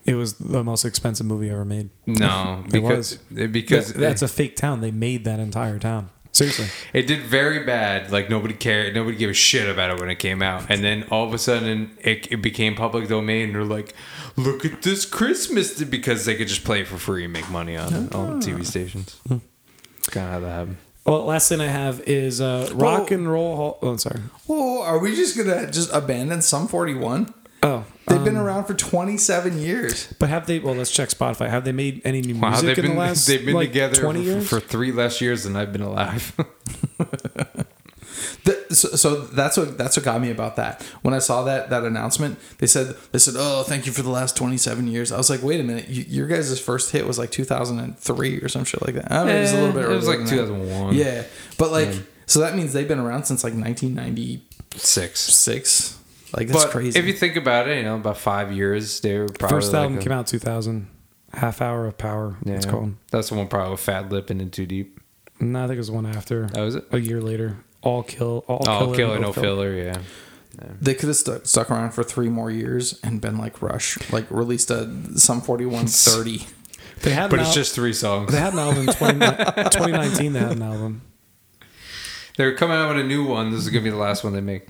It 0.06 0.14
was 0.14 0.34
the 0.34 0.62
most 0.62 0.84
expensive 0.84 1.26
movie 1.26 1.50
ever 1.50 1.64
made. 1.64 1.90
No, 2.06 2.62
It 2.66 2.72
because 2.72 3.16
because 3.16 3.92
That- 3.92 4.00
that's 4.00 4.22
a 4.22 4.28
fake 4.28 4.54
town. 4.56 4.80
They 4.80 4.90
made 4.90 5.24
that 5.24 5.40
entire 5.40 5.78
town. 5.78 6.10
Seriously. 6.30 6.66
It 6.92 7.06
did 7.06 7.20
very 7.20 7.64
bad. 7.64 8.10
Like 8.10 8.28
nobody 8.28 8.54
cared. 8.54 8.94
Nobody 8.94 9.16
gave 9.16 9.30
a 9.30 9.34
shit 9.34 9.68
about 9.68 9.90
it 9.92 10.00
when 10.00 10.10
it 10.10 10.16
came 10.16 10.42
out. 10.42 10.66
And 10.68 10.82
then 10.82 11.04
all 11.10 11.24
of 11.26 11.32
a 11.32 11.38
sudden, 11.38 11.96
it, 12.00 12.30
it 12.30 12.42
became 12.42 12.74
public 12.74 13.08
domain. 13.08 13.46
And 13.46 13.54
they're 13.54 13.64
like, 13.64 13.94
"Look 14.36 14.64
at 14.64 14.82
this 14.82 15.06
Christmas!" 15.06 15.82
because 15.84 16.24
they 16.24 16.34
could 16.34 16.48
just 16.48 16.64
play 16.64 16.80
it 16.80 16.88
for 16.88 16.98
free 16.98 17.22
and 17.22 17.32
make 17.32 17.48
money 17.50 17.76
on 17.76 17.94
it 17.94 18.14
on 18.14 18.36
ah. 18.36 18.40
TV 18.40 18.66
stations. 18.66 19.20
Hmm. 19.28 19.38
It's 19.98 20.08
kind 20.08 20.26
of 20.26 20.32
how 20.32 20.40
that 20.40 20.50
happened. 20.50 20.76
Well, 21.06 21.24
last 21.24 21.48
thing 21.50 21.60
I 21.60 21.66
have 21.66 22.00
is 22.06 22.40
uh, 22.40 22.70
rock 22.74 23.10
and 23.10 23.30
roll. 23.30 23.56
Hall- 23.56 23.78
oh, 23.82 23.96
sorry. 23.96 24.20
Oh, 24.48 24.82
are 24.82 24.98
we 24.98 25.14
just 25.14 25.36
gonna 25.36 25.70
just 25.70 25.90
abandon 25.92 26.40
Sum 26.42 26.66
41? 26.66 27.32
Oh, 27.62 27.84
They've 28.08 28.22
been 28.24 28.36
around 28.36 28.64
for 28.66 28.74
27 28.74 29.58
years. 29.58 30.12
but 30.18 30.28
have 30.28 30.46
they? 30.46 30.58
Well, 30.58 30.74
let's 30.74 30.90
check 30.90 31.08
Spotify. 31.08 31.48
Have 31.48 31.64
they 31.64 31.72
made 31.72 32.02
any 32.04 32.20
new 32.20 32.36
Wow, 32.38 32.50
music 32.50 32.66
they've 32.66 32.78
in 32.78 32.84
been 32.90 32.94
the 32.94 33.00
last? 33.00 33.26
they've 33.26 33.44
been 33.44 33.54
like, 33.54 33.68
together 33.68 33.96
twenty 34.00 34.20
for, 34.24 34.30
years. 34.30 34.48
for 34.48 34.60
three 34.60 34.92
less 34.92 35.20
years 35.20 35.44
than 35.44 35.56
I've 35.56 35.72
been 35.72 35.82
alive. 35.82 36.34
The, 38.44 38.74
so, 38.74 38.88
so 38.90 39.20
that's 39.22 39.56
what 39.56 39.78
that's 39.78 39.96
what 39.96 40.04
got 40.04 40.20
me 40.20 40.30
about 40.30 40.56
that. 40.56 40.82
When 41.02 41.14
I 41.14 41.18
saw 41.18 41.44
that 41.44 41.70
that 41.70 41.82
announcement, 41.84 42.38
they 42.58 42.66
said 42.66 42.94
they 43.12 43.18
said, 43.18 43.34
"Oh, 43.38 43.62
thank 43.62 43.86
you 43.86 43.92
for 43.92 44.02
the 44.02 44.10
last 44.10 44.36
27 44.36 44.86
years." 44.86 45.10
I 45.12 45.16
was 45.16 45.30
like, 45.30 45.42
"Wait 45.42 45.60
a 45.60 45.62
minute, 45.62 45.88
you, 45.88 46.04
your 46.08 46.26
guys' 46.26 46.60
first 46.60 46.90
hit 46.92 47.06
was 47.06 47.18
like 47.18 47.30
2003 47.30 48.38
or 48.40 48.48
some 48.48 48.64
shit 48.64 48.82
like 48.84 48.96
that." 48.96 49.10
I 49.10 49.24
mean, 49.24 49.36
it 49.36 49.40
was 49.40 49.52
a 49.52 49.56
little 49.60 49.72
bit. 49.72 49.84
Eh, 49.88 49.92
it 49.92 49.96
was 49.96 50.06
like 50.06 50.18
than 50.18 50.26
that. 50.26 50.32
2001. 50.46 50.94
Yeah, 50.94 51.24
but 51.56 51.72
like, 51.72 51.88
so 52.26 52.40
that 52.40 52.54
means 52.54 52.72
they've 52.74 52.86
been 52.86 52.98
around 53.00 53.24
since 53.24 53.42
like 53.44 53.54
1996. 53.54 55.20
Six. 55.20 55.98
Like 56.36 56.48
that's 56.48 56.64
But 56.64 56.72
crazy. 56.72 56.98
if 56.98 57.06
you 57.06 57.12
think 57.12 57.36
about 57.36 57.68
it, 57.68 57.76
you 57.78 57.82
know, 57.84 57.94
about 57.96 58.18
five 58.18 58.52
years, 58.52 59.00
they 59.00 59.16
were 59.18 59.26
probably 59.28 59.56
First 59.56 59.72
like 59.72 59.82
album 59.82 59.98
a- 59.98 60.02
came 60.02 60.12
out 60.12 60.26
2000. 60.26 60.88
Half 61.32 61.60
Hour 61.62 61.86
of 61.86 61.98
Power. 61.98 62.36
Yeah, 62.44 62.54
It's 62.54 62.66
called. 62.66 62.94
that's 63.10 63.28
the 63.30 63.34
one 63.34 63.48
probably 63.48 63.72
with 63.72 63.80
Fat 63.80 64.08
Lip 64.10 64.30
and 64.30 64.40
In 64.40 64.50
Too 64.50 64.66
Deep. 64.66 65.00
No, 65.40 65.64
I 65.64 65.66
think 65.66 65.74
it 65.76 65.78
was 65.78 65.90
one 65.90 66.06
after. 66.06 66.46
That 66.48 66.60
was 66.60 66.76
it. 66.76 66.84
A 66.92 66.98
year 67.00 67.20
later. 67.20 67.56
All 67.84 68.02
kill. 68.02 68.44
All 68.48 68.64
Oh, 68.68 68.78
killer, 68.86 68.96
Killer, 68.96 69.18
No 69.20 69.32
Filler, 69.32 69.72
yeah. 69.74 69.98
they 70.80 70.94
could 70.94 71.08
have 71.08 71.16
stuck, 71.16 71.46
stuck 71.46 71.70
around 71.70 71.92
for 71.92 72.02
three 72.04 72.28
more 72.28 72.50
years 72.50 72.98
and 73.02 73.20
been 73.20 73.38
like 73.38 73.60
Rush, 73.62 73.98
like 74.10 74.30
released 74.30 74.70
a 74.70 74.90
some 75.16 75.40
4130. 75.40 76.46
They 77.02 77.10
had. 77.10 77.28
But 77.28 77.40
it's 77.40 77.48
al- 77.48 77.54
just 77.54 77.74
three 77.74 77.92
songs. 77.92 78.32
They 78.32 78.38
had 78.38 78.52
an 78.54 78.60
album 78.60 78.88
in 78.88 78.94
20, 78.94 79.18
2019. 79.18 80.32
They 80.32 80.38
had 80.38 80.52
an 80.52 80.62
album. 80.62 81.02
They're 82.38 82.54
coming 82.54 82.76
out 82.76 82.94
with 82.94 83.04
a 83.04 83.06
new 83.06 83.24
one. 83.26 83.50
This 83.50 83.60
is 83.60 83.68
gonna 83.68 83.84
be 83.84 83.90
the 83.90 83.96
last 83.96 84.24
one 84.24 84.32
they 84.32 84.40
make. 84.40 84.68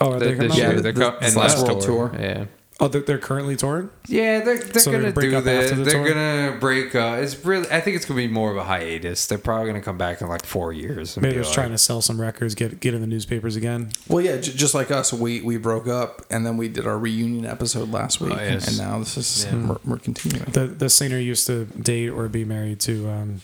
Oh, 0.00 0.12
are 0.12 0.18
they 0.18 0.26
Th- 0.28 0.36
coming 0.38 0.48
This 0.50 0.58
out 0.58 0.62
year, 0.66 0.74
with- 0.74 0.82
they're 0.82 0.92
this- 0.92 1.08
co- 1.10 1.18
this 1.20 1.28
and 1.28 1.36
last 1.40 1.58
last 1.58 1.66
world 1.68 1.82
tour. 1.82 2.08
tour. 2.08 2.20
Yeah. 2.20 2.44
Oh, 2.82 2.88
they're, 2.88 3.02
they're 3.02 3.18
currently 3.18 3.56
touring. 3.56 3.90
Yeah, 4.06 4.40
they're 4.40 4.56
they're 4.58 4.80
So 4.80 4.90
gonna 4.90 5.12
break 5.12 5.30
do 5.30 5.36
up 5.36 5.44
that. 5.44 5.64
after 5.64 5.76
the 5.76 5.84
They're 5.84 6.02
tour? 6.02 6.14
gonna 6.14 6.56
break. 6.58 6.94
Uh, 6.94 7.18
it's 7.20 7.44
really. 7.44 7.70
I 7.70 7.80
think 7.82 7.96
it's 7.96 8.06
gonna 8.06 8.16
be 8.18 8.26
more 8.26 8.50
of 8.50 8.56
a 8.56 8.64
hiatus. 8.64 9.26
They're 9.26 9.36
probably 9.36 9.66
gonna 9.66 9.82
come 9.82 9.98
back 9.98 10.22
in 10.22 10.28
like 10.28 10.46
four 10.46 10.72
years. 10.72 11.16
Maybe 11.16 11.28
be 11.28 11.34
they're 11.34 11.42
just 11.42 11.50
like- 11.50 11.54
trying 11.66 11.70
to 11.72 11.78
sell 11.78 12.00
some 12.00 12.18
records, 12.18 12.54
get 12.54 12.80
get 12.80 12.94
in 12.94 13.02
the 13.02 13.06
newspapers 13.06 13.54
again. 13.54 13.90
Well, 14.08 14.24
yeah, 14.24 14.38
j- 14.38 14.52
just 14.52 14.74
like 14.74 14.90
us, 14.90 15.12
we 15.12 15.42
we 15.42 15.58
broke 15.58 15.86
up 15.88 16.24
and 16.30 16.46
then 16.46 16.56
we 16.56 16.68
did 16.68 16.86
our 16.86 16.98
reunion 16.98 17.44
episode 17.44 17.90
last 17.92 18.20
week, 18.20 18.32
Oh, 18.32 18.42
yes. 18.42 18.68
and 18.68 18.78
now 18.78 18.98
this 18.98 19.16
is 19.18 19.44
Yeah. 19.44 19.66
we're, 19.66 19.76
we're 19.84 19.98
continuing. 19.98 20.50
The 20.52 20.66
the 20.66 20.88
singer 20.88 21.18
used 21.18 21.46
to 21.48 21.66
date 21.66 22.08
or 22.08 22.28
be 22.28 22.46
married 22.46 22.80
to 22.80 23.10
um, 23.10 23.42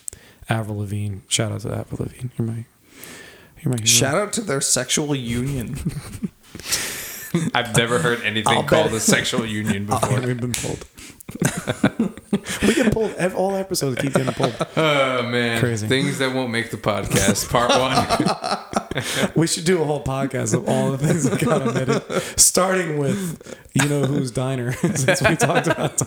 Avril 0.48 0.78
Lavigne. 0.78 1.18
Shout 1.28 1.52
out 1.52 1.60
to 1.60 1.74
Avril 1.74 1.98
Lavigne. 2.04 2.28
You're 2.38 2.48
my 2.48 2.64
you're 3.60 3.70
my 3.72 3.76
hero. 3.76 3.84
Shout 3.86 4.14
out 4.14 4.32
to 4.32 4.40
their 4.40 4.62
sexual 4.62 5.14
union. 5.14 5.76
I've 7.54 7.76
never 7.76 7.98
heard 7.98 8.22
anything 8.22 8.52
I'll 8.56 8.64
called 8.64 8.86
bet- 8.86 8.94
a 8.94 9.00
sexual 9.00 9.46
union 9.46 9.86
before. 9.90 10.20
We've 10.20 10.40
been 10.40 10.52
pulled. 10.52 10.84
we 12.66 12.74
get 12.74 12.92
pulled. 12.92 13.12
ev- 13.14 13.34
All 13.36 13.54
episodes 13.56 14.00
keep 14.00 14.12
getting 14.14 14.32
pulled. 14.34 14.54
Oh 14.76 15.22
man, 15.22 15.60
Crazy. 15.60 15.86
things 15.88 16.18
that 16.18 16.34
won't 16.34 16.50
make 16.50 16.70
the 16.70 16.76
podcast. 16.76 17.48
Part 17.50 17.70
one. 17.70 18.62
We 19.34 19.46
should 19.46 19.66
do 19.66 19.82
a 19.82 19.84
whole 19.84 20.02
podcast 20.02 20.54
of 20.54 20.66
all 20.70 20.90
the 20.90 20.96
things 20.96 21.24
that 21.28 21.38
got 21.44 21.60
omitted, 21.60 22.02
starting 22.40 22.96
with 22.96 23.54
you 23.74 23.86
know 23.90 24.04
who's 24.06 24.30
diner. 24.30 24.72
Since 24.72 25.20
we 25.20 25.36
talked 25.36 25.66
about 25.66 25.98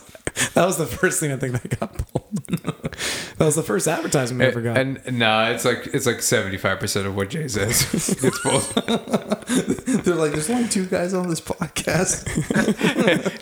that 0.56 0.66
was 0.66 0.78
the 0.80 0.88
first 0.88 1.20
thing 1.20 1.32
I 1.32 1.36
think 1.38 1.54
that 1.62 1.80
got 1.80 1.96
pulled. 1.96 2.36
that 3.38 3.46
was 3.46 3.54
the 3.56 3.62
first 3.62 3.88
advertisement 3.88 4.40
we 4.40 4.46
ever 4.48 4.62
got. 4.62 4.78
and 4.80 5.00
no, 5.20 5.52
it's 5.52 5.66
like 5.66 5.88
it's 5.94 6.08
like 6.08 6.24
seventy 6.24 6.58
five 6.58 6.80
percent 6.80 7.06
of 7.06 7.16
what 7.16 7.30
Jay 7.30 7.48
says. 7.48 7.88
it's 7.94 8.42
both. 8.44 8.74
They're 10.04 10.16
like, 10.16 10.32
there's 10.32 10.50
only 10.50 10.68
two 10.68 10.88
guys 10.88 11.14
on 11.14 11.30
this 11.30 11.42
podcast. 11.42 12.26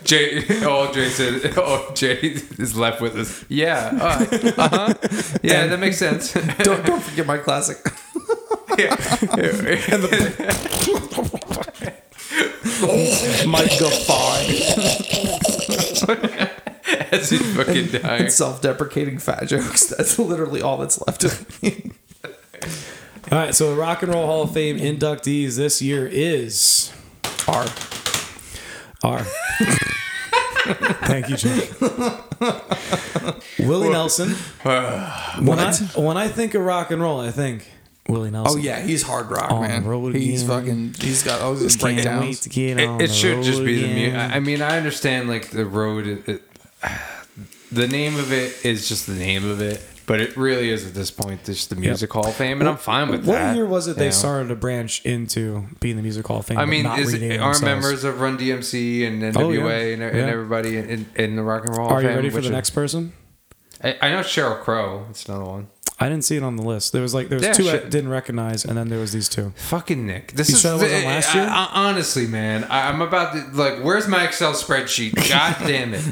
Jay, 0.04 0.62
all 0.66 0.92
Jay 0.92 1.08
said, 1.08 1.56
all 1.56 1.90
Jay 1.94 2.18
is 2.58 2.76
left 2.78 3.00
with 3.00 3.16
is, 3.16 3.44
yeah, 3.48 3.90
uh 4.00 4.68
huh, 4.68 4.94
yeah, 5.42 5.66
that 5.66 5.78
makes 5.78 5.98
sense. 5.98 6.32
don't 6.32 6.86
don't 6.86 7.02
forget 7.02 7.26
my 7.26 7.38
classic. 7.38 7.78
Yeah. 8.78 8.94
Mike 13.46 13.76
Define. 13.78 14.50
As 17.10 17.30
he's 17.30 17.56
fucking 17.56 17.86
dying. 17.88 18.30
Self-deprecating 18.30 19.18
fat 19.18 19.48
jokes. 19.48 19.86
That's 19.86 20.18
literally 20.18 20.62
all 20.62 20.76
that's 20.76 21.00
left 21.06 21.24
of 21.24 21.62
me. 21.62 21.90
all 22.24 23.38
right, 23.38 23.54
so 23.54 23.74
the 23.74 23.80
Rock 23.80 24.02
and 24.02 24.14
Roll 24.14 24.26
Hall 24.26 24.42
of 24.42 24.52
Fame 24.52 24.78
inductees 24.78 25.56
this 25.56 25.82
year 25.82 26.06
is 26.06 26.92
R. 27.48 27.66
R. 29.02 29.26
Thank 31.06 31.28
you, 31.28 31.36
Jay. 31.36 31.68
Willie 33.66 33.90
Nelson. 33.90 34.34
Uh, 34.64 35.40
when 35.40 35.58
I 35.58 35.74
when 35.96 36.16
I 36.16 36.28
think 36.28 36.54
of 36.54 36.62
rock 36.62 36.90
and 36.90 37.00
roll, 37.02 37.20
I 37.20 37.30
think 37.30 37.70
Willie 38.08 38.28
oh, 38.28 38.32
Nelson. 38.32 38.60
Oh 38.60 38.62
yeah, 38.62 38.80
he's 38.80 39.02
hard 39.02 39.30
rock, 39.30 39.50
On 39.50 39.62
man. 39.62 39.84
road 39.84 40.14
He's 40.14 40.42
again. 40.42 40.60
fucking. 40.60 40.94
He's 41.00 41.22
got 41.22 41.40
all 41.40 41.54
these 41.54 41.76
Can't 41.76 41.96
breakdowns. 41.96 42.40
to 42.40 42.48
get 42.48 42.80
on 42.80 43.00
It, 43.00 43.10
it 43.10 43.14
should 43.14 43.42
just 43.42 43.58
road 43.58 43.66
be 43.66 43.82
the 43.82 43.94
music. 43.94 44.18
I 44.18 44.40
mean, 44.40 44.62
I 44.62 44.76
understand 44.76 45.28
like 45.28 45.50
the 45.50 45.66
road. 45.66 46.06
It, 46.06 46.28
it, 46.28 46.42
the 47.70 47.86
name 47.86 48.16
of 48.16 48.32
it 48.32 48.64
is 48.64 48.88
just 48.88 49.06
the 49.06 49.14
name 49.14 49.48
of 49.48 49.60
it, 49.60 49.82
but 50.08 50.20
it 50.20 50.36
really 50.36 50.70
is 50.70 50.84
at 50.84 50.94
this 50.94 51.12
point 51.12 51.44
just 51.44 51.70
the 51.70 51.76
Music 51.76 52.12
Hall 52.12 52.26
of 52.26 52.34
Fame, 52.34 52.58
and 52.60 52.68
I'm 52.68 52.76
fine 52.76 53.08
with 53.10 53.24
What 53.24 53.34
that. 53.34 53.48
What 53.50 53.56
year 53.56 53.66
was 53.66 53.86
it 53.86 53.96
they 53.96 54.06
know? 54.06 54.10
started 54.10 54.48
to 54.48 54.56
branch 54.56 55.04
into 55.06 55.66
being 55.78 55.94
the 55.96 56.02
Music 56.02 56.26
Hall 56.26 56.40
of 56.40 56.46
Fame? 56.46 56.58
I 56.58 56.62
but 56.62 56.68
mean, 56.70 56.82
not 56.82 56.98
is 56.98 57.14
it, 57.14 57.22
are 57.22 57.28
themselves? 57.54 57.62
members 57.62 58.02
of 58.04 58.20
Run 58.20 58.36
DMC 58.36 59.06
and 59.06 59.22
NWA 59.22 59.36
Oh, 59.44 59.50
yeah. 59.50 59.68
and, 59.94 60.02
and 60.02 60.16
Yeah. 60.16 60.24
everybody 60.26 60.76
in, 60.78 61.06
in 61.14 61.36
the 61.36 61.42
Rock 61.42 61.64
and 61.66 61.76
Roll 61.76 61.88
Hall 61.88 61.98
Are 61.98 62.02
you 62.02 62.08
Fame? 62.08 62.16
ready 62.16 62.30
for 62.30 62.40
the 62.40 62.46
is- 62.46 62.50
next 62.50 62.70
person? 62.70 63.12
I, 63.84 63.96
I 64.02 64.10
know 64.10 64.20
Sheryl 64.20 64.60
Crow. 64.60 65.06
It's 65.10 65.24
another 65.28 65.44
one. 65.44 65.68
I 66.00 66.08
didn't 66.08 66.22
see 66.24 66.36
it 66.36 66.44
on 66.44 66.54
the 66.54 66.62
list. 66.62 66.92
There 66.92 67.02
was 67.02 67.12
like 67.12 67.28
there 67.28 67.38
was 67.38 67.44
Yeah, 67.46 67.52
two 67.54 67.68
I 67.68 67.78
didn't 67.78 68.08
recognize, 68.08 68.64
and 68.64 68.78
then 68.78 68.88
there 68.88 69.00
was 69.00 69.10
these 69.12 69.28
two. 69.28 69.52
Fucking 69.56 70.06
Nick. 70.06 70.30
This 70.32 70.48
You 70.48 70.54
is 70.54 70.60
sure 70.60 70.70
it 70.74 70.82
wasn't 70.82 71.04
last 71.06 71.34
year? 71.34 71.42
I- 71.50 71.70
honestly, 71.72 72.28
man, 72.28 72.62
I, 72.64 72.88
I'm 72.88 73.02
about 73.02 73.32
to 73.32 73.40
like. 73.60 73.82
Where's 73.82 74.06
my 74.06 74.22
Excel 74.24 74.52
spreadsheet? 74.52 75.14
God 75.28 75.56
damn 75.66 75.94
it! 75.94 76.04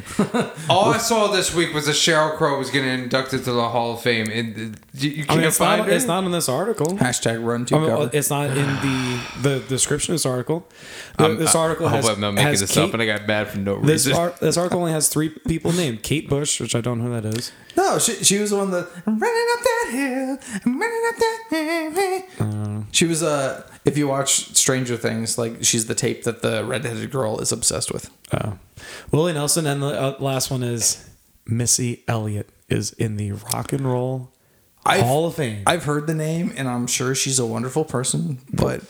All 0.68 0.86
I 0.86 0.98
saw 0.98 1.28
this 1.28 1.54
week 1.54 1.72
was 1.72 1.86
that 1.86 1.92
Sheryl 1.92 2.36
Crow 2.36 2.58
was 2.58 2.70
getting 2.70 2.88
inducted 2.90 3.44
to 3.44 3.52
the 3.52 3.68
Hall 3.68 3.94
of 3.94 4.02
Fame, 4.02 4.28
and 4.28 4.74
uh, 4.74 4.78
you, 4.94 5.10
you 5.10 5.24
can't 5.24 5.38
mean, 5.38 5.46
it's 5.48 5.58
find 5.58 5.78
not, 5.82 5.88
her. 5.88 5.94
it's 5.94 6.06
not 6.06 6.24
in 6.24 6.32
this 6.32 6.48
article. 6.48 6.86
Hashtag 6.98 7.44
run 7.46 7.64
to 7.66 7.76
I 7.76 7.78
mean, 7.78 7.88
cover. 7.90 8.10
it's 8.12 8.28
not 8.30 8.50
in 8.50 8.56
the 8.56 9.20
the 9.42 9.64
description 9.68 10.14
of 10.14 10.16
this 10.16 10.26
article. 10.26 10.66
The- 11.18 11.36
this 11.36 11.54
article 11.54 11.86
I 11.86 11.90
hope 11.90 12.04
has, 12.06 12.08
I'm 12.08 12.20
not 12.20 12.34
making 12.34 12.48
has 12.48 12.60
this 12.60 12.74
Kate, 12.74 12.88
up, 12.88 12.92
and 12.94 13.02
I 13.02 13.06
got 13.06 13.26
mad 13.28 13.48
for 13.48 13.58
no 13.58 13.80
this, 13.80 14.06
reason. 14.06 14.20
ar- 14.20 14.34
this 14.40 14.56
article 14.56 14.80
only 14.80 14.90
has 14.92 15.08
three 15.08 15.28
people 15.28 15.70
named: 15.72 16.02
Kate 16.02 16.28
Bush, 16.28 16.60
which 16.60 16.74
I 16.74 16.80
don't 16.80 16.98
know 16.98 17.04
who 17.14 17.20
that 17.20 17.36
is. 17.38 17.52
No, 17.76 17.98
she, 17.98 18.12
she 18.24 18.38
was 18.38 18.50
the 18.50 18.56
one 18.56 18.70
that 18.70 18.88
I'm 19.06 19.18
running 19.18 19.46
up 19.56 19.62
that 19.62 19.88
hill. 19.92 20.60
I'm 20.64 20.80
running 20.80 21.02
up 21.08 21.16
that 21.50 22.26
hill. 22.38 22.84
she 22.92 23.06
was 23.06 23.22
uh 23.22 23.68
if 23.84 23.96
you 23.96 24.08
watch 24.08 24.54
Stranger 24.56 24.96
Things, 24.96 25.38
like 25.38 25.62
she's 25.64 25.86
the 25.86 25.94
tape 25.94 26.24
that 26.24 26.42
the 26.42 26.64
redheaded 26.64 27.10
girl 27.10 27.38
is 27.40 27.52
obsessed 27.52 27.92
with. 27.92 28.10
Oh. 28.32 28.58
Willie 29.12 29.32
Nelson, 29.32 29.66
and 29.66 29.82
the 29.82 29.86
uh, 29.88 30.16
last 30.18 30.50
one 30.50 30.62
is 30.62 31.08
Missy 31.46 32.02
Elliott 32.08 32.48
is 32.68 32.92
in 32.94 33.16
the 33.16 33.32
Rock 33.32 33.72
and 33.72 33.82
Roll 33.86 34.32
I've- 34.84 35.02
Hall 35.02 35.26
of 35.26 35.34
Fame. 35.36 35.62
I've 35.66 35.84
heard 35.84 36.06
the 36.08 36.14
name, 36.14 36.52
and 36.56 36.68
I'm 36.68 36.86
sure 36.88 37.14
she's 37.14 37.38
a 37.38 37.46
wonderful 37.46 37.84
person, 37.84 38.38
but 38.52 38.82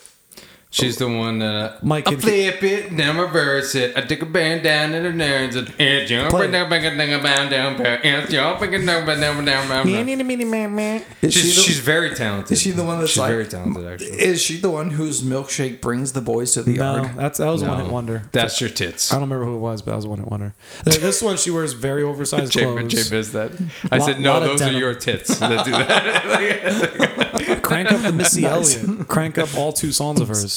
She's 0.69 0.97
the 0.97 1.07
one 1.07 1.39
that 1.39 1.81
Mike 1.81 2.09
I 2.09 2.15
flip 2.17 2.61
it, 2.61 2.95
then 2.95 3.17
reverse 3.17 3.73
it. 3.73 3.95
I 3.97 4.01
take 4.01 4.21
a 4.21 4.25
band 4.25 4.63
down 4.63 4.93
and 4.93 5.05
the 5.05 5.23
nerds 5.23 5.55
and 5.55 5.73
and 5.79 6.05
jump 6.07 6.29
Play. 6.29 6.43
and 6.43 6.51
down, 6.53 6.69
back 6.69 6.83
and 6.83 6.97
down, 6.97 7.23
down, 7.23 7.49
down, 7.49 7.77
back, 7.81 8.01
and 8.03 8.29
jump 8.29 8.61
and 8.61 8.71
down, 8.85 9.05
down, 9.05 9.17
down, 9.17 9.45
down, 9.45 9.67
down. 9.69 9.87
is 9.87 11.33
She's, 11.33 11.33
she 11.33 11.47
the, 11.47 11.61
she's 11.61 11.79
very 11.79 12.13
talented. 12.13 12.51
is 12.51 12.61
she 12.61 12.71
the 12.71 12.83
one 12.83 12.99
that's 12.99 13.11
she's 13.11 13.17
like 13.19 13.29
very 13.31 13.45
talented? 13.47 13.87
Actually, 13.87 14.07
Is 14.19 14.41
she 14.41 14.57
the 14.57 14.69
one 14.69 14.91
whose 14.91 15.21
milkshake 15.21 15.79
brings 15.79 16.11
the 16.11 16.21
boys 16.21 16.51
to 16.55 16.63
the 16.63 16.73
no, 16.73 16.95
yard? 16.97 17.11
that's 17.15 17.37
that 17.39 17.47
was 17.49 17.63
one 17.63 17.77
No. 17.77 17.83
hit 17.85 17.93
wonder. 17.93 18.23
that's 18.33 18.59
your 18.59 18.69
tits. 18.69 19.11
I 19.13 19.15
don't 19.15 19.23
remember 19.29 19.45
who 19.45 19.55
it 19.55 19.59
was, 19.59 19.81
but 19.81 19.91
that 19.91 19.95
was 19.97 20.05
one 20.07 20.19
hit 20.19 20.27
wonder. 20.27 20.53
Uh, 20.81 20.91
This 20.91 21.21
one 21.21 21.37
she 21.37 21.49
wears 21.49 21.71
very 21.73 22.03
oversized 22.03 22.51
Jay, 22.51 22.63
clothes. 22.63 22.91
Jay 22.93 23.15
missed 23.15 23.31
that. 23.33 23.51
I 23.89 23.97
Lot- 23.99 24.05
said 24.05 24.19
no. 24.19 24.41
Those 24.41 24.61
are 24.61 24.71
your 24.73 24.93
tits 24.95 25.39
that 25.39 25.63
do 25.65 25.71
that. 25.71 27.23
Crank 27.61 27.91
up 27.91 28.01
the 28.01 28.11
Missy 28.11 28.45
Elliott. 28.45 29.07
Crank 29.07 29.37
up 29.37 29.55
all 29.55 29.71
two 29.73 29.91
songs 29.91 30.19
of 30.21 30.27
hers. 30.27 30.55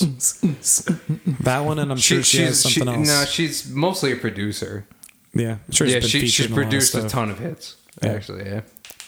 That 1.41 1.61
one, 1.61 1.79
and 1.79 1.91
I'm 1.91 1.99
sure 1.99 2.23
she, 2.23 2.43
has 2.43 2.61
something 2.61 2.85
she, 2.85 2.89
else. 2.89 3.09
no, 3.09 3.25
she's 3.25 3.69
mostly 3.71 4.13
a 4.13 4.17
producer. 4.17 4.87
yeah, 5.35 5.59
I'm 5.67 5.73
sure 5.73 5.87
yeah, 5.87 6.01
she's 6.01 6.13
been 6.13 6.21
she, 6.23 6.29
she's 6.29 6.47
in 6.47 6.53
a 6.53 6.55
produced 6.55 6.95
a 6.95 7.09
ton 7.09 7.31
of 7.31 7.39
hits. 7.39 7.77
Yeah. 8.03 8.11
Actually, 8.13 8.47
yeah. 8.47 8.61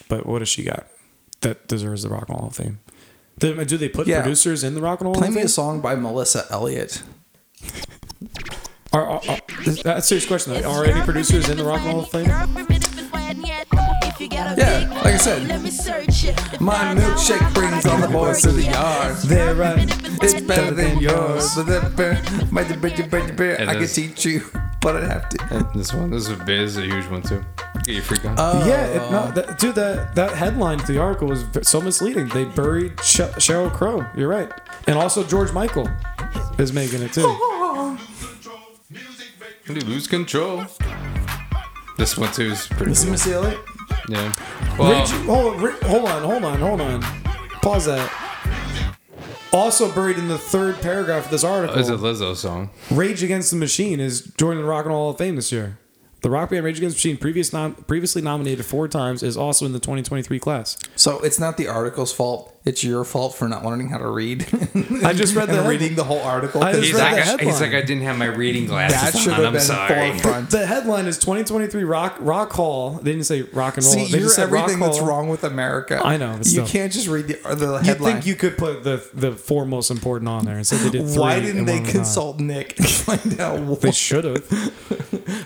But 0.09 0.27
what 0.27 0.41
has 0.41 0.49
she 0.49 0.65
got 0.65 0.87
that 1.41 1.67
deserves 1.69 2.03
the 2.03 2.09
Rock 2.09 2.29
and 2.29 2.31
Roll 2.31 2.39
Hall 2.41 2.49
of 2.49 2.57
Fame? 2.57 2.81
Do, 3.39 3.65
do 3.65 3.77
they 3.77 3.89
put 3.89 4.07
Yeah. 4.07 4.21
producers 4.23 4.63
in 4.63 4.75
the 4.75 4.81
Rock 4.81 5.01
and 5.01 5.07
Roll 5.07 5.15
Play 5.15 5.29
Hall 5.29 5.35
me 5.37 5.43
a 5.43 5.49
song 5.49 5.81
by 5.81 5.95
Melissa 5.95 6.47
Elliott. 6.51 7.03
Are, 8.93 9.07
are, 9.07 9.23
are, 9.27 9.39
that's 9.83 9.87
a 9.87 10.03
serious 10.03 10.27
question. 10.27 10.65
Are 10.65 10.85
any 10.85 11.01
producers 11.01 11.49
in 11.49 11.57
the 11.57 11.65
Rock 11.65 11.81
and 11.81 11.95
Roll 11.95 12.03
Hall 12.03 12.05
of 12.05 12.11
Fame? 12.11 12.67
Yeah, 14.31 14.89
like 15.05 15.15
I 15.15 15.17
said, 15.17 15.49
my 16.61 16.95
milkshake 16.95 17.55
brings 17.55 17.85
all 17.87 17.99
the 18.01 18.09
boys 18.09 18.43
to 18.43 18.53
the 18.53 18.63
yard. 18.65 19.17
They're 19.25 19.55
right. 19.55 19.89
It's 20.23 20.41
better 20.41 20.71
than 20.73 20.99
yours. 20.99 21.57
I 21.59 21.65
can 23.75 23.87
teach 23.89 24.25
you, 24.25 24.43
but 24.81 24.97
I 24.97 25.07
have 25.07 25.29
to. 25.31 25.39
And 25.51 25.67
this 25.75 25.93
one, 25.93 26.11
this 26.11 26.29
is 26.29 26.31
a, 26.31 26.45
this 26.45 26.77
a 26.77 26.83
huge 26.83 27.07
one 27.09 27.23
too. 27.23 27.45
Get 27.85 27.95
your 27.95 28.05
freak 28.05 28.25
on. 28.25 28.37
Oh. 28.39 28.65
yeah, 28.67 28.87
it, 28.87 29.11
no, 29.11 29.31
that, 29.33 29.59
dude, 29.59 29.75
that 29.75 30.15
that 30.15 30.33
headline 30.33 30.79
to 30.79 30.93
the 30.93 31.01
article 31.01 31.27
was 31.29 31.45
so 31.63 31.81
misleading. 31.81 32.29
They 32.29 32.45
buried 32.45 33.01
Sh- 33.01 33.35
Sheryl 33.39 33.73
Crow. 33.73 34.07
You're 34.17 34.29
right, 34.29 34.53
and 34.87 34.97
also 34.97 35.25
George 35.25 35.53
Michael 35.53 35.89
is 36.59 36.73
making 36.73 37.03
it 37.03 37.13
too. 37.13 37.27
When 39.67 39.77
you 39.81 39.87
lose 39.87 40.07
control. 40.07 40.65
This 41.99 42.17
one 42.17 42.33
too 42.33 42.51
is 42.53 42.67
pretty 42.69 42.87
Listen, 42.91 43.07
cool. 43.07 43.13
Missy 43.13 43.33
Elliott. 43.33 43.59
Yeah. 44.09 44.33
Well, 44.79 45.01
Rage, 45.01 45.11
hold, 45.27 45.55
on, 45.55 45.83
hold 45.83 46.05
on, 46.09 46.23
hold 46.23 46.45
on, 46.45 46.59
hold 46.61 46.81
on. 46.81 47.03
Pause 47.63 47.87
that. 47.87 48.13
Also 49.53 49.93
buried 49.93 50.17
in 50.19 50.29
the 50.29 50.39
third 50.39 50.81
paragraph 50.81 51.27
of 51.27 51.31
this 51.31 51.45
article, 51.45 51.79
it's 51.79 51.91
a 51.91 51.93
Lizzo 51.97 52.35
song. 52.35 52.71
Rage 52.91 53.23
Against 53.23 53.51
the 53.51 53.57
Machine 53.57 54.01
is 54.01 54.23
joining 54.39 54.63
the 54.63 54.69
Rock 54.69 54.87
and 54.87 54.95
Roll 54.95 55.03
Hall 55.05 55.11
of 55.11 55.19
Fame 55.19 55.37
this 55.37 55.53
year. 55.53 55.79
The 56.23 56.31
rock 56.31 56.51
band 56.51 56.65
Rage 56.65 56.79
Against 56.79 56.97
the 56.97 57.09
Machine, 57.09 57.17
previous 57.19 57.53
nom- 57.53 57.75
previously 57.75 58.23
nominated 58.23 58.65
four 58.65 58.89
times, 58.89 59.23
is 59.23 59.37
also 59.37 59.67
in 59.67 59.73
the 59.73 59.81
2023 59.81 60.39
class. 60.39 60.79
So 60.97 61.19
it's 61.21 61.39
not 61.39 61.57
the 61.59 61.69
article's 61.69 62.13
fault. 62.13 62.52
It's 62.65 62.85
your 62.85 63.03
fault 63.05 63.35
for 63.35 63.49
not 63.49 63.65
learning 63.65 63.89
how 63.89 63.99
to 63.99 64.07
read. 64.09 64.43
I 65.05 65.13
just 65.15 65.35
read 65.35 65.49
the 65.51 65.65
reading 65.69 65.97
the 65.97 66.05
whole 66.05 66.21
article. 66.21 66.63
I 66.63 66.71
just 66.73 66.85
He's 66.85 66.95
read 66.95 67.13
like, 67.13 67.39
the 67.39 67.43
I, 67.43 67.45
he's 67.47 67.61
like, 67.61 67.75
I 67.75 67.81
didn't 67.81 68.05
have 68.05 68.17
my 68.17 68.27
reading 68.27 68.67
glasses 68.67 69.01
that 69.13 69.19
should 69.19 69.33
on. 69.33 69.39
have 69.39 69.47
I'm 69.47 69.53
been 69.55 69.63
sorry. 69.63 70.11
forefront. 70.13 70.51
The 70.51 70.65
headline 70.67 71.07
is 71.07 71.19
2023 71.19 71.83
Rock 71.83 72.17
Rock 72.21 72.53
Hall. 72.53 72.91
They 73.03 73.11
didn't 73.11 73.27
say 73.27 73.43
Rock 73.43 73.79
and 73.79 73.85
Roll. 73.85 73.95
See, 73.95 74.05
they 74.05 74.11
you're 74.19 74.21
just 74.21 74.37
said 74.37 74.45
everything 74.45 74.79
rock 74.79 74.91
that's 74.91 74.99
Hall. 74.99 75.09
wrong 75.09 75.29
with 75.29 75.43
America. 75.43 76.01
I 76.05 76.17
know, 76.17 76.37
but 76.37 76.47
You 76.47 76.53
still. 76.53 76.67
can't 76.69 76.93
just 76.93 77.09
read 77.09 77.27
the, 77.27 77.45
uh, 77.49 77.57
the 77.57 77.81
You 77.81 77.95
think 77.95 78.27
you 78.27 78.37
could 78.37 78.57
put 78.57 78.85
the 78.85 79.05
the 79.13 79.33
four 79.33 79.67
most 79.67 79.91
important 79.91 80.29
on 80.29 80.45
there? 80.45 80.57
Instead, 80.59 80.81
they 80.83 80.91
did. 80.99 81.09
Three 81.09 81.19
Why 81.21 81.41
didn't 81.41 81.59
and 81.59 81.69
they 81.69 81.73
one 81.75 81.83
was 81.83 81.95
not. 81.95 81.99
consult 82.01 82.39
Nick 82.39 82.79
and 82.79 82.89
find 82.89 83.41
out 83.41 83.61
what, 83.61 83.81
They 83.81 83.91
should 83.91 84.23
have. 84.25 84.45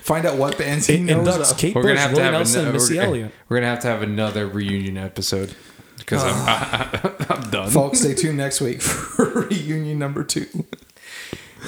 find 0.02 0.26
out 0.26 0.36
what 0.36 0.58
bands 0.58 0.86
he 0.86 0.96
It 0.96 1.00
knows 1.00 1.26
inducts? 1.26 1.58
Kate 1.58 1.74
We're 1.74 1.82
gonna 1.82 1.98
have 1.98 2.10
to 2.10 2.16
Willie 2.16 2.24
have 2.24 2.32
Nelson, 2.34 2.60
another, 2.60 2.72
Missy 2.74 2.96
we're, 2.98 3.02
Elliott. 3.04 3.32
we're 3.48 3.56
gonna 3.56 3.70
have 3.70 3.80
to 3.80 3.88
have 3.88 4.02
another 4.02 4.46
reunion 4.46 4.96
episode 4.98 5.54
because 5.98 6.22
I'm, 6.24 7.26
I'm 7.30 7.50
done. 7.50 7.70
Folks, 7.70 8.00
stay 8.00 8.14
tuned 8.14 8.36
next 8.38 8.60
week 8.60 8.80
for 8.82 9.24
reunion 9.48 9.98
number 9.98 10.22
two. 10.24 10.46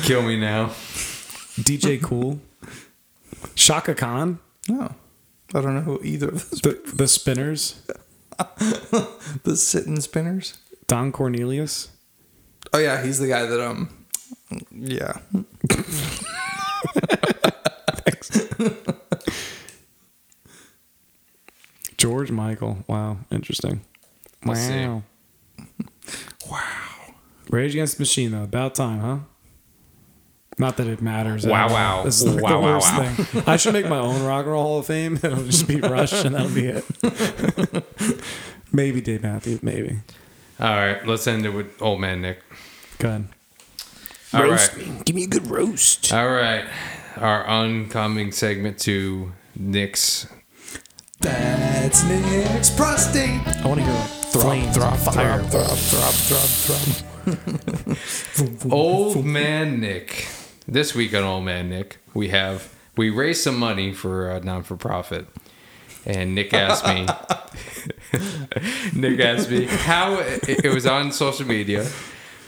Kill 0.02 0.22
me 0.22 0.38
now. 0.38 0.66
DJ 1.58 2.00
Kool, 2.02 2.40
Chaka 3.56 3.94
Khan, 3.94 4.38
No, 4.68 4.94
I 5.54 5.60
don't 5.60 5.74
know 5.74 5.80
who 5.80 6.00
either 6.04 6.28
of 6.28 6.50
those. 6.50 6.60
the 6.60 6.80
the 6.94 7.08
Spinners, 7.08 7.82
The 9.42 9.56
sitting 9.56 10.00
spinners. 10.00 10.58
Don 10.86 11.10
Cornelius. 11.12 11.88
Oh 12.72 12.78
yeah, 12.78 13.02
he's 13.02 13.18
the 13.18 13.28
guy 13.28 13.44
that 13.46 13.60
um. 13.60 13.88
Yeah. 14.72 15.18
George 21.96 22.30
Michael. 22.30 22.84
Wow, 22.86 23.18
interesting. 23.30 23.80
Wow. 24.44 24.52
Let's 24.52 24.60
see. 24.66 26.48
Wow. 26.50 26.60
Rage 27.50 27.72
Against 27.74 27.96
the 27.98 28.02
Machine, 28.02 28.30
though. 28.32 28.42
About 28.44 28.74
time, 28.74 29.00
huh? 29.00 29.18
Not 30.60 30.76
that 30.78 30.86
it 30.88 31.00
matters. 31.00 31.44
at 31.46 31.50
Wow, 31.52 31.68
all. 31.68 31.72
wow. 31.74 32.02
This 32.04 32.20
is 32.20 32.34
like 32.34 32.42
Wow, 32.42 32.50
the 32.50 32.58
wow, 32.58 32.74
worst 32.74 32.92
wow. 32.92 33.12
thing. 33.14 33.42
I 33.46 33.56
should 33.56 33.72
make 33.74 33.88
my 33.88 33.98
own 33.98 34.22
Rock 34.24 34.42
and 34.44 34.52
Roll 34.52 34.62
Hall 34.64 34.78
of 34.80 34.86
Fame. 34.86 35.14
It'll 35.22 35.44
just 35.44 35.68
be 35.68 35.80
Rush, 35.80 36.12
and 36.24 36.34
that'll 36.34 36.48
be 36.50 36.66
it. 36.66 37.84
maybe 38.72 39.00
Dave 39.00 39.22
Matthews. 39.22 39.62
Maybe. 39.62 39.98
All 40.60 40.66
right, 40.74 41.06
let's 41.06 41.26
end 41.28 41.46
it 41.46 41.50
with 41.50 41.80
old 41.80 42.00
man 42.00 42.20
Nick. 42.22 42.42
Go 42.98 43.08
ahead. 43.08 43.28
All 44.34 44.42
roast 44.42 44.74
right. 44.76 44.86
me. 44.88 45.00
Give 45.04 45.14
me 45.16 45.24
a 45.24 45.28
good 45.28 45.46
roast. 45.46 46.12
All 46.12 46.28
right, 46.28 46.64
our 47.16 47.46
oncoming 47.46 48.32
segment 48.32 48.78
to 48.80 49.32
Nick's. 49.54 50.26
That's 51.20 52.02
Nick's 52.04 52.70
prostate. 52.70 53.40
I 53.46 53.66
want 53.66 53.78
to 53.80 53.86
hear 53.86 53.94
like 53.94 54.10
flames, 54.32 54.76
throb, 54.76 54.96
fire. 54.98 55.42
throb, 55.44 55.76
throb, 55.76 56.14
throb, 56.14 57.96
throb. 57.96 58.72
Old 58.72 59.24
Man 59.24 59.80
Nick. 59.80 60.28
This 60.66 60.94
week 60.94 61.14
on 61.14 61.24
Old 61.24 61.44
Man 61.44 61.70
Nick, 61.70 61.98
we 62.14 62.28
have 62.28 62.74
we 62.96 63.10
raised 63.10 63.42
some 63.42 63.58
money 63.58 63.92
for 63.92 64.30
a 64.30 64.40
non 64.40 64.62
for 64.62 64.76
profit, 64.76 65.26
and 66.04 66.34
Nick 66.34 66.52
asked 66.52 66.86
me. 66.86 67.06
Nick 69.00 69.20
asked 69.20 69.50
me 69.50 69.64
how 69.64 70.18
it, 70.18 70.64
it 70.64 70.74
was 70.74 70.86
on 70.86 71.12
social 71.12 71.46
media. 71.46 71.88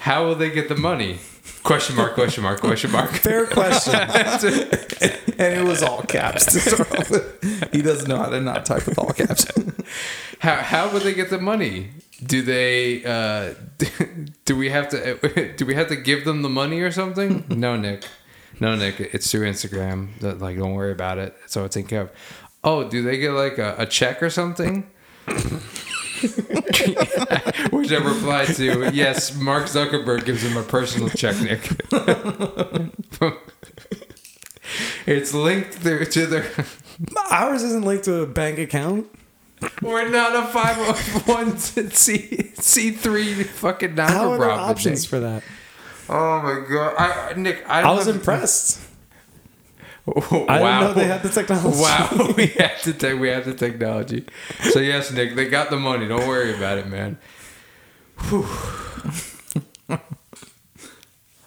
How 0.00 0.26
will 0.26 0.34
they 0.34 0.50
get 0.50 0.68
the 0.68 0.76
money? 0.76 1.18
Question 1.62 1.96
mark? 1.96 2.14
Question 2.14 2.42
mark? 2.42 2.60
Question 2.60 2.90
mark? 2.90 3.10
Fair 3.26 3.46
question. 3.46 3.94
And 5.40 5.54
it 5.58 5.64
was 5.64 5.82
all 5.82 6.02
caps 6.02 6.44
to 6.52 6.60
start 6.60 6.92
off 6.98 7.10
with. 7.10 7.72
He 7.72 7.80
doesn't 7.80 8.06
know 8.06 8.18
how 8.18 8.28
to 8.28 8.42
not 8.42 8.66
type 8.66 8.84
with 8.84 8.98
all 8.98 9.10
caps. 9.12 9.46
How 10.40 10.56
how 10.56 10.92
would 10.92 11.02
they 11.02 11.14
get 11.14 11.28
the 11.30 11.38
money? 11.38 11.90
Do 12.24 12.42
they? 12.42 13.02
Uh, 13.04 13.54
do 14.44 14.54
we 14.56 14.68
have 14.70 14.88
to? 14.90 15.54
Do 15.56 15.64
we 15.66 15.74
have 15.74 15.88
to 15.88 15.96
give 15.96 16.24
them 16.26 16.42
the 16.42 16.48
money 16.50 16.80
or 16.80 16.90
something? 16.90 17.44
No, 17.48 17.76
Nick. 17.76 18.04
No, 18.58 18.74
Nick. 18.76 19.00
It's 19.00 19.30
through 19.30 19.50
Instagram. 19.50 20.08
Like, 20.40 20.58
don't 20.58 20.74
worry 20.74 20.92
about 20.92 21.16
it. 21.18 21.34
So 21.40 21.44
It's 21.44 21.56
all 21.56 21.68
taken 21.68 21.88
care 21.88 22.00
of. 22.02 22.10
Oh, 22.62 22.88
do 22.88 23.02
they 23.02 23.16
get 23.18 23.32
like 23.32 23.56
a, 23.58 23.74
a 23.78 23.86
check 23.86 24.22
or 24.22 24.30
something? 24.30 24.90
Which 27.70 27.92
I 27.92 27.96
replied 27.96 28.48
to, 28.56 28.90
yes, 28.92 29.36
Mark 29.36 29.64
Zuckerberg 29.64 30.24
gives 30.24 30.42
him 30.42 30.56
a 30.56 30.62
personal 30.62 31.08
check, 31.08 31.40
Nick. 31.40 31.60
it's 35.06 35.32
linked 35.32 35.74
through 35.74 36.04
to 36.06 36.26
their. 36.26 36.50
Ours 37.30 37.62
isn't 37.62 37.84
linked 37.84 38.04
to 38.04 38.22
a 38.22 38.26
bank 38.26 38.58
account. 38.58 39.06
We're 39.82 40.08
not 40.08 40.34
a 40.34 40.48
501c 40.48 42.54
C3 42.56 43.44
fucking 43.46 43.94
non 43.94 44.08
How 44.10 44.32
are 44.32 44.38
there 44.38 44.48
profit. 44.48 44.70
options 44.70 45.04
for 45.04 45.20
that? 45.20 45.42
Oh 46.08 46.42
my 46.42 46.66
god, 46.68 46.94
I, 46.98 47.34
Nick, 47.36 47.62
I, 47.68 47.82
I 47.82 47.92
was 47.92 48.08
impressed. 48.08 48.80
Wow. 50.16 50.46
I 50.48 50.58
didn't 50.58 50.80
know 50.80 50.92
they 50.94 51.06
had 51.06 51.22
the 51.22 51.28
technology. 51.28 51.80
Wow, 51.80 52.34
we 52.36 52.46
have 52.46 52.82
to 52.82 52.92
take 52.92 53.20
we 53.20 53.28
have 53.28 53.44
the 53.44 53.54
technology. 53.54 54.24
So 54.70 54.80
yes, 54.80 55.12
Nick, 55.12 55.36
they 55.36 55.48
got 55.48 55.70
the 55.70 55.76
money. 55.76 56.08
Don't 56.08 56.26
worry 56.26 56.54
about 56.54 56.78
it, 56.78 56.86
man. 56.86 57.18
Whew. 58.28 58.46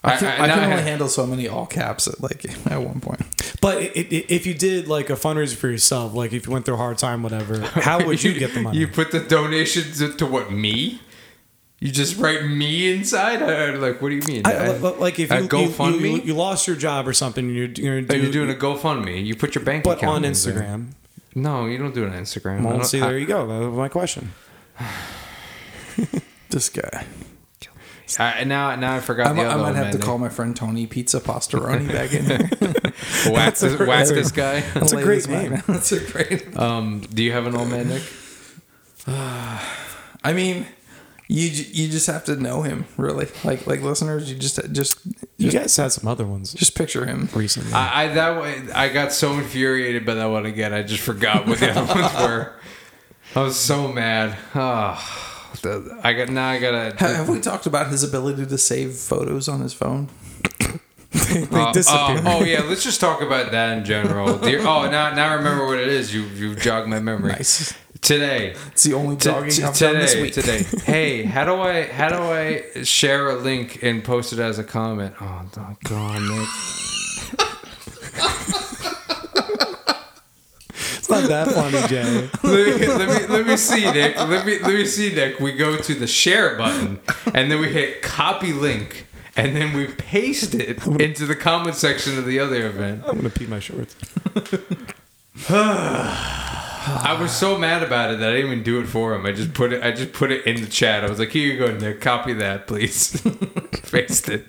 I 0.06 0.18
can, 0.18 0.42
I 0.42 0.48
now 0.48 0.56
can 0.56 0.64
only 0.66 0.76
have- 0.76 0.84
handle 0.86 1.08
so 1.08 1.26
many 1.26 1.48
all 1.48 1.66
caps 1.66 2.08
at 2.08 2.22
like 2.22 2.44
at 2.70 2.82
one 2.82 3.00
point. 3.00 3.22
But 3.62 3.78
i 3.78 3.82
i 3.82 3.92
if 4.28 4.46
you 4.46 4.54
did 4.54 4.88
like 4.90 5.10
a 5.10 5.14
fundraiser 5.14 5.56
for 5.56 5.70
yourself, 5.70 6.14
like 6.14 6.34
if 6.34 6.46
you 6.46 6.52
went 6.52 6.66
through 6.66 6.74
a 6.76 6.78
hard 6.78 6.98
time, 6.98 7.24
whatever, 7.24 7.60
how 7.62 8.06
would 8.06 8.22
you 8.26 8.34
get 8.34 8.54
the 8.54 8.60
money? 8.62 8.80
You 8.80 8.88
put 8.88 9.12
the 9.12 9.22
donations 9.22 10.16
to 10.16 10.26
what 10.26 10.52
me? 10.52 11.00
You 11.84 11.92
just 11.92 12.18
write 12.18 12.46
me 12.46 12.94
inside? 12.94 13.42
I, 13.44 13.72
like, 13.72 14.02
what 14.02 14.08
do 14.08 14.16
you 14.16 14.22
mean? 14.26 14.44
I, 14.46 14.54
I- 14.68 14.78
like 14.78 15.20
if 15.20 15.30
you, 15.30 15.36
you, 15.38 15.48
GoFundMe? 15.50 16.00
you, 16.02 16.22
you 16.22 16.34
lost 16.34 16.66
your 16.66 16.78
job 16.78 17.06
or 17.10 17.12
something, 17.14 17.50
you're, 17.54 17.68
you're, 17.68 17.98
Oh, 17.98 18.02
do, 18.02 18.18
you're 18.22 18.32
doing 18.32 18.50
a 18.50 18.54
GoFundMe. 18.54 19.26
You 19.26 19.36
put 19.36 19.54
your 19.54 19.66
bank 19.66 19.84
but 19.84 19.98
account 19.98 20.16
on 20.16 20.24
in 20.24 20.32
there. 20.32 20.32
Instagram. 20.32 20.92
No, 21.36 21.66
you 21.66 21.78
don't 21.78 21.94
do 21.94 22.06
it 22.06 22.08
on 22.14 22.14
Instagram. 22.14 22.62
I 22.62 22.64
Well, 22.64 22.74
don't- 22.78 22.86
see, 22.86 23.02
I- 23.02 23.08
there 23.08 23.20
you 23.20 23.26
go. 23.26 23.46
That 23.48 23.68
was 23.70 23.78
my 23.78 23.90
question. 23.90 24.32
This 26.50 26.70
guy. 26.70 27.06
I, 28.20 28.44
now, 28.44 28.76
now 28.76 28.94
I 28.96 29.00
forgot 29.00 29.28
I, 29.28 29.30
the 29.30 29.36
might- 29.38 29.46
other 29.48 29.54
I 29.54 29.58
might 29.58 29.68
old 29.70 29.76
have 29.76 29.86
man 29.88 29.94
to 29.94 30.00
call 30.00 30.18
my 30.20 30.30
friend 30.30 30.56
Tony 30.56 30.86
Pizza 30.88 31.20
Pastoroni 31.20 31.92
back 31.92 32.14
in 32.14 32.26
here. 32.26 32.38
whack 33.34 33.56
this, 33.56 33.80
whack 33.80 34.08
this 34.08 34.32
guy. 34.32 34.60
That's 34.76 34.92
a 34.94 35.02
great 35.02 35.16
this 35.16 35.28
man 35.28 35.52
name. 35.52 35.64
That's 35.68 35.92
a 35.92 36.00
great. 36.00 36.56
Um, 36.60 37.02
do 37.02 37.24
you 37.24 37.32
have 37.32 37.48
an 37.48 37.56
old 37.56 37.70
man, 37.70 37.90
Nick? 37.90 38.04
I 39.08 40.32
mean, 40.34 40.68
you 41.34 41.50
you 41.50 41.90
just 41.90 42.06
have 42.08 42.24
to 42.26 42.36
know 42.36 42.62
him 42.62 42.86
really. 42.98 43.28
Like 43.44 43.66
like 43.66 43.82
listeners, 43.82 44.32
you 44.32 44.38
just 44.38 44.60
just 44.72 45.00
You 45.38 45.50
guys 45.52 45.76
had 45.76 45.92
some 45.92 46.08
other 46.08 46.26
ones 46.28 46.54
just 46.54 46.76
picture 46.76 47.06
him. 47.08 47.28
recently. 47.34 47.74
I, 47.74 48.04
I 48.04 48.08
that 48.10 48.42
way 48.42 48.62
I 48.74 48.90
got 48.90 49.12
so 49.12 49.34
infuriated 49.34 50.06
by 50.06 50.14
that 50.14 50.26
one 50.26 50.46
again. 50.46 50.74
I 50.74 50.84
just 50.84 51.02
forgot 51.02 51.48
what 51.48 51.58
the 51.60 51.72
other 51.72 51.94
ones 52.02 52.14
were. 52.22 52.54
I 53.36 53.42
was 53.42 53.60
so 53.60 53.88
mad. 53.92 54.38
Oh, 54.54 54.94
the- 55.64 56.00
I 56.04 56.14
got 56.14 56.30
now. 56.30 56.50
I 56.50 56.60
gotta. 56.60 56.96
Ha- 57.00 57.14
Have 57.16 57.30
we 57.30 57.40
talked 57.42 57.66
about 57.66 57.88
his 57.90 58.04
ability 58.04 58.46
to 58.46 58.58
save 58.60 58.94
photos 58.94 59.48
on 59.48 59.60
his 59.62 59.74
phone? 59.74 60.10
they 61.12 61.48
Uh, 61.52 61.72
disappeared. 61.74 62.22
oh, 62.26 62.40
oh, 62.42 62.44
yeah, 62.44 62.62
let's 62.62 62.84
just 62.84 63.00
talk 63.02 63.22
about 63.24 63.52
that 63.52 63.78
in 63.78 63.86
general. 63.86 64.38
Dear, 64.48 64.60
oh, 64.62 64.90
now 64.90 65.14
now 65.16 65.32
I 65.32 65.34
remember 65.34 65.66
what 65.66 65.80
it 65.80 65.88
is. 65.88 66.14
You 66.14 66.24
you 66.36 66.54
jogged 66.56 66.88
my 66.90 67.00
memory. 67.00 67.32
Nice. 67.32 67.74
Today, 68.04 68.54
It's 68.68 68.84
the 68.84 68.94
only 68.96 69.16
T- 69.16 69.30
jogging 69.30 69.50
t- 69.52 69.64
I've 69.64 69.78
done 69.78 69.96
this 69.96 70.16
week. 70.16 70.34
today. 70.34 70.64
Hey, 70.84 71.24
how 71.24 71.46
do 71.46 71.56
I 71.62 71.84
how 71.84 72.10
do 72.10 72.18
I 72.18 72.84
share 72.84 73.30
a 73.30 73.36
link 73.36 73.80
and 73.82 74.04
post 74.04 74.34
it 74.34 74.40
as 74.40 74.60
a 74.60 74.64
comment? 74.64 75.16
Oh, 75.22 75.46
God, 75.86 76.22
Nick. 76.22 76.50
It's 80.98 81.10
not 81.10 81.28
that 81.30 81.48
funny, 81.52 81.88
Jay. 81.88 82.30
let, 82.44 82.80
me, 82.80 82.88
let 82.88 83.08
me 83.10 83.28
let 83.38 83.48
me 83.48 83.58
see, 83.58 83.90
Nick. 83.92 84.18
Let 84.18 84.46
me 84.46 84.60
let 84.60 84.74
me 84.74 84.86
see, 84.86 85.14
Nick. 85.14 85.40
We 85.40 85.54
go 85.54 85.78
to 85.78 85.94
the 85.94 86.08
share 86.08 86.58
button, 86.58 87.00
and 87.34 87.50
then 87.52 87.60
we 87.60 87.70
hit 87.70 88.02
copy 88.02 88.52
link, 88.54 89.06
and 89.36 89.56
then 89.56 89.74
we 89.74 89.88
paste 89.88 90.56
it 90.56 90.86
into 91.00 91.26
the 91.26 91.36
comment 91.36 91.76
section 91.76 92.18
of 92.18 92.26
the 92.26 92.40
other 92.40 92.68
event. 92.68 93.04
I'm 93.08 93.18
gonna 93.18 93.30
pee 93.30 93.48
my 93.48 93.60
shorts. 93.60 93.96
I 96.86 97.18
was 97.20 97.32
so 97.32 97.58
mad 97.58 97.84
about 97.84 98.12
it 98.12 98.20
that 98.20 98.30
I 98.30 98.36
didn't 98.36 98.52
even 98.52 98.64
do 98.64 98.80
it 98.82 98.88
for 98.88 99.14
him. 99.14 99.26
I 99.26 99.32
just 99.32 99.54
put 99.54 99.72
it. 99.72 99.84
I 99.84 99.92
just 99.92 100.14
put 100.14 100.32
it 100.32 100.46
in 100.46 100.62
the 100.62 100.68
chat. 100.68 101.04
I 101.04 101.10
was 101.10 101.20
like, 101.20 101.30
"Here 101.30 101.52
you 101.52 101.58
go, 101.58 101.76
Nick. 101.78 102.02
Copy 102.02 102.34
that, 102.34 102.68
please." 102.68 103.22
Paste 103.92 104.30
it. 104.30 104.48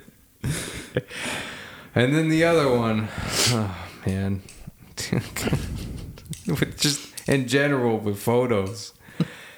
And 1.95 2.15
then 2.15 2.29
the 2.29 2.45
other 2.45 2.69
one, 2.69 3.09
oh 3.51 3.77
man, 4.05 4.43
with 6.47 6.79
just 6.79 7.29
in 7.29 7.47
general 7.47 7.99
with 7.99 8.19
photos. 8.19 8.93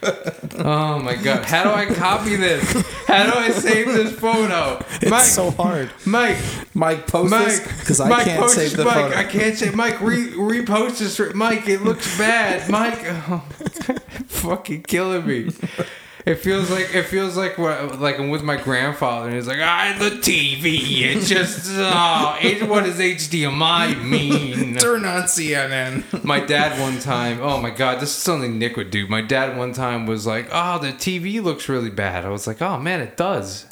Oh 0.59 0.99
my 0.99 1.15
god! 1.17 1.45
How 1.45 1.65
do 1.65 1.71
I 1.71 1.85
copy 1.85 2.37
this? 2.37 2.63
How 3.07 3.31
do 3.31 3.39
I 3.39 3.51
save 3.51 3.87
this 3.87 4.13
photo? 4.13 4.83
It's 5.03 5.33
so 5.33 5.51
hard. 5.51 5.91
Mike, 6.07 6.39
Mike, 6.73 7.07
post 7.07 7.31
this 7.31 7.61
Mike, 7.67 7.79
because 7.81 8.01
I 8.01 8.09
Mike, 8.09 8.25
can't 8.25 8.41
post 8.41 8.55
save 8.55 8.77
the 8.77 8.85
Mike, 8.85 8.95
photo. 8.95 9.17
I 9.17 9.25
can't 9.25 9.57
say 9.57 9.71
Mike. 9.71 10.01
Re, 10.01 10.29
repost 10.31 10.99
this, 10.99 11.21
Mike. 11.35 11.69
It 11.69 11.83
looks 11.83 12.17
bad, 12.17 12.71
Mike. 12.71 13.01
Oh, 13.05 13.45
fucking 14.29 14.85
killing 14.85 15.27
me. 15.27 15.51
It 16.27 16.41
feels 16.41 16.71
like 16.71 16.95
it 16.95 17.05
feels 17.05 17.37
like 17.37 17.57
what 17.57 18.01
like 18.01 18.19
I'm 18.19 18.31
with 18.31 18.43
my 18.43 18.57
grandfather 18.57 19.27
and 19.29 19.37
he's 19.37 19.47
like, 19.47 19.61
ah, 19.61 19.97
the 19.99 20.11
TV. 20.11 21.03
It 21.03 21.25
just 21.25 21.67
oh, 21.71 22.37
what 22.67 22.85
does 22.85 22.99
HDMI 22.99 24.03
mean? 24.05 24.75
Turn 24.77 25.05
on 25.05 25.23
CNN. 25.23 26.03
my 26.25 26.41
dad 26.41 26.81
one 26.81 26.99
time 26.99 27.39
oh 27.41 27.61
my 27.61 27.71
god 27.71 28.01
this 28.01 28.11
is 28.11 28.17
something 28.17 28.59
nick 28.59 28.77
would 28.77 28.91
do 28.91 29.07
my 29.07 29.21
dad 29.21 29.57
one 29.57 29.73
time 29.73 30.07
was 30.07 30.27
like 30.27 30.49
oh 30.51 30.79
the 30.79 30.89
tv 30.89 31.43
looks 31.43 31.69
really 31.69 31.91
bad 31.91 32.25
i 32.25 32.29
was 32.29 32.47
like 32.47 32.61
oh 32.61 32.79
man 32.79 33.01
it 33.01 33.17
does 33.17 33.67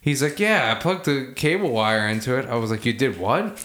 he's 0.00 0.22
like 0.22 0.38
yeah 0.38 0.72
i 0.72 0.80
plugged 0.80 1.04
the 1.04 1.32
cable 1.34 1.70
wire 1.70 2.06
into 2.06 2.36
it 2.38 2.46
i 2.46 2.54
was 2.54 2.70
like 2.70 2.84
you 2.84 2.92
did 2.92 3.18
what 3.18 3.64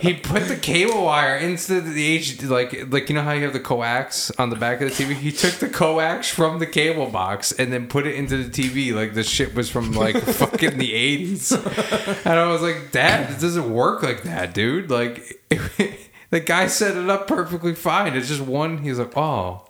he 0.00 0.14
put 0.14 0.48
the 0.48 0.58
cable 0.60 1.04
wire 1.04 1.36
into 1.36 1.80
the 1.80 2.18
HD, 2.18 2.48
like 2.48 2.90
like 2.90 3.08
you 3.08 3.14
know 3.14 3.22
how 3.22 3.32
you 3.32 3.44
have 3.44 3.52
the 3.52 3.60
coax 3.60 4.30
on 4.38 4.48
the 4.48 4.56
back 4.56 4.80
of 4.80 4.96
the 4.96 5.04
TV. 5.04 5.14
He 5.14 5.30
took 5.30 5.54
the 5.54 5.68
coax 5.68 6.30
from 6.30 6.58
the 6.60 6.66
cable 6.66 7.06
box 7.06 7.52
and 7.52 7.70
then 7.70 7.88
put 7.88 8.06
it 8.06 8.14
into 8.14 8.42
the 8.42 8.50
TV 8.50 8.94
like 8.94 9.12
the 9.12 9.22
shit 9.22 9.54
was 9.54 9.68
from 9.68 9.92
like 9.92 10.16
fucking 10.22 10.78
the 10.78 10.94
eighties. 10.94 11.52
And 11.52 12.28
I 12.38 12.46
was 12.48 12.62
like, 12.62 12.90
Dad, 12.90 13.28
this 13.28 13.40
doesn't 13.40 13.70
work 13.70 14.02
like 14.02 14.22
that, 14.22 14.54
dude. 14.54 14.90
Like 14.90 15.42
the 16.30 16.40
guy 16.40 16.66
set 16.66 16.96
it 16.96 17.10
up 17.10 17.26
perfectly 17.28 17.74
fine. 17.74 18.14
It's 18.14 18.28
just 18.28 18.40
one. 18.40 18.78
He's 18.78 18.98
like, 18.98 19.14
oh. 19.16 19.66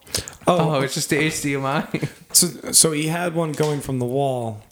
oh, 0.47 0.77
oh, 0.77 0.81
it's 0.81 0.95
just 0.95 1.11
the 1.11 1.17
HDMI. 1.17 2.09
So, 2.33 2.73
so 2.73 2.93
he 2.93 3.09
had 3.09 3.35
one 3.35 3.53
going 3.53 3.81
from 3.81 3.99
the 3.99 4.07
wall 4.07 4.63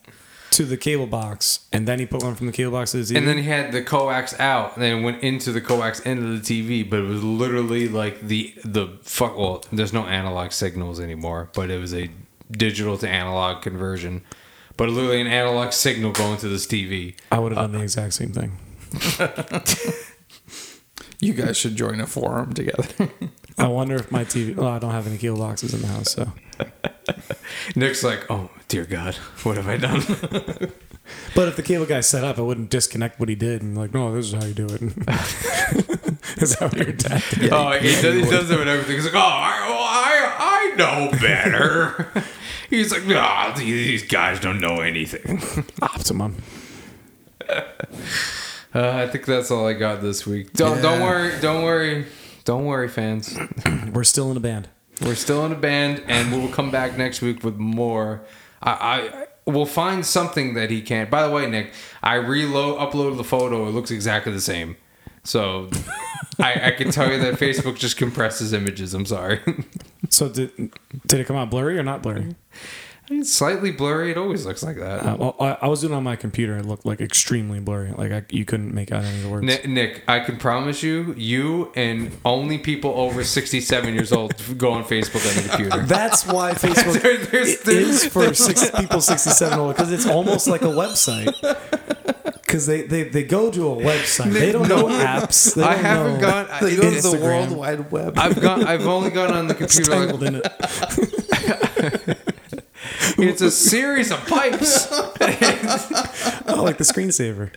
to 0.56 0.64
the 0.64 0.76
cable 0.76 1.06
box, 1.06 1.60
and 1.72 1.86
then 1.86 1.98
he 1.98 2.06
put 2.06 2.22
one 2.22 2.34
from 2.34 2.46
the 2.46 2.52
cable 2.52 2.72
box 2.72 2.92
to 2.92 3.02
the 3.02 3.14
TV. 3.14 3.18
And 3.18 3.28
then 3.28 3.38
he 3.38 3.44
had 3.44 3.72
the 3.72 3.82
coax 3.82 4.38
out, 4.40 4.74
and 4.74 4.82
then 4.82 4.98
it 4.98 5.02
went 5.02 5.22
into 5.22 5.52
the 5.52 5.60
coax 5.60 6.00
into 6.00 6.38
the 6.38 6.40
TV. 6.40 6.88
But 6.88 7.00
it 7.00 7.04
was 7.04 7.22
literally 7.22 7.88
like 7.88 8.20
the 8.20 8.54
the 8.64 8.98
fuck. 9.02 9.36
Well, 9.36 9.64
there's 9.72 9.92
no 9.92 10.06
analog 10.06 10.52
signals 10.52 11.00
anymore, 11.00 11.50
but 11.54 11.70
it 11.70 11.80
was 11.80 11.94
a 11.94 12.10
digital 12.50 12.98
to 12.98 13.08
analog 13.08 13.62
conversion. 13.62 14.22
But 14.76 14.90
literally 14.90 15.22
an 15.22 15.26
analog 15.26 15.72
signal 15.72 16.12
going 16.12 16.36
to 16.38 16.48
this 16.48 16.66
TV. 16.66 17.16
I 17.32 17.38
would 17.38 17.52
have 17.52 17.70
done 17.70 17.78
the 17.78 17.82
exact 17.82 18.12
same 18.14 18.32
thing. 18.32 18.58
You 21.20 21.32
guys 21.32 21.56
should 21.56 21.76
join 21.76 22.00
a 22.00 22.06
forum 22.06 22.52
together. 22.52 23.10
I 23.58 23.68
wonder 23.68 23.96
if 23.96 24.12
my 24.12 24.24
TV. 24.24 24.54
Well, 24.54 24.68
I 24.68 24.78
don't 24.78 24.90
have 24.90 25.06
any 25.06 25.16
cable 25.16 25.38
boxes 25.38 25.72
in 25.72 25.80
the 25.80 25.86
house, 25.86 26.12
so. 26.12 26.32
Nick's 27.76 28.02
like, 28.02 28.30
oh 28.30 28.50
dear 28.68 28.84
God, 28.84 29.14
what 29.42 29.56
have 29.56 29.68
I 29.68 29.76
done? 29.76 30.02
But 31.36 31.46
if 31.46 31.54
the 31.54 31.62
cable 31.62 31.86
guy 31.86 32.00
set 32.00 32.24
up, 32.24 32.36
I 32.36 32.40
wouldn't 32.40 32.68
disconnect 32.68 33.20
what 33.20 33.28
he 33.28 33.36
did 33.36 33.62
and 33.62 33.78
like, 33.78 33.94
no, 33.94 34.12
this 34.12 34.26
is 34.26 34.32
how 34.32 34.44
you 34.44 34.54
do 34.54 34.66
it. 34.66 34.82
is 36.42 36.56
that 36.56 36.62
what 36.62 36.76
your 36.76 36.92
dad 36.92 37.22
did? 37.30 37.52
oh, 37.52 37.70
he 37.78 37.90
does, 37.90 38.14
he 38.14 38.22
does 38.22 38.50
it 38.50 38.58
with 38.58 38.66
everything. 38.66 38.96
He's 38.96 39.04
like, 39.04 39.14
oh, 39.14 39.18
I, 39.18 39.66
oh, 39.68 39.86
I, 39.86 40.72
I 40.72 40.74
know 40.76 41.10
better. 41.20 42.24
He's 42.70 42.90
like, 42.90 43.02
ah, 43.16 43.54
these 43.56 44.04
guys 44.04 44.40
don't 44.40 44.58
know 44.60 44.80
anything. 44.80 45.40
Optimum. 45.80 46.42
Uh, 47.48 47.62
I 48.74 49.06
think 49.06 49.26
that's 49.26 49.50
all 49.50 49.66
I 49.66 49.72
got 49.72 50.02
this 50.02 50.26
week. 50.26 50.52
Don't 50.52 50.82
don't 50.82 51.00
worry, 51.00 51.32
don't 51.40 51.62
worry, 51.62 52.06
don't 52.44 52.64
worry, 52.64 52.88
fans. 52.88 53.38
We're 53.92 54.04
still 54.04 54.30
in 54.30 54.36
a 54.36 54.40
band. 54.40 54.68
We're 55.02 55.14
still 55.14 55.44
in 55.44 55.52
a 55.52 55.56
band, 55.56 56.02
and 56.06 56.32
we 56.32 56.38
will 56.40 56.48
come 56.48 56.70
back 56.70 56.96
next 56.96 57.20
week 57.20 57.44
with 57.44 57.56
more. 57.56 58.22
I, 58.62 59.26
I 59.46 59.50
will 59.50 59.66
find 59.66 60.04
something 60.04 60.54
that 60.54 60.70
he 60.70 60.80
can't. 60.80 61.10
By 61.10 61.26
the 61.26 61.32
way, 61.32 61.48
Nick, 61.48 61.72
I 62.02 62.14
reload 62.14 62.78
uploaded 62.78 63.16
the 63.16 63.24
photo. 63.24 63.68
It 63.68 63.72
looks 63.72 63.90
exactly 63.90 64.32
the 64.32 64.40
same. 64.40 64.76
So 65.22 65.68
I, 66.38 66.68
I 66.68 66.70
can 66.70 66.90
tell 66.90 67.10
you 67.10 67.18
that 67.18 67.34
Facebook 67.34 67.76
just 67.76 67.96
compresses 67.96 68.52
images. 68.52 68.94
I'm 68.94 69.06
sorry. 69.06 69.40
So 70.08 70.28
did 70.28 70.52
did 71.06 71.20
it 71.20 71.26
come 71.26 71.36
out 71.36 71.50
blurry 71.50 71.78
or 71.78 71.82
not 71.82 72.00
blurry? 72.00 72.36
It's 73.08 73.32
slightly 73.32 73.70
blurry. 73.70 74.10
It 74.10 74.16
always 74.18 74.44
looks 74.46 74.62
like 74.62 74.76
that. 74.76 75.00
Uh, 75.04 75.16
well, 75.16 75.36
I, 75.38 75.58
I 75.62 75.68
was 75.68 75.80
doing 75.80 75.92
it 75.92 75.96
on 75.96 76.02
my 76.04 76.16
computer. 76.16 76.56
It 76.56 76.64
looked 76.66 76.84
like 76.86 77.00
extremely 77.00 77.60
blurry. 77.60 77.90
Like 77.92 78.12
I, 78.12 78.24
you 78.30 78.44
couldn't 78.44 78.74
make 78.74 78.90
out 78.92 79.04
any 79.04 79.16
of 79.18 79.22
the 79.24 79.28
words. 79.28 79.46
Nick, 79.46 79.68
Nick, 79.68 80.02
I 80.08 80.20
can 80.20 80.36
promise 80.36 80.82
you, 80.82 81.14
you 81.16 81.72
and 81.76 82.10
only 82.24 82.58
people 82.58 82.90
over 82.92 83.22
67 83.24 83.94
years 83.94 84.12
old 84.12 84.34
go 84.58 84.72
on 84.72 84.84
Facebook 84.84 85.26
on 85.28 85.42
the 85.42 85.48
computer. 85.48 85.82
That's 85.86 86.26
why 86.26 86.52
Facebook 86.54 87.00
There- 87.02 87.16
there's- 87.18 87.60
it 87.60 87.68
is 87.68 88.06
for 88.06 88.32
six, 88.34 88.70
people 88.72 89.00
67 89.00 89.58
old 89.58 89.74
because 89.76 89.92
it's 89.92 90.06
almost 90.06 90.46
like 90.48 90.62
a 90.62 90.66
website. 90.66 91.32
Because 92.44 92.66
they, 92.66 92.82
they, 92.82 93.02
they 93.04 93.24
go 93.24 93.50
to 93.50 93.72
a 93.72 93.76
website. 93.76 94.32
They 94.32 94.52
don't 94.52 94.68
know 94.68 94.84
apps. 94.84 95.54
They 95.54 95.62
I 95.64 95.74
don't 95.74 95.84
haven't 95.84 96.14
know- 96.14 96.20
gone. 96.20 96.46
I, 96.48 96.60
They 96.60 96.76
go 96.76 96.82
to 96.82 96.90
the 96.90 96.96
Instagram. 96.96 97.20
World 97.22 97.50
Wide 97.52 97.90
Web. 97.90 98.18
I've 98.18 98.40
gone. 98.40 98.62
I've 98.64 98.86
only 98.86 99.10
gone 99.10 99.32
on 99.32 99.48
the 99.48 99.54
computer. 99.54 99.90
Like, 99.90 100.00
tangled 100.08 100.22
in 100.22 100.36
it. 100.44 100.46
It's 103.18 103.40
a 103.42 103.50
series 103.50 104.10
of 104.10 104.24
pipes. 104.26 104.88
Oh, 106.48 106.62
like 106.62 106.78
the 106.78 106.84
screensaver. 106.84 107.50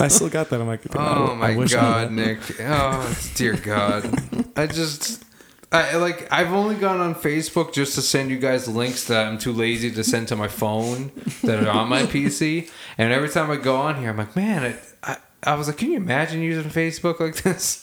I 0.00 0.08
still 0.08 0.28
got 0.28 0.50
that 0.50 0.60
on 0.60 0.66
my 0.66 0.76
computer. 0.76 1.04
Oh 1.04 1.32
I 1.32 1.54
my 1.54 1.62
I 1.62 1.66
god. 1.66 2.12
Nick. 2.12 2.38
Oh 2.60 3.16
dear 3.34 3.54
God. 3.56 4.04
I 4.56 4.66
just. 4.66 5.24
I 5.72 5.96
like. 5.96 6.30
I've 6.30 6.52
only 6.52 6.74
gone 6.74 7.00
on 7.00 7.14
Facebook 7.14 7.72
just 7.72 7.94
to 7.94 8.02
send 8.02 8.30
you 8.30 8.38
guys 8.38 8.68
links 8.68 9.04
that 9.06 9.26
I'm 9.26 9.38
too 9.38 9.52
lazy 9.52 9.90
to 9.92 10.04
send 10.04 10.28
to 10.28 10.36
my 10.36 10.48
phone 10.48 11.10
that 11.42 11.64
are 11.64 11.70
on 11.70 11.88
my 11.88 12.02
PC. 12.02 12.70
And 12.98 13.12
every 13.12 13.30
time 13.30 13.50
I 13.50 13.56
go 13.56 13.76
on 13.76 13.96
here, 13.96 14.10
I'm 14.10 14.18
like, 14.18 14.36
man, 14.36 14.76
I, 15.02 15.12
I, 15.12 15.16
I 15.42 15.54
was 15.54 15.66
like, 15.66 15.78
can 15.78 15.90
you 15.90 15.96
imagine 15.96 16.42
using 16.42 16.70
Facebook 16.70 17.20
like 17.20 17.36
this? 17.42 17.82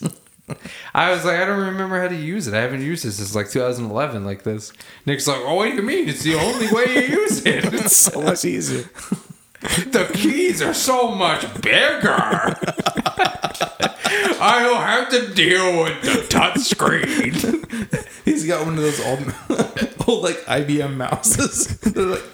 I 0.94 1.10
was 1.10 1.24
like, 1.24 1.38
I 1.38 1.44
don't 1.44 1.60
remember 1.60 2.00
how 2.00 2.08
to 2.08 2.16
use 2.16 2.46
it. 2.48 2.54
I 2.54 2.60
haven't 2.60 2.82
used 2.82 3.04
this 3.04 3.16
since 3.16 3.34
like 3.34 3.50
2011 3.50 4.24
like 4.24 4.42
this. 4.42 4.72
Nick's 5.06 5.26
like, 5.26 5.40
oh, 5.40 5.54
what 5.54 5.70
do 5.70 5.76
you 5.76 5.82
mean? 5.82 6.08
It's 6.08 6.22
the 6.22 6.34
only 6.34 6.70
way 6.72 6.86
you 6.94 7.18
use 7.20 7.44
it. 7.46 7.64
It's 7.72 7.96
so 7.96 8.20
much 8.20 8.44
easier. 8.44 8.84
the 9.60 10.10
keys 10.12 10.60
are 10.60 10.74
so 10.74 11.10
much 11.10 11.42
bigger. 11.62 12.56
I 14.44 14.60
don't 14.62 14.82
have 14.82 15.08
to 15.10 15.34
deal 15.34 15.84
with 15.84 16.02
the 16.02 16.26
touch 16.28 16.58
screen. 16.58 17.32
He's 18.24 18.44
got 18.46 18.66
one 18.66 18.76
of 18.76 18.82
those 18.82 19.00
old, 19.00 19.20
old 20.08 20.24
like 20.24 20.36
IBM 20.46 20.96
mouses. 20.96 21.78
They're 21.78 22.06
like, 22.06 22.24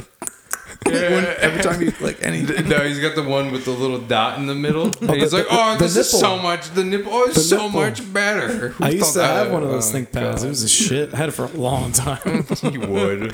when, 0.86 1.24
every 1.38 1.62
time 1.62 1.82
you 1.82 1.92
like 2.00 2.22
anything. 2.22 2.68
No, 2.68 2.78
he's 2.78 3.00
got 3.00 3.14
the 3.14 3.22
one 3.22 3.50
with 3.52 3.64
the 3.64 3.72
little 3.72 3.98
dot 3.98 4.38
in 4.38 4.46
the 4.46 4.54
middle. 4.54 4.88
Oh, 4.88 5.12
and 5.12 5.20
he's 5.20 5.32
the- 5.32 5.38
like, 5.38 5.46
"Oh, 5.50 5.72
the 5.76 5.84
this 5.84 5.96
is 5.96 6.12
nipple. 6.12 6.20
so 6.20 6.42
much. 6.42 6.70
The 6.70 6.84
nipple 6.84 7.12
oh, 7.12 7.28
The 7.28 7.40
so 7.40 7.56
nipple. 7.56 7.80
much 7.80 8.12
better." 8.12 8.74
I 8.80 8.90
used 8.90 9.14
to 9.14 9.22
have 9.22 9.50
one 9.50 9.62
of 9.62 9.70
oh, 9.70 9.72
those 9.72 9.94
oh, 9.94 9.98
ThinkPads. 9.98 10.44
It 10.44 10.48
was 10.48 10.62
a 10.62 10.68
shit. 10.68 11.12
I 11.12 11.16
had 11.16 11.28
it 11.28 11.32
for 11.32 11.44
a 11.44 11.48
long 11.48 11.92
time. 11.92 12.46
You 12.68 12.80
would. 12.80 13.32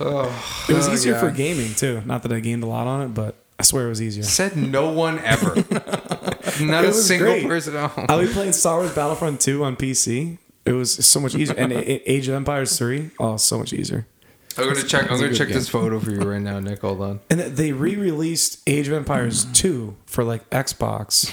Oh, 0.00 0.66
it 0.68 0.74
was 0.74 0.88
easier 0.88 1.14
for 1.16 1.30
gaming 1.30 1.74
too. 1.74 2.02
Not 2.04 2.22
that 2.24 2.32
I 2.32 2.40
gamed 2.40 2.64
a 2.64 2.66
lot 2.66 2.86
on 2.86 3.02
it, 3.02 3.08
but 3.14 3.36
I 3.58 3.62
swear 3.62 3.86
it 3.86 3.88
was 3.88 4.02
easier. 4.02 4.24
Said 4.24 4.56
no 4.56 4.90
one 4.90 5.18
ever. 5.20 5.54
Not 6.60 6.84
a 6.84 6.92
single 6.92 7.32
great. 7.32 7.46
person. 7.46 7.74
Oh. 7.76 7.92
I 8.08 8.16
was 8.16 8.32
playing 8.32 8.52
Star 8.52 8.78
Wars 8.78 8.94
Battlefront 8.94 9.40
2 9.40 9.64
on 9.64 9.76
PC. 9.76 10.38
It 10.64 10.72
was 10.72 10.92
so 11.06 11.20
much 11.20 11.34
easier. 11.34 11.56
And 11.56 11.72
Age 11.72 12.28
of 12.28 12.34
Empires 12.34 12.76
3, 12.78 13.10
oh, 13.18 13.36
so 13.36 13.58
much 13.58 13.72
easier. 13.72 14.06
I'm 14.58 14.68
gonna 14.68 14.82
check. 14.82 15.10
I'm 15.10 15.18
gonna 15.18 15.34
check 15.34 15.48
game. 15.48 15.56
this 15.56 15.68
photo 15.68 15.98
for 16.00 16.10
you 16.10 16.20
right 16.20 16.40
now, 16.40 16.60
Nick. 16.60 16.80
Hold 16.80 17.00
on. 17.00 17.20
And 17.30 17.40
they 17.40 17.72
re-released 17.72 18.60
Age 18.66 18.88
of 18.88 18.94
Empires 18.94 19.46
mm. 19.46 19.54
2 19.54 19.96
for 20.06 20.24
like 20.24 20.48
Xbox. 20.50 21.30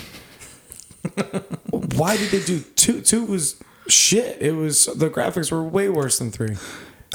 Why 1.72 2.18
did 2.18 2.32
they 2.32 2.44
do 2.44 2.60
2? 2.60 3.02
2 3.02 3.26
was 3.26 3.62
shit. 3.88 4.38
It 4.42 4.54
was 4.54 4.86
the 4.86 5.10
graphics 5.10 5.52
were 5.52 5.64
way 5.64 5.90
worse 5.90 6.20
than 6.20 6.32
3. 6.32 6.56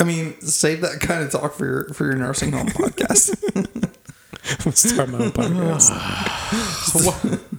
I 0.01 0.05
mean, 0.05 0.41
save 0.41 0.81
that 0.81 1.01
kind 1.01 1.23
of 1.23 1.31
talk 1.31 1.55
for 1.55 1.65
your 1.65 1.89
for 1.95 2.05
your 2.05 2.17
nursing 2.17 2.53
home 2.53 2.69
podcast. 2.69 3.35
Start 4.75 5.09
my 5.09 5.19
own 5.19 5.31
podcast. 5.31 5.91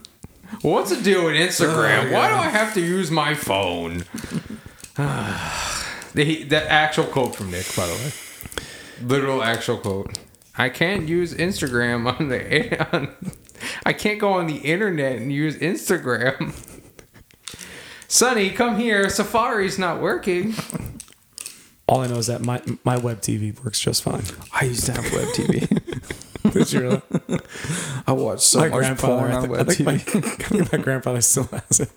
What's 0.61 0.89
the 0.89 1.01
deal 1.01 1.25
with 1.25 1.35
Instagram? 1.35 2.09
Oh, 2.09 2.13
Why 2.13 2.29
do 2.29 2.35
I 2.35 2.49
have 2.49 2.73
to 2.73 2.81
use 2.81 3.11
my 3.11 3.35
phone? 3.35 4.05
the, 4.95 6.43
the 6.43 6.65
actual 6.69 7.05
quote 7.05 7.35
from 7.35 7.51
Nick, 7.51 7.67
by 7.75 7.85
the 7.85 7.93
way. 7.93 8.11
Literal 9.01 9.43
actual 9.43 9.77
quote. 9.77 10.17
I 10.57 10.69
can't 10.69 11.07
use 11.07 11.33
Instagram 11.33 12.11
on 12.17 12.29
the. 12.29 12.87
On, 12.95 13.15
I 13.85 13.93
can't 13.93 14.19
go 14.19 14.33
on 14.33 14.47
the 14.47 14.57
internet 14.57 15.17
and 15.17 15.31
use 15.31 15.57
Instagram. 15.57 16.53
Sonny, 18.07 18.49
come 18.51 18.77
here. 18.77 19.09
Safari's 19.09 19.79
not 19.79 20.01
working. 20.01 20.53
All 21.87 22.01
I 22.01 22.07
know 22.07 22.17
is 22.17 22.27
that 22.27 22.41
my 22.41 22.61
my 22.83 22.97
web 22.97 23.21
TV 23.21 23.57
works 23.63 23.79
just 23.79 24.03
fine. 24.03 24.23
I 24.53 24.65
used 24.65 24.85
to 24.87 24.93
have 24.93 25.03
web 25.13 25.27
TV. 25.29 26.51
Did 26.53 26.71
you 26.73 26.81
really? 26.81 27.01
I 28.07 28.11
watched 28.11 28.43
so 28.43 28.59
my 28.59 28.69
much 28.69 28.77
grandfather, 28.79 29.17
porn 29.17 29.31
on 29.31 29.41
think, 29.41 29.53
I 29.53 29.57
web 29.57 29.67
think 29.67 29.85
my, 29.85 29.95
TV. 29.95 30.25
I 30.25 30.29
think 30.47 30.71
my 30.73 30.77
grandfather 30.79 31.21
still 31.21 31.43
has 31.45 31.79
it. 31.81 31.91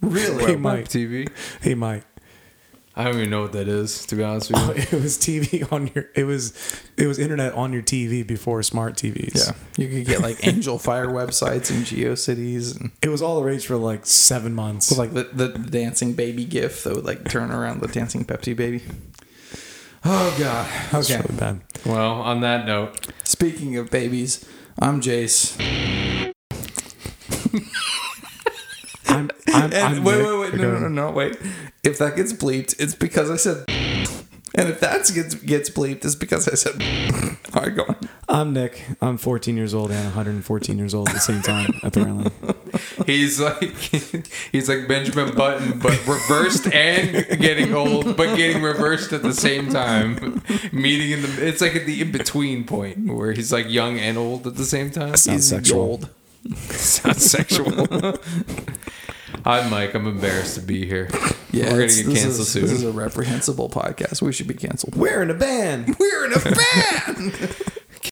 really? 0.00 0.46
He 0.46 0.52
Web 0.52 0.60
might. 0.60 0.84
TV. 0.86 1.28
He 1.62 1.74
might. 1.74 2.04
I 2.98 3.04
don't 3.04 3.14
even 3.14 3.30
know 3.30 3.42
what 3.42 3.52
that 3.52 3.68
is, 3.68 4.04
to 4.06 4.16
be 4.16 4.24
honest 4.24 4.50
with 4.50 4.60
oh, 4.60 4.74
you. 4.74 4.80
It 4.98 5.02
was 5.02 5.16
TV 5.16 5.72
on 5.72 5.86
your. 5.94 6.06
It 6.16 6.24
was 6.24 6.52
it 6.96 7.06
was 7.06 7.20
internet 7.20 7.54
on 7.54 7.72
your 7.72 7.82
TV 7.82 8.26
before 8.26 8.60
smart 8.64 8.96
TVs. 8.96 9.46
Yeah, 9.46 9.52
you 9.76 9.88
could 9.88 10.04
get 10.04 10.20
like 10.20 10.38
Angelfire 10.38 11.06
websites 11.06 11.70
and 11.70 11.86
GeoCities, 11.86 12.78
and 12.78 12.90
It 13.02 13.08
was 13.08 13.22
all 13.22 13.36
the 13.36 13.44
rage 13.44 13.66
for 13.66 13.76
like 13.76 14.04
seven 14.04 14.52
months. 14.52 14.90
with 14.90 14.98
like 14.98 15.12
the, 15.12 15.30
the 15.32 15.56
dancing 15.56 16.14
baby 16.14 16.44
GIF 16.44 16.82
that 16.82 16.96
would 16.96 17.04
like 17.04 17.30
turn 17.30 17.52
around 17.52 17.80
the 17.80 17.88
dancing 17.88 18.24
Pepsi 18.24 18.56
baby. 18.56 18.82
Oh 20.04 20.34
god. 20.36 20.68
Okay. 20.92 21.18
really 21.18 21.38
bad. 21.38 21.60
Well, 21.86 22.14
on 22.14 22.40
that 22.40 22.66
note, 22.66 23.12
Speaking 23.22 23.76
of 23.76 23.90
babies, 23.90 24.44
I'm 24.80 25.00
Jase. 25.00 25.56
I'm, 29.08 29.30
I'm, 29.48 29.64
And 29.64 29.74
I'm 29.74 30.04
wait, 30.04 30.22
wait, 30.22 30.38
wait, 30.38 30.54
no, 30.54 30.72
no, 30.72 30.78
no, 30.80 30.88
no, 30.88 31.10
wait. 31.10 31.36
If 31.82 31.98
that 31.98 32.16
gets 32.16 32.32
bleeped, 32.32 32.78
it's 32.78 32.94
because 32.94 33.30
I 33.30 33.36
said. 33.36 33.64
And 34.54 34.68
if 34.70 34.80
that 34.80 35.10
gets 35.14 35.34
gets 35.34 35.70
bleeped, 35.70 36.04
it's 36.04 36.14
because 36.14 36.48
I 36.48 36.54
said. 36.54 36.82
All 37.54 37.62
right, 37.62 37.74
go 37.74 37.84
on. 37.88 37.96
I'm 38.28 38.52
Nick. 38.52 38.84
I'm 39.00 39.16
14 39.16 39.56
years 39.56 39.72
old 39.72 39.90
and 39.90 40.04
114 40.04 40.78
years 40.78 40.94
old 40.94 41.08
at 41.08 41.14
the 41.14 41.20
same 41.20 41.42
time, 41.42 41.70
apparently. 41.82 42.30
he's 43.06 43.40
like 43.40 43.62
he's 44.52 44.68
like 44.68 44.88
Benjamin 44.88 45.34
Button, 45.34 45.78
but 45.78 45.92
reversed 46.06 46.66
and 46.72 47.40
getting 47.40 47.74
old, 47.74 48.16
but 48.16 48.36
getting 48.36 48.62
reversed 48.62 49.12
at 49.12 49.22
the 49.22 49.32
same 49.32 49.70
time. 49.70 50.42
Meeting 50.72 51.12
in 51.12 51.22
the 51.22 51.46
it's 51.46 51.60
like 51.60 51.76
at 51.76 51.86
the 51.86 52.00
in 52.00 52.10
between 52.10 52.64
point 52.64 53.06
where 53.06 53.32
he's 53.32 53.52
like 53.52 53.68
young 53.70 53.98
and 53.98 54.18
old 54.18 54.46
at 54.46 54.56
the 54.56 54.64
same 54.64 54.90
time. 54.90 55.16
Sounds 55.16 55.26
He's 55.26 55.46
sexual. 55.48 55.86
gold. 55.86 56.10
Sounds 56.54 57.30
sexual. 57.30 57.88
I'm 59.44 59.70
Mike. 59.70 59.94
I'm 59.94 60.06
embarrassed 60.06 60.54
to 60.56 60.60
be 60.60 60.86
here. 60.86 61.08
Yeah, 61.52 61.64
We're 61.64 61.70
gonna 61.70 61.86
get 61.86 62.06
this 62.06 62.22
canceled 62.22 62.40
is, 62.40 62.50
soon. 62.50 62.62
This 62.62 62.72
is 62.72 62.84
a 62.84 62.92
reprehensible 62.92 63.70
podcast. 63.70 64.22
We 64.22 64.32
should 64.32 64.48
be 64.48 64.54
canceled. 64.54 64.96
We're 64.96 65.22
in 65.22 65.30
a 65.30 65.34
band. 65.34 65.96
We're 65.98 66.26
in 66.26 66.32
a 66.32 66.40
band. 66.40 67.56